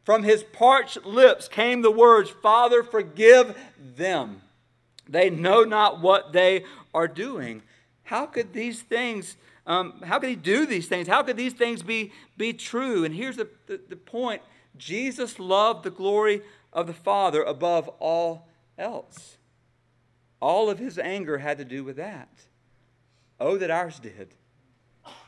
From 0.04 0.22
his 0.22 0.42
parched 0.42 1.04
lips 1.04 1.48
came 1.48 1.82
the 1.82 1.90
words, 1.90 2.30
Father, 2.30 2.82
forgive 2.82 3.56
them. 3.96 4.42
They 5.08 5.30
know 5.30 5.64
not 5.64 6.00
what 6.00 6.32
they 6.32 6.64
are 6.94 7.08
doing. 7.08 7.62
How 8.10 8.26
could 8.26 8.52
these 8.52 8.82
things, 8.82 9.36
um, 9.68 10.02
how 10.04 10.18
could 10.18 10.30
he 10.30 10.34
do 10.34 10.66
these 10.66 10.88
things? 10.88 11.06
How 11.06 11.22
could 11.22 11.36
these 11.36 11.52
things 11.52 11.84
be, 11.84 12.10
be 12.36 12.52
true? 12.52 13.04
And 13.04 13.14
here's 13.14 13.36
the, 13.36 13.48
the, 13.68 13.80
the 13.88 13.94
point 13.94 14.42
Jesus 14.76 15.38
loved 15.38 15.84
the 15.84 15.92
glory 15.92 16.42
of 16.72 16.88
the 16.88 16.92
Father 16.92 17.44
above 17.44 17.86
all 18.00 18.48
else. 18.76 19.36
All 20.40 20.68
of 20.68 20.80
his 20.80 20.98
anger 20.98 21.38
had 21.38 21.56
to 21.58 21.64
do 21.64 21.84
with 21.84 21.94
that. 21.98 22.46
Oh, 23.38 23.56
that 23.58 23.70
ours 23.70 24.00
did. 24.00 24.34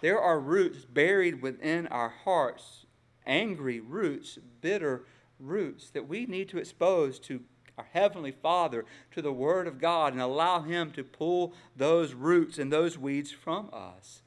There 0.01 0.21
are 0.21 0.41
roots 0.41 0.85
buried 0.85 1.41
within 1.41 1.87
our 1.87 2.13
hearts, 2.25 2.87
angry 3.25 3.79
roots, 3.79 4.41
bitter 4.61 5.05
roots 5.39 5.89
that 5.91 6.09
we 6.09 6.27
need 6.27 6.49
to 6.49 6.59
expose 6.59 7.21
to 7.21 7.43
our 7.79 7.87
Heavenly 7.93 8.33
Father 8.33 8.85
to 9.13 9.23
the 9.23 9.33
Word 9.33 9.67
of 9.67 9.81
God 9.81 10.13
and 10.13 10.23
allow 10.23 10.61
Him 10.63 10.91
to 10.93 11.05
pull 11.05 11.55
those 11.77 12.15
roots 12.15 12.59
and 12.59 12.73
those 12.73 12.99
weeds 12.99 13.31
from 13.31 13.71
us. 13.73 14.23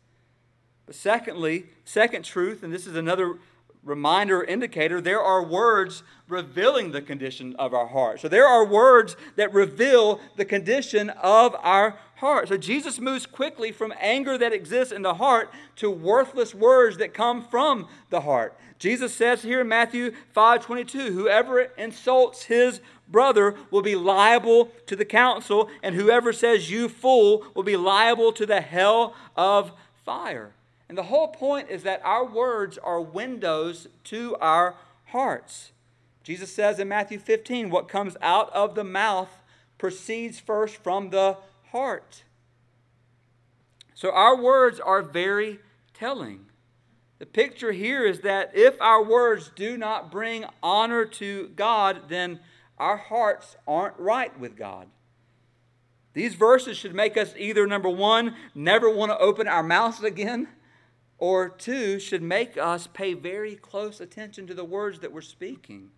But 0.86 0.96
secondly, 0.96 1.66
second 1.84 2.24
truth, 2.26 2.64
and 2.64 2.74
this 2.74 2.88
is 2.88 2.96
another 2.96 3.38
reminder 3.86 4.44
indicator, 4.44 5.00
there 5.00 5.22
are 5.22 5.44
words 5.44 6.04
revealing 6.28 6.92
the 6.92 7.02
condition 7.02 7.56
of 7.58 7.74
our 7.74 7.88
heart. 7.88 8.20
So 8.20 8.28
there 8.28 8.48
are 8.48 8.66
words 8.66 9.16
that 9.36 9.54
reveal 9.54 10.20
the 10.36 10.46
condition 10.46 11.12
of 11.12 11.56
our 11.60 11.98
heart. 12.16 12.48
So 12.48 12.58
Jesus 12.58 13.00
moves 13.00 13.28
quickly 13.28 13.72
from 13.72 13.94
anger 14.00 14.38
that 14.38 14.54
exists 14.54 14.92
in 14.92 15.04
the 15.04 15.16
heart 15.16 15.52
to 15.78 15.92
worthless 15.92 16.56
words 16.56 16.98
that 16.98 17.14
come 17.14 17.44
from 17.44 17.88
the 18.10 18.22
heart. 18.22 18.58
Jesus 18.80 19.14
says 19.14 19.44
here 19.44 19.62
in 19.62 19.68
Matthew 19.68 20.12
5 20.34 20.66
22, 20.66 21.14
whoever 21.14 21.62
insults 21.78 22.44
his 22.44 22.82
brother 23.08 23.56
will 23.72 23.82
be 23.82 23.96
liable 23.96 24.72
to 24.88 24.96
the 24.96 25.06
council, 25.06 25.70
and 25.84 25.96
whoever 25.96 26.34
says 26.34 26.72
you 26.72 26.90
fool 26.90 27.46
will 27.54 27.64
be 27.64 27.78
liable 27.78 28.32
to 28.34 28.46
the 28.46 28.62
hell 28.62 29.16
of 29.36 29.72
fire. 30.04 30.54
And 30.88 30.98
the 30.98 31.04
whole 31.04 31.30
point 31.30 31.70
is 31.70 31.84
that 31.84 32.02
our 32.04 32.26
words 32.26 32.78
are 32.78 33.02
windows 33.02 33.88
to 34.06 34.36
our 34.38 34.76
hearts. 35.06 35.72
Jesus 36.24 36.54
says 36.54 36.80
in 36.80 36.88
Matthew 36.88 37.20
15, 37.20 37.70
what 37.70 37.88
comes 37.88 38.18
out 38.22 38.52
of 38.54 38.76
the 38.76 38.84
mouth 38.84 39.30
proceeds 39.78 40.40
first 40.40 40.78
from 40.78 41.10
the 41.10 41.38
heart. 41.72 42.24
So 43.94 44.12
our 44.12 44.36
words 44.36 44.80
are 44.80 45.02
very 45.02 45.60
telling. 45.94 46.48
The 47.20 47.26
picture 47.26 47.72
here 47.72 48.06
is 48.06 48.22
that 48.22 48.52
if 48.54 48.80
our 48.82 49.04
words 49.04 49.52
do 49.56 49.78
not 49.78 50.12
bring 50.12 50.46
honor 50.62 51.06
to 51.06 51.48
God, 51.56 52.10
then 52.10 52.40
our 52.78 52.98
hearts 52.98 53.56
aren't 53.68 53.98
right 53.98 54.38
with 54.40 54.58
God. 54.58 54.88
These 56.14 56.36
verses 56.36 56.78
should 56.78 56.96
make 56.96 57.18
us 57.18 57.34
either, 57.38 57.68
number 57.68 57.90
one, 57.90 58.36
never 58.54 58.90
want 58.90 59.12
to 59.12 59.18
open 59.18 59.48
our 59.48 59.64
mouths 59.64 60.02
again, 60.02 60.48
or 61.18 61.50
two, 61.50 62.00
should 62.00 62.22
make 62.22 62.58
us 62.58 62.88
pay 62.88 63.14
very 63.14 63.56
close 63.56 64.00
attention 64.00 64.48
to 64.48 64.54
the 64.54 64.64
words 64.64 65.00
that 65.00 65.12
we're 65.12 65.22
speaking. 65.22 65.90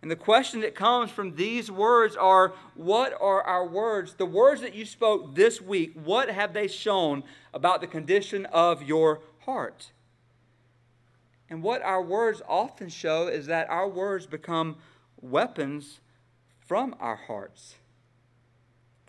And 0.00 0.10
the 0.10 0.16
question 0.16 0.60
that 0.60 0.74
comes 0.74 1.10
from 1.10 1.34
these 1.34 1.70
words 1.70 2.16
are 2.16 2.52
what 2.74 3.12
are 3.20 3.42
our 3.42 3.66
words? 3.66 4.14
The 4.14 4.26
words 4.26 4.60
that 4.60 4.74
you 4.74 4.84
spoke 4.84 5.34
this 5.34 5.60
week, 5.60 5.92
what 6.04 6.30
have 6.30 6.52
they 6.52 6.68
shown 6.68 7.24
about 7.52 7.80
the 7.80 7.88
condition 7.88 8.46
of 8.46 8.82
your 8.82 9.22
heart? 9.40 9.90
And 11.50 11.62
what 11.62 11.82
our 11.82 12.02
words 12.02 12.42
often 12.46 12.90
show 12.90 13.26
is 13.26 13.46
that 13.46 13.68
our 13.70 13.88
words 13.88 14.26
become 14.26 14.76
weapons 15.20 16.00
from 16.66 16.94
our 17.00 17.16
hearts. 17.16 17.76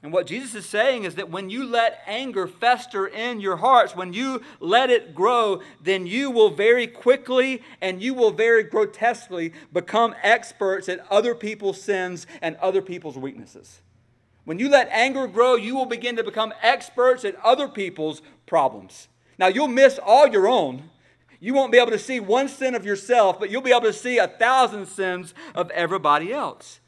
And 0.02 0.14
what 0.14 0.28
Jesus 0.28 0.56
is 0.56 0.66
saying 0.66 1.04
is 1.04 1.16
that 1.16 1.30
when 1.30 1.50
you 1.50 1.66
let 1.66 2.02
anger 2.08 2.48
fester 2.48 3.06
in 3.06 3.42
your 3.42 3.58
hearts, 3.58 3.98
when 3.98 4.14
you 4.14 4.42
let 4.62 4.90
it 4.90 5.14
grow, 5.14 5.62
then 5.82 6.08
you 6.08 6.32
will 6.32 6.50
very 6.50 6.88
quickly 6.88 7.62
and 7.82 8.02
you 8.02 8.14
will 8.14 8.32
very 8.32 8.64
grotesquely 8.64 9.52
become 9.74 10.16
experts 10.24 10.88
at 10.88 11.06
other 11.12 11.36
people's 11.36 11.82
sins 11.82 12.28
and 12.42 12.56
other 12.58 12.82
people's 12.82 13.18
weaknesses. 13.18 13.82
When 14.46 14.58
you 14.58 14.70
let 14.70 14.88
anger 14.90 15.28
grow, 15.28 15.56
you 15.56 15.76
will 15.76 15.86
begin 15.86 16.16
to 16.16 16.24
become 16.24 16.54
experts 16.62 17.26
at 17.26 17.36
other 17.44 17.68
people's 17.68 18.22
problems. 18.46 19.10
Now, 19.38 19.48
you'll 19.48 19.68
miss 19.68 20.00
all 20.04 20.28
your 20.28 20.48
own, 20.48 20.90
you 21.40 21.54
won't 21.54 21.72
be 21.72 21.78
able 21.78 21.92
to 21.92 22.00
see 22.00 22.20
one 22.20 22.50
sin 22.50 22.76
of 22.76 22.86
yourself, 22.86 23.40
but 23.40 23.50
you'll 23.50 23.62
be 23.62 23.72
able 23.72 23.82
to 23.82 23.94
see 23.94 24.18
a 24.18 24.28
thousand 24.28 24.88
sins 24.88 25.34
of 25.56 25.72
everybody 25.72 26.34
else. 26.34 26.80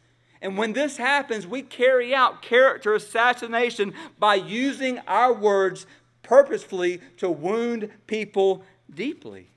And 0.42 0.58
when 0.58 0.74
this 0.74 0.98
happens, 0.98 1.46
we 1.48 1.62
carry 1.62 2.14
out 2.14 2.42
character 2.42 2.94
assassination 2.94 3.94
by 4.20 4.36
using 4.36 5.00
our 5.08 5.32
words 5.32 5.86
purposefully 6.24 7.00
to 7.18 7.30
wound 7.30 7.90
people 8.08 8.64
deeply. 8.94 9.48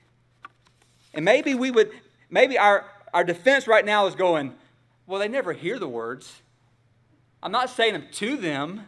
And 1.13 1.25
maybe 1.25 1.55
we 1.55 1.71
would, 1.71 1.91
maybe 2.29 2.57
our, 2.57 2.85
our 3.13 3.23
defense 3.23 3.67
right 3.67 3.85
now 3.85 4.05
is 4.05 4.15
going, 4.15 4.53
well, 5.07 5.19
they 5.19 5.27
never 5.27 5.53
hear 5.53 5.79
the 5.79 5.87
words. 5.87 6.41
I'm 7.41 7.51
not 7.51 7.69
saying 7.69 7.93
them 7.93 8.07
to 8.13 8.37
them. 8.37 8.85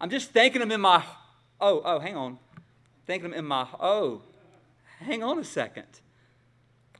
I'm 0.00 0.10
just 0.10 0.30
thinking 0.30 0.60
them 0.60 0.70
in 0.70 0.80
my, 0.80 1.04
oh, 1.60 1.82
oh, 1.84 1.98
hang 1.98 2.16
on. 2.16 2.38
Thinking 3.06 3.30
them 3.30 3.38
in 3.38 3.44
my, 3.44 3.66
oh, 3.78 4.22
hang 5.02 5.22
on 5.22 5.38
a 5.38 5.44
second. 5.44 5.86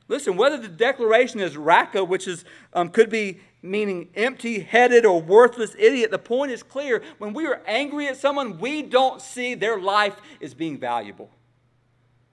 Listen, 0.07 0.35
whether 0.35 0.57
the 0.57 0.67
declaration 0.67 1.39
is 1.39 1.55
raka, 1.55 2.03
which 2.03 2.27
is, 2.27 2.43
um, 2.73 2.89
could 2.89 3.09
be 3.09 3.39
meaning 3.61 4.09
empty 4.15 4.59
headed 4.59 5.05
or 5.05 5.21
worthless 5.21 5.75
idiot, 5.79 6.11
the 6.11 6.19
point 6.19 6.51
is 6.51 6.61
clear. 6.61 7.01
When 7.17 7.33
we 7.33 7.47
are 7.47 7.61
angry 7.65 8.07
at 8.07 8.17
someone, 8.17 8.59
we 8.59 8.81
don't 8.81 9.21
see 9.21 9.55
their 9.55 9.79
life 9.79 10.17
as 10.41 10.53
being 10.53 10.77
valuable. 10.77 11.31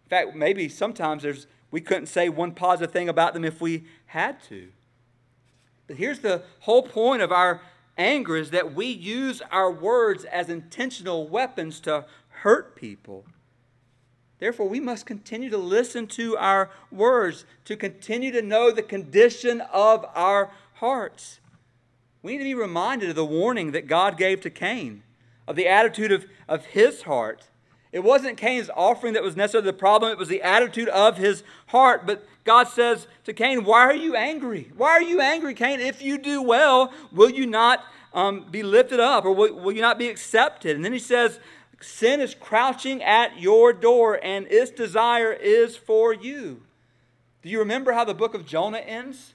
In 0.05 0.11
fact, 0.11 0.37
maybe 0.37 0.69
sometimes 0.69 1.23
there's, 1.23 1.47
we 1.71 1.81
couldn't 1.81 2.07
say 2.07 2.29
one 2.29 2.53
positive 2.53 2.93
thing 2.93 3.09
about 3.09 3.33
them 3.33 3.45
if 3.45 3.61
we 3.61 3.85
had 4.07 4.43
to. 4.49 4.71
But 5.87 5.97
here's 5.97 6.19
the 6.19 6.43
whole 6.61 6.83
point 6.83 7.23
of 7.23 7.31
our 7.31 7.63
anger 7.97 8.37
is 8.37 8.51
that 8.51 8.75
we 8.75 8.87
use 8.87 9.41
our 9.53 9.71
words 9.71 10.25
as 10.25 10.49
intentional 10.49 11.29
weapons 11.29 11.79
to 11.81 12.07
hurt 12.29 12.75
people. 12.75 13.25
Therefore, 14.41 14.69
we 14.69 14.81
must 14.81 15.05
continue 15.05 15.51
to 15.51 15.59
listen 15.59 16.07
to 16.09 16.37
our 16.39 16.71
words, 16.91 17.45
to 17.67 17.77
continue 17.77 18.33
to 18.33 18.41
know 18.41 18.71
the 18.71 18.83
condition 18.83 19.61
of 19.73 20.07
our 20.15 20.51
hearts. 20.75 21.41
We 22.23 22.33
need 22.33 22.39
to 22.39 22.45
be 22.45 22.55
reminded 22.55 23.11
of 23.11 23.17
the 23.17 23.25
warning 23.25 23.73
that 23.73 23.87
God 23.87 24.17
gave 24.17 24.41
to 24.41 24.51
Cain, 24.51 25.03
of 25.47 25.57
the 25.57 25.69
attitude 25.69 26.11
of, 26.11 26.25
of 26.49 26.65
his 26.67 27.03
heart. 27.03 27.45
It 27.93 28.01
wasn't 28.01 28.39
Cain's 28.39 28.71
offering 28.75 29.13
that 29.13 29.23
was 29.23 29.37
necessarily 29.37 29.67
the 29.67 29.77
problem, 29.77 30.11
it 30.11 30.19
was 30.19 30.29
the 30.29 30.43
attitude 30.43 30.89
of 30.89 31.19
his 31.19 31.43
heart. 31.67 32.07
But 32.07 32.27
God 32.45 32.69
says 32.69 33.09
to 33.25 33.35
Cain, 33.35 33.65
Why 33.65 33.81
are 33.81 33.95
you 33.95 34.17
angry? 34.17 34.71
Why 34.77 34.91
are 34.91 35.03
you 35.03 35.21
angry, 35.21 35.55
Cain? 35.55 35.81
If 35.81 36.01
you 36.01 36.17
do 36.17 36.41
well, 36.41 36.93
will 37.13 37.31
you 37.31 37.47
not 37.47 37.85
um, 38.15 38.47
be 38.51 38.63
lifted 38.63 39.01
up 39.01 39.25
or 39.25 39.33
will, 39.33 39.55
will 39.55 39.73
you 39.73 39.83
not 39.83 39.99
be 39.99 40.09
accepted? 40.09 40.77
And 40.77 40.85
then 40.85 40.93
he 40.93 40.99
says, 40.99 41.41
Sin 41.81 42.21
is 42.21 42.35
crouching 42.35 43.03
at 43.03 43.41
your 43.41 43.73
door 43.73 44.19
and 44.23 44.47
its 44.51 44.71
desire 44.71 45.33
is 45.33 45.77
for 45.77 46.13
you. 46.13 46.63
Do 47.43 47.49
you 47.49 47.59
remember 47.59 47.93
how 47.93 48.05
the 48.05 48.15
book 48.15 48.35
of 48.35 48.45
Jonah 48.45 48.79
ends? 48.79 49.35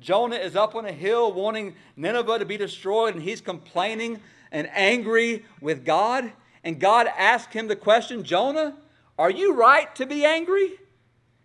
Jonah 0.00 0.36
is 0.36 0.56
up 0.56 0.74
on 0.74 0.86
a 0.86 0.92
hill 0.92 1.32
wanting 1.32 1.74
Nineveh 1.96 2.38
to 2.38 2.44
be 2.44 2.56
destroyed, 2.56 3.14
and 3.14 3.22
he's 3.22 3.40
complaining 3.40 4.20
and 4.52 4.68
angry 4.72 5.44
with 5.60 5.84
God. 5.84 6.32
And 6.64 6.80
God 6.80 7.08
asks 7.16 7.52
him 7.52 7.68
the 7.68 7.76
question 7.76 8.24
Jonah, 8.24 8.76
are 9.18 9.30
you 9.30 9.54
right 9.54 9.94
to 9.96 10.06
be 10.06 10.24
angry? 10.24 10.74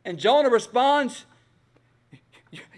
And 0.05 0.19
Jonah 0.19 0.49
responds, 0.49 1.25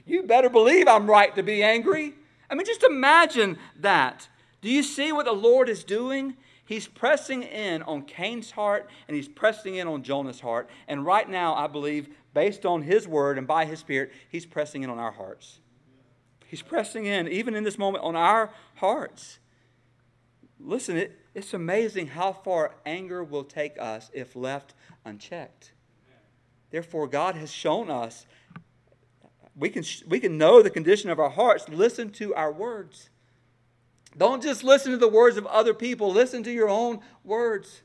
You 0.06 0.24
better 0.24 0.50
believe 0.50 0.88
I'm 0.88 1.10
right 1.10 1.36
to 1.36 1.44
be 1.44 1.63
angry. 1.63 2.13
I 2.50 2.56
mean, 2.56 2.65
just 2.65 2.84
imagine 2.84 3.58
that. 3.80 4.30
Do 4.62 4.70
you 4.70 4.84
see 4.84 5.12
what 5.12 5.26
the 5.26 5.34
Lord 5.34 5.68
is 5.68 5.84
doing? 5.84 6.36
He's 6.65 6.88
pressing 6.88 7.43
in 7.43 7.84
on 7.84 8.01
Cain's 8.04 8.51
heart 8.51 8.89
and 9.08 9.15
he's 9.15 9.28
pressing 9.28 9.75
in 9.75 9.88
on 9.88 10.01
Jonah's 10.01 10.39
heart. 10.39 10.69
And 10.88 11.06
right 11.06 11.30
now, 11.30 11.54
I 11.54 11.67
believe, 11.67 12.10
based 12.34 12.65
on 12.65 12.82
his 12.82 13.08
word 13.08 13.38
and 13.38 13.45
by 13.45 13.65
his 13.65 13.80
spirit, 13.80 14.12
he's 14.30 14.45
pressing 14.45 14.82
in 14.82 14.89
on 14.89 14.97
our 14.97 15.12
hearts. 15.12 15.60
He's 16.47 16.63
pressing 16.63 17.06
in, 17.06 17.28
even 17.28 17.56
in 17.56 17.63
this 17.63 17.78
moment, 17.78 18.04
on 18.04 18.15
our 18.15 18.51
hearts. 18.75 19.39
Listen, 20.60 20.97
it, 20.97 21.19
it's 21.36 21.54
amazing 21.54 22.08
how 22.08 22.34
far 22.34 22.75
anger 22.86 23.23
will 23.23 23.43
take 23.43 23.80
us 23.80 24.10
if 24.13 24.36
left 24.36 24.73
unchecked. 25.04 25.71
Therefore, 26.71 27.08
God 27.08 27.36
has 27.36 27.51
shown 27.51 27.89
us 27.89 28.25
we 29.56 29.69
can, 29.69 29.84
we 30.08 30.19
can 30.19 30.38
know 30.38 30.62
the 30.62 30.69
condition 30.69 31.10
of 31.10 31.19
our 31.19 31.30
hearts. 31.30 31.69
Listen 31.69 32.10
to 32.12 32.36
our 32.36 32.51
words. 32.51 33.10
Don't 34.17 34.41
just 34.41 34.63
listen 34.63 34.91
to 34.91 34.97
the 34.97 35.08
words 35.08 35.38
of 35.38 35.45
other 35.47 35.73
people, 35.73 36.12
listen 36.12 36.43
to 36.43 36.51
your 36.51 36.69
own 36.69 36.99
words. 37.23 37.82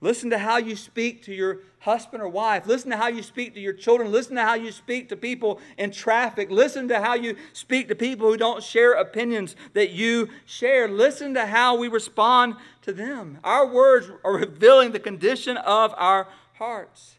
Listen 0.00 0.30
to 0.30 0.38
how 0.38 0.58
you 0.58 0.76
speak 0.76 1.24
to 1.24 1.34
your 1.34 1.58
husband 1.80 2.22
or 2.22 2.28
wife. 2.28 2.66
Listen 2.66 2.90
to 2.90 2.96
how 2.96 3.08
you 3.08 3.20
speak 3.20 3.54
to 3.54 3.60
your 3.60 3.72
children. 3.72 4.12
Listen 4.12 4.36
to 4.36 4.42
how 4.42 4.54
you 4.54 4.70
speak 4.70 5.08
to 5.08 5.16
people 5.16 5.60
in 5.76 5.90
traffic. 5.90 6.50
Listen 6.52 6.86
to 6.86 7.00
how 7.00 7.14
you 7.14 7.34
speak 7.52 7.88
to 7.88 7.96
people 7.96 8.30
who 8.30 8.36
don't 8.36 8.62
share 8.62 8.92
opinions 8.92 9.56
that 9.74 9.90
you 9.90 10.28
share. 10.46 10.86
Listen 10.86 11.34
to 11.34 11.46
how 11.46 11.76
we 11.76 11.88
respond 11.88 12.54
to 12.82 12.92
them. 12.92 13.38
Our 13.42 13.66
words 13.66 14.08
are 14.22 14.36
revealing 14.36 14.92
the 14.92 15.00
condition 15.00 15.56
of 15.56 15.92
our 15.96 16.28
hearts. 16.54 17.16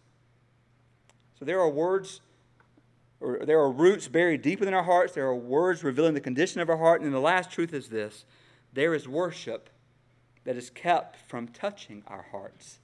So 1.37 1.43
there 1.43 1.59
are 1.59 1.69
words, 1.69 2.21
or 3.21 3.45
there 3.45 3.59
are 3.59 3.71
roots 3.71 4.07
buried 4.07 4.41
deep 4.41 4.59
within 4.59 4.73
our 4.73 4.83
hearts. 4.83 5.13
There 5.13 5.27
are 5.27 5.35
words 5.35 5.83
revealing 5.83 6.13
the 6.13 6.21
condition 6.21 6.61
of 6.61 6.69
our 6.69 6.77
heart. 6.77 7.01
And 7.01 7.13
the 7.13 7.19
last 7.19 7.51
truth 7.51 7.73
is 7.73 7.89
this 7.89 8.25
there 8.73 8.93
is 8.93 9.07
worship 9.07 9.69
that 10.45 10.55
is 10.55 10.69
kept 10.69 11.17
from 11.27 11.47
touching 11.47 12.03
our 12.07 12.25
hearts. 12.31 12.79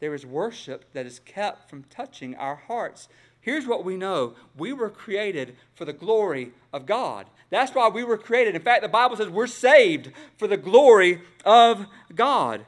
There 0.00 0.14
is 0.14 0.26
worship 0.26 0.92
that 0.92 1.06
is 1.06 1.18
kept 1.20 1.70
from 1.70 1.84
touching 1.84 2.34
our 2.36 2.56
hearts. 2.56 3.08
Here's 3.40 3.66
what 3.66 3.84
we 3.84 3.96
know 3.96 4.34
we 4.56 4.72
were 4.72 4.90
created 4.90 5.56
for 5.74 5.84
the 5.84 5.92
glory 5.92 6.52
of 6.72 6.86
God. 6.86 7.26
That's 7.50 7.74
why 7.74 7.88
we 7.88 8.04
were 8.04 8.18
created. 8.18 8.54
In 8.54 8.62
fact, 8.62 8.82
the 8.82 8.88
Bible 8.88 9.16
says 9.16 9.28
we're 9.28 9.46
saved 9.46 10.12
for 10.36 10.46
the 10.46 10.56
glory 10.56 11.22
of 11.44 11.86
God. 12.14 12.66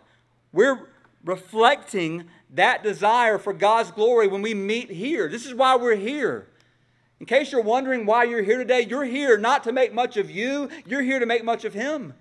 We're 0.52 0.88
reflecting 1.24 2.24
that 2.56 2.82
desire 2.82 3.38
for 3.38 3.52
God's 3.52 3.90
glory 3.90 4.26
when 4.28 4.42
we 4.42 4.54
meet 4.54 4.90
here. 4.90 5.28
This 5.28 5.46
is 5.46 5.54
why 5.54 5.76
we're 5.76 5.96
here. 5.96 6.48
In 7.18 7.26
case 7.26 7.52
you're 7.52 7.62
wondering 7.62 8.04
why 8.04 8.24
you're 8.24 8.42
here 8.42 8.58
today, 8.58 8.82
you're 8.82 9.04
here 9.04 9.38
not 9.38 9.64
to 9.64 9.72
make 9.72 9.94
much 9.94 10.16
of 10.16 10.30
you, 10.30 10.68
you're 10.84 11.02
here 11.02 11.18
to 11.18 11.26
make 11.26 11.44
much 11.44 11.64
of 11.64 11.72
Him. 11.72 12.14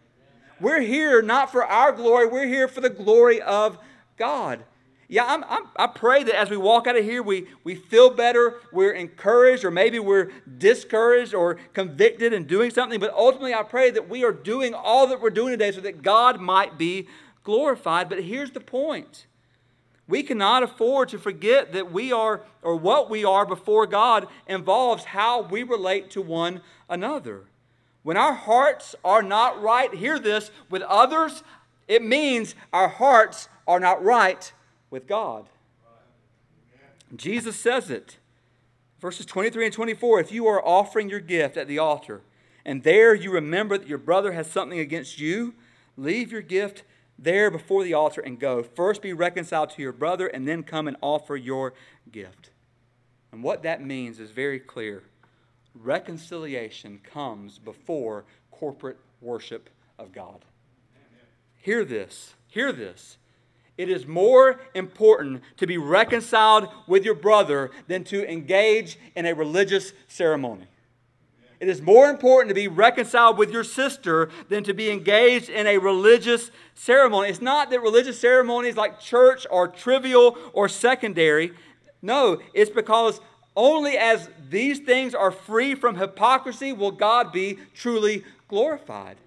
We're 0.62 0.82
here 0.82 1.22
not 1.22 1.52
for 1.52 1.66
our 1.66 1.92
glory, 1.92 2.28
we're 2.28 2.48
here 2.48 2.68
for 2.68 2.80
the 2.80 2.90
glory 2.90 3.42
of 3.42 3.78
God. 4.18 4.64
Yeah, 5.08 5.26
I'm, 5.28 5.44
I'm, 5.44 5.64
i 5.76 5.86
pray 5.86 6.24
that 6.24 6.36
as 6.36 6.50
we 6.50 6.58
walk 6.58 6.88
out 6.88 6.98
of 6.98 7.04
here, 7.04 7.22
we, 7.22 7.48
we 7.64 7.76
feel 7.76 8.10
better, 8.10 8.56
we're 8.72 8.94
encouraged, 8.94 9.64
or 9.64 9.70
maybe 9.70 10.00
we're 10.00 10.32
discouraged 10.58 11.34
or 11.34 11.58
convicted 11.74 12.34
in 12.34 12.46
doing 12.46 12.72
something. 12.72 13.00
But 13.00 13.14
ultimately, 13.14 13.54
I 13.54 13.62
pray 13.62 13.92
that 13.92 14.10
we 14.10 14.24
are 14.24 14.32
doing 14.32 14.74
all 14.74 15.06
that 15.08 15.22
we're 15.22 15.30
doing 15.30 15.52
today 15.52 15.72
so 15.72 15.82
that 15.82 16.02
God 16.02 16.42
might 16.42 16.80
be 16.80 17.08
glorified. 17.44 18.10
But 18.10 18.24
here's 18.24 18.52
the 18.52 18.60
point 18.60 19.28
we 20.08 20.22
cannot 20.22 20.64
afford 20.64 21.10
to 21.10 21.18
forget 21.18 21.74
that 21.74 21.92
we 21.92 22.12
are, 22.12 22.42
or 22.62 22.76
what 22.76 23.10
we 23.10 23.26
are 23.26 23.46
before 23.46 23.88
God, 23.88 24.28
involves 24.48 25.06
how 25.06 25.42
we 25.42 25.64
relate 25.64 26.12
to 26.12 26.22
one 26.22 26.62
another. 26.90 27.46
When 28.04 28.18
our 28.18 28.34
hearts 28.34 28.96
are 29.04 29.24
not 29.24 29.60
right, 29.62 29.92
hear 29.94 30.20
this, 30.20 30.52
with 30.70 30.84
others, 30.84 31.44
it 31.88 32.04
means 32.04 32.54
our 32.72 32.88
hearts 32.88 33.50
are 33.68 33.80
not 33.80 34.04
right 34.04 34.52
with 34.92 35.08
God. 35.08 35.48
Jesus 37.16 37.56
says 37.56 37.90
it. 37.90 38.18
Verses 39.00 39.26
23 39.26 39.66
and 39.66 39.74
24 39.74 40.20
If 40.20 40.32
you 40.32 40.48
are 40.48 40.66
offering 40.66 41.10
your 41.10 41.20
gift 41.20 41.58
at 41.58 41.68
the 41.68 41.80
altar, 41.80 42.22
and 42.64 42.84
there 42.84 43.14
you 43.14 43.32
remember 43.32 43.78
that 43.78 43.88
your 43.88 43.98
brother 43.98 44.34
has 44.34 44.50
something 44.50 44.80
against 44.80 45.20
you, 45.20 45.56
leave 45.98 46.32
your 46.32 46.42
gift 46.42 46.84
there 47.18 47.50
before 47.50 47.84
the 47.84 47.94
altar 47.94 48.22
and 48.22 48.40
go. 48.40 48.64
First 48.64 49.02
be 49.02 49.14
reconciled 49.14 49.70
to 49.72 49.82
your 49.82 49.94
brother, 49.94 50.28
and 50.28 50.48
then 50.48 50.64
come 50.64 50.88
and 50.88 50.98
offer 51.02 51.36
your 51.36 51.74
gift. 52.12 52.52
And 53.32 53.44
what 53.44 53.64
that 53.64 53.84
means 53.84 54.20
is 54.20 54.32
very 54.32 54.60
clear 54.60 55.04
reconciliation 55.74 57.00
comes 57.04 57.60
before 57.60 58.24
corporate 58.50 58.98
worship 59.22 59.70
of 60.00 60.14
God. 60.14 60.46
Hear 61.58 61.84
this. 61.84 62.34
Hear 62.48 62.72
this. 62.72 63.18
It 63.78 63.90
is 63.90 64.08
more 64.08 64.62
important 64.74 65.44
to 65.58 65.68
be 65.68 65.78
reconciled 65.78 66.70
with 66.88 67.04
your 67.04 67.16
brother 67.16 67.72
than 67.88 68.06
to 68.06 68.26
engage 68.32 68.98
in 69.16 69.26
a 69.26 69.36
religious 69.36 69.92
ceremony. 70.08 70.68
It 71.60 71.70
is 71.70 71.82
more 71.82 72.10
important 72.10 72.50
to 72.50 72.56
be 72.56 72.68
reconciled 72.68 73.38
with 73.38 73.52
your 73.52 73.64
sister 73.64 74.30
than 74.50 74.64
to 74.66 74.74
be 74.74 74.90
engaged 74.90 75.50
in 75.50 75.68
a 75.68 75.78
religious 75.78 76.52
ceremony. 76.74 77.30
It's 77.30 77.42
not 77.42 77.70
that 77.70 77.82
religious 77.82 78.20
ceremonies 78.20 78.76
like 78.76 79.00
church 79.00 79.48
are 79.50 79.68
trivial 79.68 80.38
or 80.54 80.68
secondary. 80.68 81.54
No, 82.02 82.40
it's 82.54 82.72
because 82.72 83.22
only 83.56 83.98
as 83.98 84.30
these 84.50 84.80
things 84.80 85.16
are 85.16 85.32
free 85.32 85.76
from 85.76 85.96
hypocrisy 85.96 86.74
will 86.74 86.92
God 86.92 87.32
be 87.32 87.60
truly 87.74 88.24
glorified. 88.48 89.18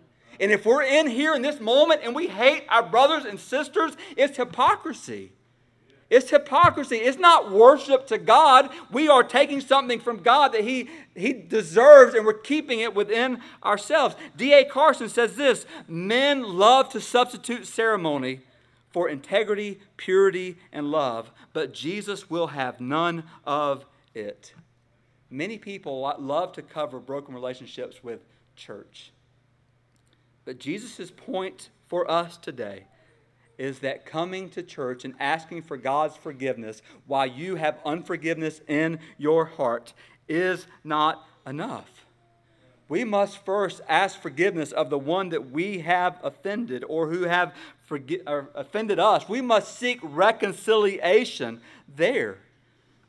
And 0.41 0.53
if 0.53 0.67
we're 0.67 0.83
in 0.83 1.07
here 1.07 1.35
in 1.35 1.43
this 1.43 1.61
moment 1.61 2.03
and 2.05 2.15
we 2.15 2.29
hate 2.29 2.65
our 2.69 2.83
brothers 2.83 3.25
and 3.25 3.41
sisters, 3.41 3.97
it's 4.17 4.37
hypocrisy. 4.37 5.33
It's 6.11 6.31
hypocrisy. 6.31 6.97
It's 6.97 7.19
not 7.19 7.51
worship 7.51 8.07
to 8.07 8.17
God. 8.17 8.71
We 8.91 9.09
are 9.09 9.23
taking 9.23 9.61
something 9.61 10.01
from 10.01 10.23
God 10.23 10.53
that 10.53 10.65
He, 10.65 10.89
he 11.15 11.35
deserves 11.35 12.15
and 12.15 12.25
we're 12.25 12.33
keeping 12.33 12.81
it 12.81 12.95
within 12.95 13.41
ourselves. 13.63 14.17
D.A. 14.37 14.65
Carson 14.65 15.09
says 15.11 15.37
this 15.37 15.67
Men 15.87 16.43
love 16.43 16.89
to 16.91 17.01
substitute 17.01 17.67
ceremony 17.67 18.41
for 18.91 19.11
integrity, 19.11 19.81
purity, 19.99 20.57
and 20.73 20.91
love, 20.91 21.31
but 21.53 21.75
Jesus 21.75 22.31
will 22.31 22.49
have 22.49 22.81
none 22.81 23.25
of 23.45 23.85
it. 24.15 24.55
Many 25.31 25.59
people 25.59 26.15
love 26.19 26.53
to 26.53 26.63
cover 26.63 27.01
broken 27.01 27.35
relationships 27.35 28.03
with 28.03 28.21
church. 28.57 29.13
But 30.47 30.59
Jesus' 30.59 31.11
point 31.11 31.69
for 31.87 32.11
us 32.11 32.39
today 32.39 32.85
is 33.59 33.81
that 33.81 34.07
coming 34.07 34.49
to 34.51 34.63
church 34.63 35.05
and 35.05 35.15
asking 35.19 35.63
for 35.63 35.77
God's 35.77 36.17
forgiveness 36.17 36.81
while 37.07 37.27
you 37.27 37.57
have 37.57 37.79
unforgiveness 37.85 38.61
in 38.69 39.01
your 39.19 39.45
heart 39.45 39.93
is 40.29 40.67
not 40.85 41.27
enough. 41.47 42.07
We 42.89 43.05
must 43.05 43.45
first 43.45 43.83
ask 43.89 44.19
forgiveness 44.19 44.73
of 44.73 44.89
the 44.89 44.99
one 44.99 45.29
that 45.31 45.51
we 45.51 45.81
have 45.81 46.19
offended 46.23 46.85
or 46.89 47.09
who 47.09 47.25
have 47.25 47.55
forgi- 47.89 48.23
or 48.27 48.49
offended 48.55 48.99
us. 48.99 49.29
We 49.29 49.43
must 49.43 49.79
seek 49.79 49.99
reconciliation 50.03 51.61
there. 51.95 52.39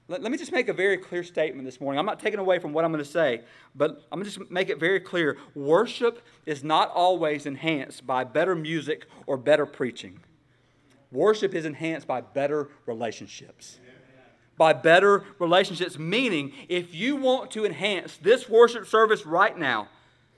Let, 0.09 0.21
let 0.21 0.31
me 0.31 0.37
just 0.37 0.51
make 0.51 0.67
a 0.67 0.73
very 0.73 0.97
clear 0.97 1.23
statement 1.23 1.65
this 1.65 1.79
morning. 1.79 1.97
I'm 1.97 2.05
not 2.05 2.19
taking 2.19 2.39
away 2.39 2.59
from 2.59 2.73
what 2.73 2.83
I'm 2.83 2.91
going 2.91 3.03
to 3.03 3.09
say, 3.09 3.41
but 3.73 4.03
I'm 4.11 4.19
going 4.19 4.29
to 4.29 4.37
just 4.37 4.51
make 4.51 4.69
it 4.69 4.79
very 4.79 4.99
clear. 4.99 5.37
Worship 5.55 6.25
is 6.45 6.61
not 6.61 6.91
always 6.91 7.45
enhanced 7.45 8.05
by 8.05 8.25
better 8.25 8.55
music 8.55 9.05
or 9.27 9.37
better 9.37 9.65
preaching. 9.65 10.19
Worship 11.11 11.55
is 11.55 11.65
enhanced 11.65 12.07
by 12.07 12.21
better 12.21 12.69
relationships. 12.85 13.79
By 14.57 14.73
better 14.73 15.23
relationships, 15.39 15.97
meaning 15.97 16.53
if 16.67 16.93
you 16.93 17.15
want 17.15 17.51
to 17.51 17.65
enhance 17.65 18.17
this 18.17 18.49
worship 18.49 18.85
service 18.85 19.25
right 19.25 19.57
now, 19.57 19.87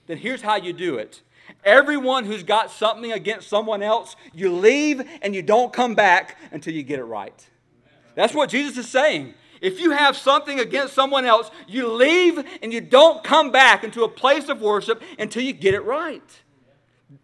then 0.08 0.18
here's 0.18 0.42
how 0.42 0.56
you 0.56 0.74
do 0.74 0.96
it. 0.98 1.22
Everyone 1.64 2.26
who's 2.26 2.44
got 2.44 2.72
something 2.72 3.12
against 3.12 3.50
someone 3.50 3.82
else, 3.82 4.16
you 4.34 4.54
leave 4.54 5.02
and 5.22 5.36
you 5.36 5.42
don't 5.42 5.74
come 5.74 5.96
back 5.96 6.38
until 6.52 6.74
you 6.74 6.84
get 6.84 7.00
it 7.00 7.04
right. 7.04 7.48
That's 8.16 8.34
what 8.34 8.50
Jesus 8.50 8.78
is 8.78 8.88
saying. 8.88 9.34
If 9.60 9.80
you 9.80 9.92
have 9.92 10.18
something 10.18 10.60
against 10.60 10.94
someone 10.94 11.26
else, 11.26 11.52
you 11.68 11.88
leave 11.88 12.44
and 12.62 12.74
you 12.74 12.82
don't 12.82 13.24
come 13.24 13.52
back 13.52 13.84
into 13.84 14.04
a 14.04 14.10
place 14.10 14.50
of 14.50 14.62
worship 14.62 15.02
until 15.20 15.44
you 15.44 15.54
get 15.54 15.74
it 15.74 15.82
right. 15.82 16.42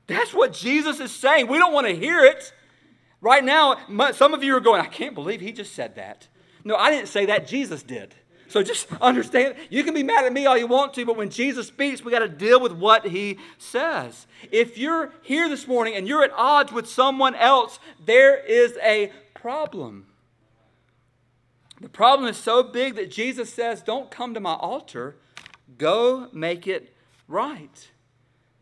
That's 0.05 0.33
what 0.33 0.53
Jesus 0.53 0.99
is 0.99 1.11
saying. 1.11 1.47
We 1.47 1.57
don't 1.57 1.73
want 1.73 1.87
to 1.87 1.95
hear 1.95 2.23
it. 2.23 2.53
Right 3.21 3.43
now, 3.43 3.77
some 4.13 4.33
of 4.33 4.43
you 4.43 4.55
are 4.55 4.59
going, 4.59 4.81
I 4.81 4.85
can't 4.85 5.15
believe 5.15 5.41
he 5.41 5.51
just 5.51 5.73
said 5.73 5.95
that. 5.95 6.27
No, 6.63 6.75
I 6.75 6.91
didn't 6.91 7.07
say 7.07 7.25
that. 7.25 7.47
Jesus 7.47 7.81
did. 7.81 8.13
So 8.47 8.63
just 8.63 8.87
understand, 9.01 9.55
you 9.69 9.83
can 9.83 9.93
be 9.93 10.03
mad 10.03 10.25
at 10.25 10.33
me 10.33 10.45
all 10.45 10.57
you 10.57 10.67
want 10.67 10.93
to, 10.95 11.05
but 11.05 11.17
when 11.17 11.29
Jesus 11.29 11.67
speaks, 11.67 12.03
we 12.03 12.11
got 12.11 12.19
to 12.19 12.29
deal 12.29 12.61
with 12.61 12.73
what 12.73 13.07
he 13.07 13.37
says. 13.57 14.27
If 14.51 14.77
you're 14.77 15.11
here 15.21 15.49
this 15.49 15.67
morning 15.67 15.95
and 15.95 16.07
you're 16.07 16.23
at 16.23 16.31
odds 16.35 16.71
with 16.71 16.87
someone 16.87 17.35
else, 17.35 17.79
there 18.05 18.37
is 18.37 18.77
a 18.83 19.11
problem. 19.33 20.07
The 21.81 21.89
problem 21.89 22.27
is 22.27 22.37
so 22.37 22.63
big 22.63 22.95
that 22.95 23.11
Jesus 23.11 23.53
says, 23.53 23.81
Don't 23.81 24.09
come 24.09 24.33
to 24.33 24.39
my 24.39 24.53
altar, 24.53 25.17
go 25.77 26.27
make 26.33 26.67
it 26.67 26.95
right. 27.27 27.91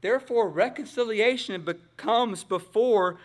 Therefore, 0.01 0.49
reconciliation 0.49 1.63
becomes 1.63 2.43
before 2.43 3.17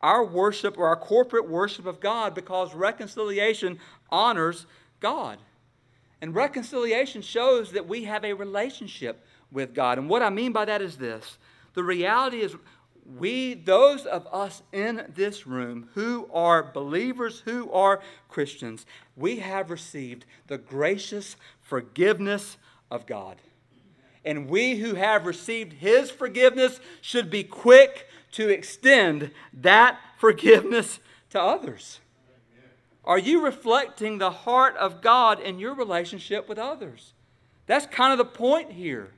our 0.00 0.24
worship 0.24 0.78
or 0.78 0.88
our 0.88 0.96
corporate 0.96 1.48
worship 1.48 1.86
of 1.86 2.00
God 2.00 2.34
because 2.34 2.74
reconciliation 2.74 3.78
honors 4.10 4.66
God. 5.00 5.38
And 6.20 6.34
reconciliation 6.34 7.22
shows 7.22 7.72
that 7.72 7.86
we 7.86 8.04
have 8.04 8.24
a 8.24 8.32
relationship 8.32 9.24
with 9.50 9.74
God. 9.74 9.98
And 9.98 10.08
what 10.08 10.22
I 10.22 10.30
mean 10.30 10.52
by 10.52 10.64
that 10.64 10.82
is 10.82 10.96
this 10.96 11.38
the 11.74 11.84
reality 11.84 12.40
is, 12.40 12.56
we, 13.18 13.54
those 13.54 14.04
of 14.04 14.26
us 14.32 14.62
in 14.72 15.04
this 15.14 15.46
room 15.46 15.88
who 15.94 16.28
are 16.32 16.72
believers, 16.72 17.40
who 17.44 17.70
are 17.70 18.02
Christians, 18.28 18.84
we 19.14 19.38
have 19.38 19.70
received 19.70 20.24
the 20.48 20.58
gracious 20.58 21.36
forgiveness 21.60 22.56
of 22.90 23.06
God. 23.06 23.36
And 24.24 24.48
we 24.48 24.76
who 24.76 24.94
have 24.94 25.24
received 25.24 25.74
His 25.74 26.10
forgiveness 26.10 26.80
should 27.00 27.30
be 27.30 27.44
quick 27.44 28.08
to 28.36 28.50
extend 28.50 29.30
that 29.52 29.98
forgiveness 30.18 31.00
to 31.30 31.40
others. 31.40 32.00
Are 33.02 33.18
you 33.18 33.42
reflecting 33.42 34.18
the 34.18 34.30
heart 34.30 34.76
of 34.76 35.00
God 35.00 35.40
in 35.40 35.58
your 35.58 35.74
relationship 35.74 36.48
with 36.48 36.58
others? 36.58 37.14
That's 37.66 37.86
kind 37.86 38.12
of 38.12 38.18
the 38.18 38.26
point 38.26 38.72
here. 38.72 39.12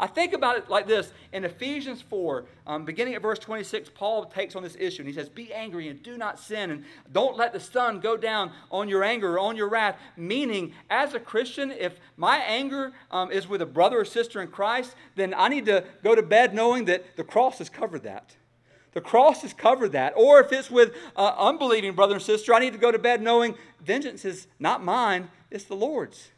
I 0.00 0.06
think 0.06 0.32
about 0.32 0.56
it 0.56 0.68
like 0.70 0.86
this 0.86 1.12
in 1.32 1.44
Ephesians 1.44 2.00
4, 2.02 2.46
um, 2.66 2.84
beginning 2.84 3.14
at 3.14 3.22
verse 3.22 3.38
26, 3.38 3.90
Paul 3.94 4.24
takes 4.24 4.56
on 4.56 4.62
this 4.62 4.76
issue 4.78 5.02
and 5.02 5.08
he 5.08 5.14
says, 5.14 5.28
Be 5.28 5.52
angry 5.52 5.88
and 5.88 6.02
do 6.02 6.16
not 6.16 6.40
sin, 6.40 6.70
and 6.70 6.84
don't 7.12 7.36
let 7.36 7.52
the 7.52 7.60
sun 7.60 8.00
go 8.00 8.16
down 8.16 8.50
on 8.70 8.88
your 8.88 9.04
anger 9.04 9.34
or 9.34 9.38
on 9.40 9.56
your 9.56 9.68
wrath. 9.68 9.96
Meaning, 10.16 10.72
as 10.88 11.12
a 11.12 11.20
Christian, 11.20 11.70
if 11.70 12.00
my 12.16 12.38
anger 12.38 12.92
um, 13.10 13.30
is 13.30 13.46
with 13.46 13.62
a 13.62 13.66
brother 13.66 14.00
or 14.00 14.04
sister 14.04 14.40
in 14.40 14.48
Christ, 14.48 14.96
then 15.16 15.34
I 15.36 15.48
need 15.48 15.66
to 15.66 15.84
go 16.02 16.14
to 16.14 16.22
bed 16.22 16.54
knowing 16.54 16.86
that 16.86 17.16
the 17.16 17.24
cross 17.24 17.58
has 17.58 17.68
covered 17.68 18.02
that. 18.04 18.34
The 18.94 19.00
cross 19.00 19.42
has 19.42 19.52
covered 19.52 19.92
that. 19.92 20.14
Or 20.16 20.40
if 20.40 20.52
it's 20.52 20.70
with 20.70 20.94
uh, 21.16 21.34
unbelieving 21.36 21.92
brother 21.92 22.14
and 22.14 22.22
sister, 22.22 22.54
I 22.54 22.60
need 22.60 22.72
to 22.72 22.78
go 22.78 22.90
to 22.90 22.98
bed 22.98 23.20
knowing 23.20 23.56
vengeance 23.84 24.24
is 24.24 24.46
not 24.58 24.82
mine, 24.82 25.30
it's 25.50 25.64
the 25.64 25.76
Lord's. 25.76 26.30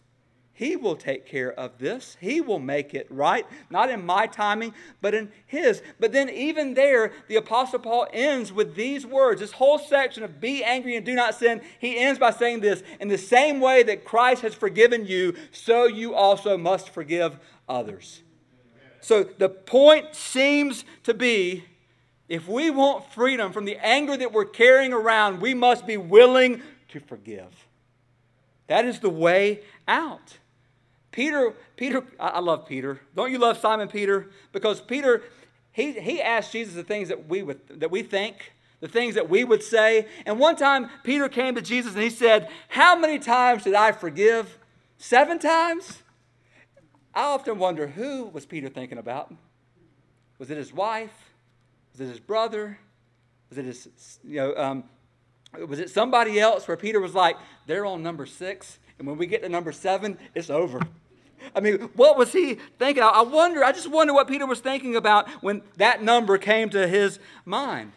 He 0.57 0.75
will 0.75 0.97
take 0.97 1.27
care 1.27 1.53
of 1.53 1.77
this. 1.77 2.17
He 2.19 2.41
will 2.41 2.59
make 2.59 2.95
it 2.95 3.07
right, 3.11 3.47
not 3.69 3.91
in 3.91 4.07
my 4.07 4.27
timing, 4.27 4.73
but 5.03 5.13
in 5.13 5.31
His. 5.45 5.83
But 6.01 6.13
then, 6.13 6.31
even 6.31 6.73
there, 6.73 7.13
the 7.29 7.37
Apostle 7.37 7.79
Paul 7.79 8.07
ends 8.11 8.55
with 8.55 8.75
these 8.75 9.05
words. 9.05 9.43
This 9.43 9.53
whole 9.53 9.79
section 9.79 10.23
of 10.23 10.41
be 10.41 10.65
angry 10.65 10.97
and 10.97 11.05
do 11.05 11.15
not 11.15 11.35
sin, 11.35 11.61
he 11.79 11.99
ends 11.99 12.19
by 12.19 12.31
saying 12.31 12.61
this 12.61 12.83
In 13.01 13.09
the 13.09 13.19
same 13.19 13.61
way 13.61 13.83
that 13.83 14.07
Christ 14.07 14.41
has 14.41 14.55
forgiven 14.55 15.05
you, 15.05 15.35
so 15.53 15.85
you 15.85 16.15
also 16.15 16.57
must 16.57 16.89
forgive 16.89 17.39
others. 17.69 18.23
So 19.03 19.25
the 19.25 19.51
point 19.51 20.15
seems 20.15 20.87
to 21.03 21.13
be 21.13 21.65
if 22.29 22.49
we 22.49 22.71
want 22.71 23.13
freedom 23.13 23.53
from 23.53 23.65
the 23.65 23.77
anger 23.77 24.17
that 24.17 24.33
we're 24.33 24.45
carrying 24.45 24.93
around, 24.93 25.41
we 25.41 25.55
must 25.55 25.87
be 25.87 25.97
willing 25.97 26.63
to 26.89 27.01
forgive. 27.01 27.67
That 28.67 28.85
is 28.85 29.01
the 29.01 29.11
way 29.11 29.61
out. 29.87 30.39
Peter, 31.13 31.55
Peter, 31.77 32.03
I 32.19 32.41
love 32.41 32.67
Peter. 32.67 33.01
Don't 33.15 33.31
you 33.31 33.39
love 33.39 33.59
Simon 33.59 33.89
Peter? 33.89 34.29
Because 34.53 34.81
Peter, 34.81 35.23
he, 35.73 35.93
he 35.93 36.21
asked 36.21 36.53
Jesus 36.53 36.75
the 36.75 36.83
things 36.83 37.09
that 37.09 37.29
we, 37.29 37.43
would, 37.43 37.61
that 37.69 37.91
we 37.91 38.03
think, 38.03 38.53
the 38.81 38.89
things 38.89 39.15
that 39.15 39.31
we 39.31 39.45
would 39.45 39.63
say. 39.63 40.09
And 40.27 40.39
one 40.39 40.57
time, 40.57 40.91
Peter 41.05 41.29
came 41.29 41.55
to 41.55 41.63
Jesus 41.63 41.95
and 41.95 42.03
he 42.03 42.11
said, 42.11 42.51
How 42.69 42.99
many 42.99 43.19
times 43.19 43.65
did 43.65 43.75
I 43.75 43.93
forgive? 43.93 44.59
Seven 44.99 45.39
times? 45.39 46.03
I 47.15 47.23
often 47.23 47.59
wonder 47.59 47.87
who 47.87 48.25
was 48.25 48.45
Peter 48.45 48.69
thinking 48.69 48.99
about? 48.99 49.33
Was 50.39 50.51
it 50.51 50.59
his 50.59 50.73
wife? 50.73 51.26
Was 51.97 52.07
it 52.07 52.11
his 52.11 52.21
brother? 52.21 52.79
Was 53.49 53.57
it 53.57 53.65
his, 53.65 54.19
you 54.23 54.37
know, 54.37 54.55
um, 54.55 54.85
was 55.67 55.79
it 55.79 55.89
somebody 55.89 56.39
else 56.39 56.69
where 56.69 56.77
Peter 56.77 57.01
was 57.01 57.15
like, 57.15 57.39
they're 57.67 57.87
on 57.87 58.03
number 58.03 58.27
six, 58.27 58.79
and 58.99 59.09
when 59.09 59.17
we 59.17 59.27
get 59.27 59.43
to 59.43 59.49
number 59.49 59.73
seven, 59.73 60.19
it's 60.35 60.51
over. 60.51 60.79
I 61.55 61.61
mean, 61.61 61.89
what 61.95 62.19
was 62.19 62.33
he 62.33 62.59
thinking? 62.79 63.03
I 63.03 63.23
wonder, 63.23 63.65
I 63.65 63.73
just 63.73 63.89
wonder 63.91 64.13
what 64.13 64.29
Peter 64.29 64.45
was 64.45 64.61
thinking 64.61 64.95
about 64.95 65.27
when 65.43 65.63
that 65.79 66.03
number 66.03 66.37
came 66.37 66.69
to 66.71 66.87
his 66.87 67.19
mind. 67.47 67.93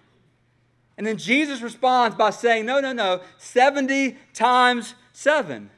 And 0.98 1.06
then 1.06 1.18
Jesus 1.18 1.62
responds 1.62 2.16
by 2.16 2.30
saying, 2.30 2.66
No, 2.66 2.80
no, 2.80 2.94
no, 2.94 3.20
70 3.38 4.16
times 4.34 4.96
7. 5.12 5.70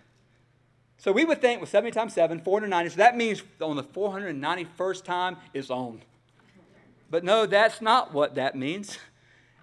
So 0.98 1.12
we 1.12 1.26
would 1.26 1.42
think, 1.42 1.60
well, 1.60 1.68
70 1.68 1.92
times 1.92 2.14
7, 2.14 2.42
490. 2.42 2.92
So 2.92 2.98
that 2.98 3.18
means 3.18 3.42
on 3.62 3.78
the 3.78 3.84
491st 3.84 5.04
time, 5.04 5.38
it's 5.56 5.72
on. 5.72 6.04
But 7.12 7.26
no, 7.26 7.45
that's 7.45 7.82
not 7.82 8.13
what 8.13 8.36
that 8.36 8.56
means. 8.56 8.97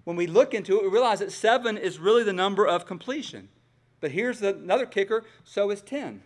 When 0.05 0.15
we 0.15 0.27
look 0.27 0.53
into 0.53 0.77
it, 0.77 0.83
we 0.83 0.89
realize 0.89 1.19
that 1.19 1.31
7 1.31 1.77
is 1.77 1.99
really 1.99 2.23
the 2.23 2.31
number 2.31 2.65
of 2.65 2.85
completion. 2.85 3.49
But 3.99 4.11
here's 4.11 4.41
another 4.41 4.85
kicker 4.85 5.25
so 5.43 5.71
is 5.71 5.81
10. 5.81 6.21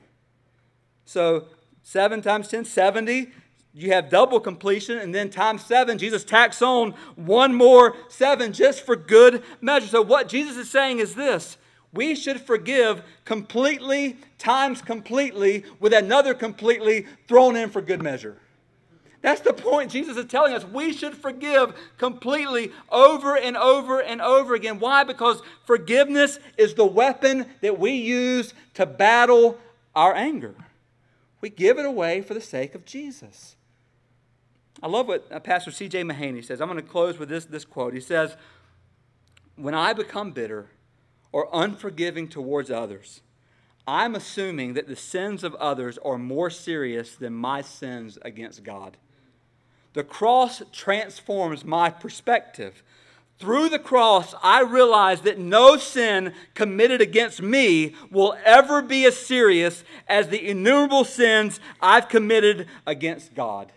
So 1.05 1.45
7 1.81 2.21
times 2.21 2.49
10, 2.49 2.65
70. 2.65 3.31
You 3.75 3.91
have 3.91 4.09
double 4.09 4.39
completion, 4.39 4.99
and 4.99 5.15
then 5.15 5.31
times 5.31 5.65
seven, 5.65 5.97
Jesus 5.97 6.23
tacks 6.23 6.62
on 6.62 6.91
one 7.15 7.55
more 7.55 7.95
seven 8.07 8.53
just 8.53 8.86
for 8.86 8.95
good 8.95 9.41
measure. 9.62 9.88
So, 9.88 10.01
what 10.03 10.29
Jesus 10.29 10.57
is 10.57 10.69
saying 10.69 10.99
is 10.99 11.15
this 11.15 11.57
we 11.91 12.13
should 12.13 12.39
forgive 12.39 13.01
completely 13.25 14.17
times 14.38 14.83
completely 14.83 15.63
with 15.79 15.91
another 15.91 16.36
completely 16.36 17.07
thrown 17.27 17.55
in 17.55 17.71
for 17.71 17.81
good 17.81 18.03
measure. 18.03 18.38
That's 19.23 19.39
the 19.39 19.53
point 19.53 19.89
Jesus 19.89 20.17
is 20.17 20.25
telling 20.25 20.53
us. 20.53 20.65
We 20.65 20.91
should 20.91 21.15
forgive 21.15 21.73
completely 21.97 22.73
over 22.91 23.38
and 23.38 23.55
over 23.55 24.01
and 24.01 24.21
over 24.21 24.53
again. 24.53 24.79
Why? 24.79 25.05
Because 25.05 25.41
forgiveness 25.65 26.39
is 26.57 26.73
the 26.73 26.86
weapon 26.86 27.45
that 27.62 27.79
we 27.79 27.91
use 27.91 28.53
to 28.73 28.86
battle 28.86 29.57
our 29.95 30.13
anger. 30.13 30.55
We 31.39 31.49
give 31.49 31.79
it 31.79 31.86
away 31.86 32.21
for 32.21 32.33
the 32.33 32.41
sake 32.41 32.75
of 32.75 32.83
Jesus. 32.83 33.55
I 34.81 34.88
love 34.88 35.07
what 35.07 35.25
uh, 35.31 35.39
Pastor 35.39 35.71
C.J. 35.71 36.03
Mahaney 36.03 36.43
says. 36.43 36.59
I'm 36.59 36.67
going 36.67 36.81
to 36.81 36.86
close 36.86 37.17
with 37.17 37.29
this, 37.29 37.45
this 37.45 37.63
quote. 37.63 37.93
He 37.93 38.01
says, 38.01 38.36
When 39.55 39.73
I 39.73 39.93
become 39.93 40.31
bitter 40.31 40.67
or 41.31 41.47
unforgiving 41.53 42.27
towards 42.27 42.69
others, 42.69 43.21
I'm 43.88 44.15
assuming 44.15 44.73
that 44.73 44.89
the 44.89 44.97
sins 44.97 45.45
of 45.45 45.55
others 45.55 45.97
are 46.03 46.17
more 46.17 46.49
serious 46.49 47.15
than 47.15 47.33
my 47.33 47.62
sins 47.62 48.17
against 48.23 48.65
God. 48.65 48.97
The 49.93 50.03
cross 50.03 50.62
transforms 50.71 51.63
my 51.63 51.89
perspective. 51.89 52.84
Through 53.39 53.69
the 53.69 53.79
cross, 53.79 54.34
I 54.41 54.62
realize 54.62 55.21
that 55.21 55.39
no 55.39 55.77
sin 55.77 56.34
committed 56.53 57.01
against 57.01 57.41
me 57.41 57.96
will 58.10 58.37
ever 58.46 58.81
be 58.81 59.06
as 59.06 59.17
serious 59.17 59.83
as 60.08 60.29
the 60.29 60.48
innumerable 60.48 61.04
sins 61.04 61.60
I've 61.81 62.10
committed 62.10 62.67
against 62.85 63.35
God. 63.35 63.71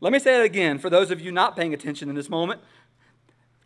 Let 0.00 0.12
me 0.12 0.18
say 0.18 0.36
that 0.36 0.44
again 0.44 0.78
for 0.78 0.90
those 0.90 1.10
of 1.10 1.20
you 1.20 1.32
not 1.32 1.56
paying 1.56 1.74
attention 1.74 2.08
in 2.08 2.14
this 2.14 2.28
moment. 2.28 2.60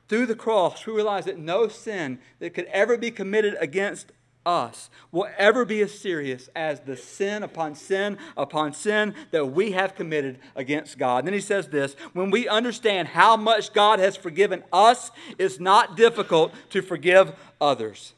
Through 0.09 0.27
the 0.27 0.35
cross, 0.35 0.87
we 0.87 0.93
realize 0.93 1.27
that 1.27 1.39
no 1.39 1.69
sin 1.69 2.19
that 2.39 2.55
could 2.55 2.67
ever 2.67 2.97
be 2.97 3.11
committed 3.11 3.57
against 3.61 4.13
us 4.45 4.91
will 5.11 5.29
ever 5.39 5.65
be 5.65 5.81
as 5.83 5.99
serious 5.99 6.49
as 6.55 6.81
the 6.81 6.97
sin 6.97 7.43
upon 7.43 7.75
sin 7.75 8.19
upon 8.37 8.73
sin 8.73 9.15
that 9.31 9.47
we 9.47 9.73
have 9.73 9.95
committed 9.95 10.39
against 10.57 10.99
God. 10.99 11.19
And 11.19 11.29
then 11.29 11.35
he 11.35 11.41
says 11.41 11.69
this 11.69 11.95
when 12.13 12.31
we 12.31 12.49
understand 12.49 13.09
how 13.09 13.37
much 13.37 13.73
God 13.73 13.99
has 13.99 14.17
forgiven 14.17 14.63
us, 14.73 15.11
it's 15.39 15.61
not 15.61 15.97
difficult 15.97 16.53
to 16.71 16.83
forgive 16.83 17.35
others. 17.61 18.15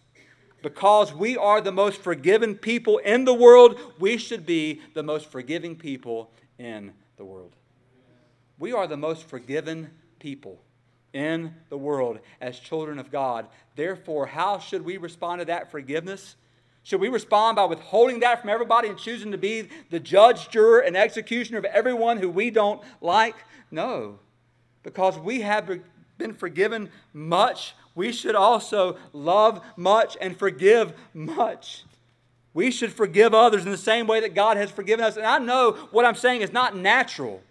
Because 0.63 1.13
we 1.13 1.37
are 1.37 1.61
the 1.61 1.73
most 1.73 2.01
forgiven 2.01 2.55
people 2.55 2.99
in 2.99 3.27
the 3.27 3.35
world, 3.35 3.79
we 3.99 4.17
should 4.17 4.47
be 4.47 4.81
the 4.95 5.03
most 5.03 5.31
forgiving 5.31 5.77
people 5.77 6.31
in 6.59 6.95
the 7.17 7.25
world. 7.25 7.55
We 8.59 8.73
are 8.73 8.87
the 8.87 8.97
most 8.97 9.29
forgiven 9.29 9.91
people 10.19 10.63
in 11.15 11.55
the 11.71 11.79
world 11.79 12.19
as 12.41 12.59
children 12.59 12.99
of 12.99 13.11
God. 13.11 13.47
Therefore, 13.77 14.27
how 14.27 14.59
should 14.59 14.85
we 14.85 14.99
respond 14.99 15.41
to 15.41 15.47
that 15.47 15.71
forgiveness? 15.71 16.37
Should 16.83 17.01
we 17.01 17.09
respond 17.09 17.57
by 17.57 17.65
withholding 17.65 18.21
that 18.21 18.43
from 18.43 18.51
everybody 18.51 18.89
and 18.89 18.99
choosing 18.99 19.33
to 19.33 19.39
be 19.39 19.71
the 19.91 20.01
judge, 20.01 20.51
juror, 20.51 20.81
and 20.81 20.97
executioner 20.97 21.59
of 21.59 21.65
everyone 21.65 22.19
who 22.19 22.29
we 22.29 22.51
don't 22.51 22.83
like? 23.01 23.37
No. 23.71 24.19
Because 24.83 25.19
we 25.19 25.41
have 25.41 25.81
been 26.19 26.35
forgiven 26.35 26.91
much, 27.15 27.75
we 27.95 28.13
should 28.13 28.35
also 28.35 28.99
love 29.15 29.65
much 29.77 30.19
and 30.21 30.37
forgive 30.37 30.93
much. 31.15 31.85
We 32.53 32.71
should 32.71 32.93
forgive 32.93 33.33
others 33.33 33.65
in 33.65 33.71
the 33.71 33.79
same 33.79 34.07
way 34.07 34.21
that 34.21 34.35
God 34.35 34.57
has 34.57 34.71
forgiven 34.71 35.05
us. 35.05 35.17
And 35.17 35.27
I 35.27 35.39
know 35.39 35.73
what 35.91 36.05
I'm 36.05 36.15
saying 36.15 36.43
is 36.43 36.53
not 36.53 36.77
natural. 36.77 37.43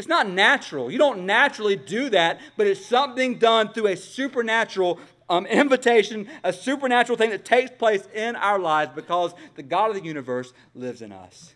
It's 0.00 0.08
not 0.08 0.30
natural. 0.30 0.90
You 0.90 0.96
don't 0.96 1.26
naturally 1.26 1.76
do 1.76 2.08
that, 2.08 2.40
but 2.56 2.66
it's 2.66 2.82
something 2.86 3.34
done 3.34 3.74
through 3.74 3.88
a 3.88 3.96
supernatural 3.98 4.98
um, 5.28 5.44
invitation, 5.44 6.26
a 6.42 6.54
supernatural 6.54 7.18
thing 7.18 7.28
that 7.28 7.44
takes 7.44 7.70
place 7.72 8.08
in 8.14 8.34
our 8.34 8.58
lives 8.58 8.92
because 8.94 9.34
the 9.56 9.62
God 9.62 9.90
of 9.90 9.96
the 9.96 10.02
universe 10.02 10.54
lives 10.74 11.02
in 11.02 11.12
us. 11.12 11.54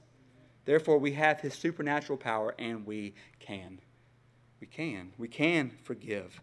Therefore, 0.67 0.99
we 0.99 1.13
have 1.13 1.41
his 1.41 1.55
supernatural 1.55 2.19
power 2.19 2.55
and 2.59 2.85
we 2.85 3.15
can. 3.41 3.81
We 4.61 4.67
can. 4.67 5.15
We 5.17 5.29
can 5.29 5.71
forgive. 5.83 6.43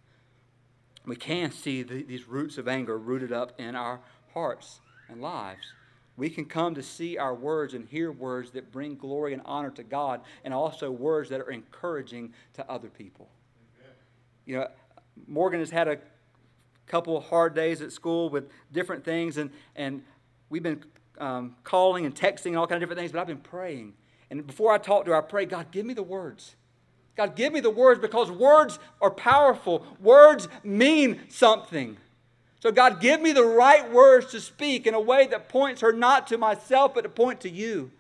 We 1.06 1.16
can 1.16 1.52
see 1.52 1.84
the, 1.84 2.02
these 2.02 2.28
roots 2.28 2.58
of 2.58 2.68
anger 2.68 2.98
rooted 2.98 3.32
up 3.32 3.60
in 3.60 3.76
our 3.76 4.00
hearts 4.34 4.80
and 5.08 5.22
lives. 5.22 5.72
We 6.22 6.30
can 6.30 6.46
come 6.46 6.76
to 6.76 6.84
see 6.84 7.18
our 7.18 7.34
words 7.34 7.74
and 7.74 7.88
hear 7.90 8.12
words 8.12 8.52
that 8.52 8.72
bring 8.72 8.94
glory 8.94 9.34
and 9.34 9.42
honor 9.44 9.72
to 9.72 9.82
God, 9.82 10.22
and 10.44 10.54
also 10.54 10.92
words 10.92 11.30
that 11.30 11.42
are 11.42 11.50
encouraging 11.50 12.34
to 12.54 12.72
other 12.72 12.90
people. 12.90 13.28
You 14.46 14.58
know, 14.58 14.68
Morgan 15.26 15.62
has 15.62 15.72
had 15.72 15.88
a 15.88 15.98
couple 16.86 17.20
hard 17.22 17.56
days 17.56 17.82
at 17.82 17.92
school 17.92 18.30
with 18.30 18.52
different 18.72 19.04
things, 19.04 19.38
and, 19.38 19.50
and 19.76 20.04
we've 20.52 20.62
been 20.62 20.84
um, 21.18 21.56
calling 21.64 22.06
and 22.06 22.14
texting 22.14 22.50
and 22.50 22.58
all 22.58 22.68
kind 22.68 22.76
of 22.76 22.88
different 22.88 23.00
things, 23.00 23.12
but 23.12 23.20
I've 23.20 23.26
been 23.26 23.38
praying. 23.38 23.94
And 24.30 24.46
before 24.46 24.72
I 24.72 24.78
talk 24.78 25.06
to 25.06 25.12
her, 25.14 25.18
I 25.18 25.22
pray, 25.22 25.48
God, 25.48 25.72
give 25.72 25.88
me 25.88 25.96
the 25.96 26.04
words. 26.04 26.56
God, 27.18 27.36
give 27.36 27.52
me 27.52 27.62
the 27.62 27.72
words 27.72 28.00
because 28.00 28.30
words 28.30 28.78
are 29.02 29.10
powerful. 29.10 29.84
Words 30.00 30.48
mean 30.64 31.22
something. 31.30 31.98
So, 32.62 32.72
God, 32.72 33.02
give 33.02 33.22
me 33.22 33.32
the 33.32 33.44
right 33.44 33.92
words 33.92 34.28
to 34.32 34.40
speak 34.40 34.86
in 34.86 34.94
a 34.94 35.00
way 35.00 35.26
that 35.28 35.50
points 35.50 35.82
her 35.82 35.92
not 35.92 36.28
to 36.28 36.38
myself, 36.38 36.94
but 36.94 37.02
to 37.02 37.10
point 37.10 37.42
to 37.42 37.50
you. 37.50 37.92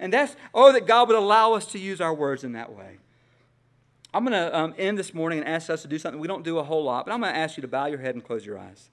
And 0.00 0.12
that's, 0.12 0.34
oh, 0.52 0.72
that 0.72 0.86
God 0.86 1.08
would 1.08 1.16
allow 1.16 1.52
us 1.52 1.66
to 1.66 1.78
use 1.78 2.00
our 2.00 2.12
words 2.12 2.42
in 2.42 2.52
that 2.52 2.72
way. 2.72 2.98
I'm 4.12 4.24
going 4.24 4.32
to 4.32 4.58
um, 4.58 4.74
end 4.76 4.98
this 4.98 5.14
morning 5.14 5.38
and 5.38 5.48
ask 5.48 5.70
us 5.70 5.82
to 5.82 5.88
do 5.88 5.96
something 5.96 6.20
we 6.20 6.26
don't 6.26 6.42
do 6.42 6.58
a 6.58 6.64
whole 6.64 6.82
lot, 6.82 7.06
but 7.06 7.12
I'm 7.12 7.20
going 7.20 7.32
to 7.32 7.38
ask 7.38 7.56
you 7.56 7.60
to 7.60 7.68
bow 7.68 7.86
your 7.86 8.00
head 8.00 8.16
and 8.16 8.24
close 8.24 8.44
your 8.44 8.58
eyes. 8.58 8.90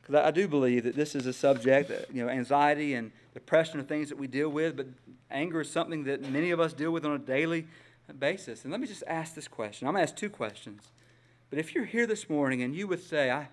Because 0.00 0.14
I, 0.14 0.30
do 0.30 0.48
believe 0.48 0.84
that 0.84 0.96
this 0.96 1.14
is 1.14 1.26
a 1.26 1.32
subject, 1.34 1.90
that, 1.90 2.14
you 2.14 2.24
know, 2.24 2.30
anxiety 2.30 2.94
and 2.94 3.12
depression 3.34 3.78
are 3.78 3.82
things 3.82 4.08
that 4.08 4.16
we 4.16 4.26
deal 4.26 4.48
with, 4.48 4.78
but 4.78 4.86
anger 5.30 5.60
is 5.60 5.70
something 5.70 6.04
that 6.04 6.22
many 6.22 6.50
of 6.52 6.60
us 6.60 6.72
deal 6.72 6.90
with 6.90 7.04
on 7.04 7.12
a 7.12 7.18
daily 7.18 7.66
basis. 8.18 8.64
And 8.64 8.72
let 8.72 8.80
me 8.80 8.86
just 8.86 9.04
ask 9.06 9.34
this 9.34 9.46
question. 9.46 9.86
I'm 9.86 9.92
going 9.92 10.06
to 10.06 10.10
ask 10.10 10.18
two 10.18 10.30
questions. 10.30 10.84
But 11.50 11.58
if 11.58 11.74
you're 11.74 11.84
here 11.84 12.06
this 12.06 12.30
morning 12.30 12.62
and 12.62 12.74
you 12.74 12.86
would 12.86 13.02
say, 13.02 13.30
I, 13.30 13.48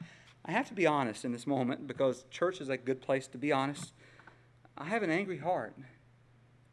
I 0.48 0.52
have 0.52 0.68
to 0.70 0.74
be 0.74 0.88
honest 0.88 1.26
in 1.26 1.34
this 1.34 1.46
moment 1.46 1.88
because 1.88 2.24
church 2.32 2.62
is 2.62 2.70
a 2.70 2.78
good 2.78 3.02
place 3.02 3.28
to 3.28 3.38
be 3.38 3.52
honest. 3.52 3.92
I 4.78 4.86
have 4.86 5.04
an 5.04 5.12
angry 5.12 5.40
heart. 5.40 5.76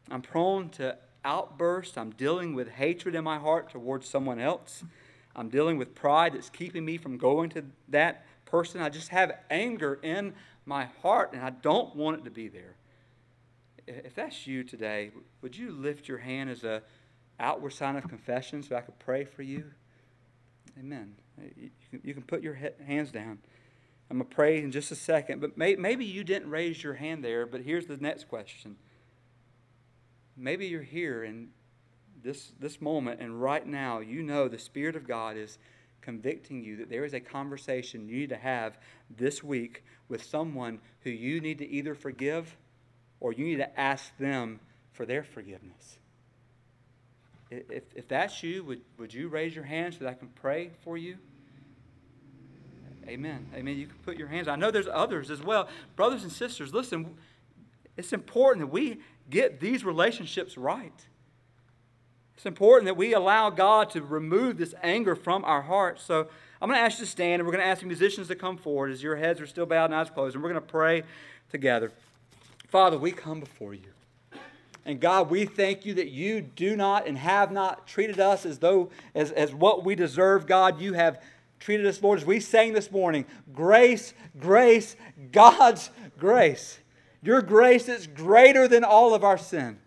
I'm 0.09 0.21
prone 0.21 0.69
to 0.71 0.97
outbursts. 1.25 1.97
I'm 1.97 2.11
dealing 2.11 2.53
with 2.53 2.69
hatred 2.69 3.15
in 3.15 3.23
my 3.23 3.37
heart 3.37 3.71
towards 3.71 4.07
someone 4.07 4.39
else. 4.39 4.83
I'm 5.35 5.49
dealing 5.49 5.77
with 5.77 5.93
pride 5.93 6.33
that's 6.33 6.49
keeping 6.49 6.85
me 6.85 6.97
from 6.97 7.17
going 7.17 7.49
to 7.49 7.65
that 7.89 8.25
person. 8.45 8.79
I 8.79 8.87
just 8.87 9.09
have 9.09 9.33
anger 9.49 9.99
in 10.01 10.33
my 10.65 10.85
heart 11.01 11.33
and 11.33 11.41
I 11.41 11.49
don't 11.49 11.93
want 11.95 12.19
it 12.19 12.23
to 12.25 12.31
be 12.31 12.47
there. 12.47 12.75
If 13.87 14.15
that's 14.15 14.47
you 14.47 14.63
today, 14.63 15.11
would 15.41 15.57
you 15.57 15.71
lift 15.71 16.07
your 16.07 16.19
hand 16.19 16.49
as 16.49 16.63
a 16.63 16.81
outward 17.39 17.73
sign 17.73 17.97
of 17.97 18.07
confession 18.07 18.63
so 18.63 18.77
I 18.77 18.81
could 18.81 18.97
pray 18.99 19.25
for 19.25 19.41
you? 19.41 19.65
Amen. 20.79 21.15
You 22.03 22.13
can, 22.13 22.23
put 22.23 22.41
your 22.41 22.57
hands 22.85 23.11
down. 23.11 23.39
I'm 24.09 24.17
going 24.17 24.29
to 24.29 24.35
pray 24.35 24.59
in 24.59 24.71
just 24.71 24.91
a 24.91 24.95
second, 24.95 25.41
but 25.41 25.57
may, 25.57 25.75
maybe 25.75 26.05
you 26.05 26.23
didn't 26.23 26.49
raise 26.49 26.83
your 26.83 26.93
hand 26.93 27.23
there, 27.23 27.45
but 27.45 27.61
here's 27.61 27.87
the 27.87 27.97
next 27.97 28.27
question. 28.27 28.75
Maybe 30.37 30.67
you're 30.67 30.83
here 30.83 31.23
in 31.23 31.49
this, 32.23 32.51
this 32.59 32.81
moment, 32.81 33.19
and 33.19 33.41
right 33.41 33.65
now 33.65 33.99
you 33.99 34.21
know 34.21 34.47
the 34.47 34.59
Spirit 34.59 34.95
of 34.95 35.07
God 35.07 35.37
is 35.37 35.57
convicting 36.01 36.63
you 36.63 36.77
that 36.77 36.89
there 36.89 37.03
is 37.03 37.15
a 37.15 37.19
conversation 37.19 38.07
you 38.07 38.17
need 38.17 38.29
to 38.29 38.37
have 38.37 38.77
this 39.17 39.43
week 39.43 39.83
with 40.07 40.23
someone 40.23 40.79
who 41.01 41.09
you 41.09 41.41
need 41.41 41.57
to 41.57 41.67
either 41.67 41.95
forgive 41.95 42.55
or 43.19 43.33
you 43.33 43.43
need 43.43 43.57
to 43.57 43.79
ask 43.79 44.15
them 44.19 44.59
for 44.91 45.05
their 45.05 45.23
forgiveness. 45.23 45.97
If, 47.49 47.83
if 47.95 48.07
that's 48.07 48.43
you, 48.43 48.63
would, 48.65 48.81
would 48.97 49.13
you 49.13 49.29
raise 49.29 49.55
your 49.55 49.63
hand 49.63 49.93
so 49.95 50.01
that 50.01 50.09
I 50.09 50.13
can 50.13 50.29
pray 50.29 50.71
for 50.83 50.97
you? 50.97 51.17
Amen. 53.07 53.47
Amen. 53.53 53.77
You 53.77 53.87
can 53.87 53.97
put 53.97 54.17
your 54.17 54.27
hands. 54.27 54.47
I 54.47 54.55
know 54.55 54.71
there's 54.71 54.87
others 54.91 55.29
as 55.29 55.41
well. 55.43 55.69
Brothers 55.95 56.23
and 56.23 56.31
sisters, 56.31 56.73
listen, 56.73 57.15
it's 57.97 58.13
important 58.13 58.65
that 58.65 58.71
we 58.73 58.99
get 59.29 59.59
these 59.59 59.85
relationships 59.85 60.57
right. 60.57 61.05
It's 62.35 62.45
important 62.45 62.85
that 62.85 62.97
we 62.97 63.13
allow 63.13 63.49
God 63.49 63.89
to 63.91 64.01
remove 64.01 64.57
this 64.57 64.73
anger 64.83 65.15
from 65.15 65.45
our 65.45 65.61
hearts. 65.61 66.03
So 66.03 66.27
I'm 66.61 66.69
going 66.69 66.79
to 66.79 66.83
ask 66.83 66.99
you 66.99 67.05
to 67.05 67.11
stand, 67.11 67.39
and 67.39 67.45
we're 67.45 67.53
going 67.53 67.63
to 67.63 67.69
ask 67.69 67.81
the 67.81 67.87
musicians 67.87 68.27
to 68.27 68.35
come 68.35 68.57
forward 68.57 68.91
as 68.91 69.01
your 69.01 69.15
heads 69.15 69.39
are 69.39 69.47
still 69.47 69.65
bowed 69.65 69.85
and 69.85 69.95
eyes 69.95 70.09
closed, 70.09 70.35
and 70.35 70.43
we're 70.43 70.49
going 70.49 70.61
to 70.61 70.67
pray 70.67 71.03
together. 71.49 71.91
Father, 72.67 72.97
we 72.97 73.11
come 73.11 73.39
before 73.39 73.73
you. 73.73 73.89
And 74.85 74.99
God, 74.99 75.31
we 75.31 75.45
thank 75.45 75.85
you 75.85 75.95
that 75.95 76.09
you 76.09 76.41
do 76.41 76.75
not 76.75 77.07
and 77.07 77.17
have 77.17 77.51
not 77.51 77.87
treated 77.87 78.19
us 78.19 78.45
as 78.45 78.59
though 78.59 78.91
as, 79.15 79.31
as 79.31 79.53
what 79.53 79.83
we 79.83 79.95
deserve. 79.95 80.45
God, 80.45 80.79
you 80.79 80.93
have 80.93 81.19
treated 81.59 81.85
us, 81.85 82.01
Lord, 82.01 82.19
as 82.19 82.25
we 82.25 82.39
sang 82.39 82.73
this 82.73 82.91
morning 82.91 83.25
grace, 83.53 84.13
grace, 84.39 84.95
God's 85.31 85.89
grace. 86.17 86.79
Your 87.21 87.41
grace 87.41 87.89
is 87.89 88.07
greater 88.07 88.67
than 88.67 88.83
all 88.83 89.13
of 89.13 89.23
our 89.23 89.37
sin, 89.37 89.79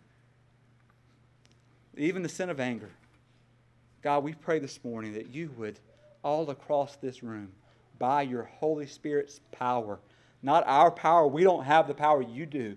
even 1.96 2.22
the 2.22 2.28
sin 2.28 2.50
of 2.50 2.58
anger. 2.58 2.90
God, 4.02 4.24
we 4.24 4.32
pray 4.32 4.58
this 4.58 4.82
morning 4.84 5.14
that 5.14 5.28
you 5.28 5.50
would, 5.56 5.78
all 6.22 6.50
across 6.50 6.96
this 6.96 7.22
room, 7.22 7.52
by 7.98 8.22
your 8.22 8.44
Holy 8.44 8.86
Spirit's 8.86 9.40
power, 9.52 9.98
not 10.42 10.64
our 10.66 10.90
power, 10.90 11.26
we 11.26 11.42
don't 11.42 11.64
have 11.64 11.88
the 11.88 11.94
power, 11.94 12.22
you 12.22 12.46
do. 12.46 12.76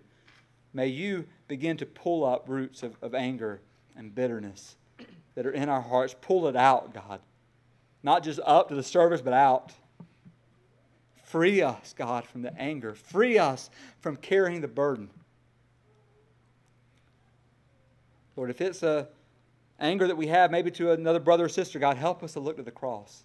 May 0.74 0.88
you 0.88 1.26
begin 1.48 1.78
to 1.78 1.86
pull 1.86 2.24
up 2.24 2.48
roots 2.48 2.82
of, 2.82 2.96
of 3.02 3.14
anger 3.14 3.62
and 3.96 4.14
bitterness 4.14 4.76
that 5.36 5.46
are 5.46 5.52
in 5.52 5.70
our 5.70 5.82
hearts. 5.82 6.16
Pull 6.22 6.48
it 6.48 6.56
out, 6.56 6.94
God. 6.94 7.20
Not 8.04 8.24
just 8.24 8.39
up 8.45 8.70
to 8.70 8.76
the 8.76 8.84
service, 8.84 9.22
but 9.22 9.34
out. 9.34 9.74
Free 11.24 11.62
us, 11.62 11.93
God, 11.97 12.26
from 12.26 12.41
the 12.41 12.54
anger. 12.60 12.93
Free 12.93 13.38
us 13.38 13.70
from 13.99 14.18
carrying 14.18 14.62
the 14.62 14.68
burden. 14.68 15.10
Lord, 18.36 18.49
if 18.49 18.60
it's 18.60 18.84
a 18.84 19.08
anger 19.80 20.08
that 20.08 20.18
we 20.18 20.28
have 20.28 20.52
maybe 20.52 20.72
to 20.72 20.91
another 20.91 21.20
brother 21.20 21.45
or 21.45 21.49
sister, 21.49 21.80
God, 21.80 21.97
help 21.97 22.24
us 22.24 22.34
to 22.34 22.39
look 22.39 22.58
to 22.58 22.64
the 22.64 22.72
cross. 22.72 23.24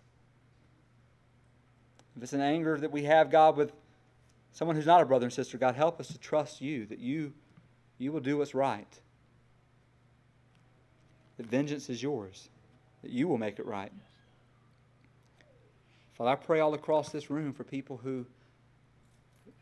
If 2.16 2.22
it's 2.22 2.32
an 2.32 2.40
anger 2.40 2.78
that 2.78 2.90
we 2.90 3.04
have, 3.04 3.30
God, 3.30 3.56
with 3.56 3.72
someone 4.52 4.74
who's 4.74 4.86
not 4.86 5.02
a 5.02 5.04
brother 5.04 5.26
and 5.26 5.32
sister, 5.32 5.58
God, 5.58 5.74
help 5.74 6.00
us 6.00 6.08
to 6.08 6.18
trust 6.18 6.60
you, 6.60 6.86
that 6.86 6.98
you, 6.98 7.32
you 7.98 8.10
will 8.10 8.20
do 8.20 8.38
what's 8.38 8.54
right. 8.54 8.88
That 11.36 11.46
vengeance 11.46 11.90
is 11.90 12.02
yours, 12.02 12.48
that 13.02 13.10
you 13.10 13.28
will 13.28 13.36
make 13.36 13.58
it 13.58 13.66
right. 13.66 13.92
Father, 16.16 16.30
I 16.30 16.36
pray 16.36 16.60
all 16.60 16.72
across 16.72 17.10
this 17.10 17.28
room 17.28 17.52
for 17.52 17.62
people 17.62 18.00
who, 18.02 18.24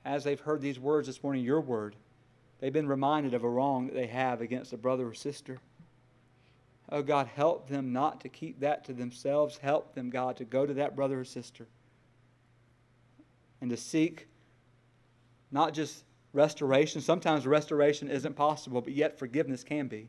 as 0.04 0.22
they've 0.22 0.38
heard 0.38 0.60
these 0.60 0.78
words 0.78 1.08
this 1.08 1.20
morning, 1.20 1.42
your 1.42 1.60
word, 1.60 1.96
they've 2.60 2.72
been 2.72 2.86
reminded 2.86 3.34
of 3.34 3.42
a 3.42 3.48
wrong 3.48 3.86
that 3.86 3.94
they 3.94 4.06
have 4.06 4.40
against 4.40 4.72
a 4.72 4.76
brother 4.76 5.08
or 5.08 5.14
sister. 5.14 5.58
Oh, 6.90 7.02
God, 7.02 7.26
help 7.34 7.68
them 7.68 7.92
not 7.92 8.20
to 8.20 8.28
keep 8.28 8.60
that 8.60 8.84
to 8.84 8.92
themselves. 8.92 9.58
Help 9.58 9.94
them, 9.94 10.10
God, 10.10 10.36
to 10.36 10.44
go 10.44 10.64
to 10.64 10.74
that 10.74 10.94
brother 10.94 11.18
or 11.18 11.24
sister 11.24 11.66
and 13.60 13.70
to 13.70 13.76
seek 13.76 14.28
not 15.50 15.74
just 15.74 16.04
restoration. 16.32 17.00
Sometimes 17.00 17.46
restoration 17.48 18.08
isn't 18.08 18.36
possible, 18.36 18.80
but 18.80 18.92
yet 18.92 19.18
forgiveness 19.18 19.64
can 19.64 19.88
be. 19.88 20.08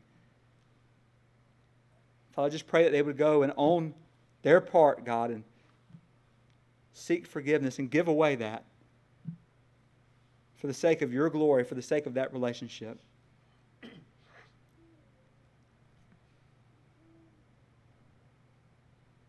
Father, 2.32 2.46
I 2.46 2.50
just 2.50 2.68
pray 2.68 2.84
that 2.84 2.92
they 2.92 3.02
would 3.02 3.16
go 3.16 3.42
and 3.42 3.52
own 3.56 3.94
their 4.42 4.60
part, 4.60 5.04
God, 5.04 5.30
and 5.30 5.42
seek 6.96 7.26
forgiveness 7.26 7.78
and 7.78 7.90
give 7.90 8.08
away 8.08 8.36
that 8.36 8.64
for 10.56 10.66
the 10.66 10.74
sake 10.74 11.02
of 11.02 11.12
your 11.12 11.28
glory, 11.28 11.62
for 11.62 11.74
the 11.74 11.82
sake 11.82 12.06
of 12.06 12.14
that 12.14 12.32
relationship. 12.32 12.98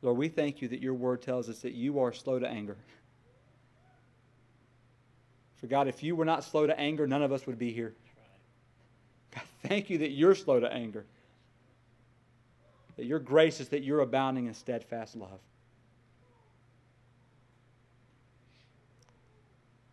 Lord, 0.02 0.18
we 0.18 0.30
thank 0.30 0.62
you 0.62 0.70
that 0.70 0.82
your 0.82 0.94
word 0.94 1.22
tells 1.22 1.50
us 1.50 1.60
that 1.60 1.74
you 1.74 2.00
are 2.00 2.14
slow 2.14 2.40
to 2.40 2.48
anger. 2.48 2.78
For 5.58 5.68
God, 5.68 5.90
if 5.90 6.02
you 6.02 6.16
were 6.16 6.24
not 6.24 6.46
slow 6.46 6.68
to 6.68 6.80
anger, 6.80 7.06
none 7.06 7.22
of 7.22 7.34
us 7.34 7.46
would 7.48 7.60
be 7.60 7.74
here. 7.74 7.94
God, 9.36 9.44
thank 9.64 9.90
you 9.90 9.98
that 9.98 10.12
you're 10.12 10.36
slow 10.36 10.62
to 10.62 10.72
anger. 10.72 11.06
That 12.96 13.06
your 13.06 13.20
grace 13.20 13.60
is 13.60 13.68
that 13.70 13.84
you're 13.84 14.00
abounding 14.00 14.46
in 14.46 14.54
steadfast 14.54 15.18
love. 15.18 15.42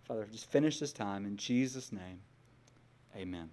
Father, 0.05 0.27
just 0.31 0.51
finish 0.51 0.79
this 0.79 0.93
time 0.93 1.25
in 1.25 1.37
Jesus' 1.37 1.91
name. 1.91 2.21
Amen. 3.17 3.51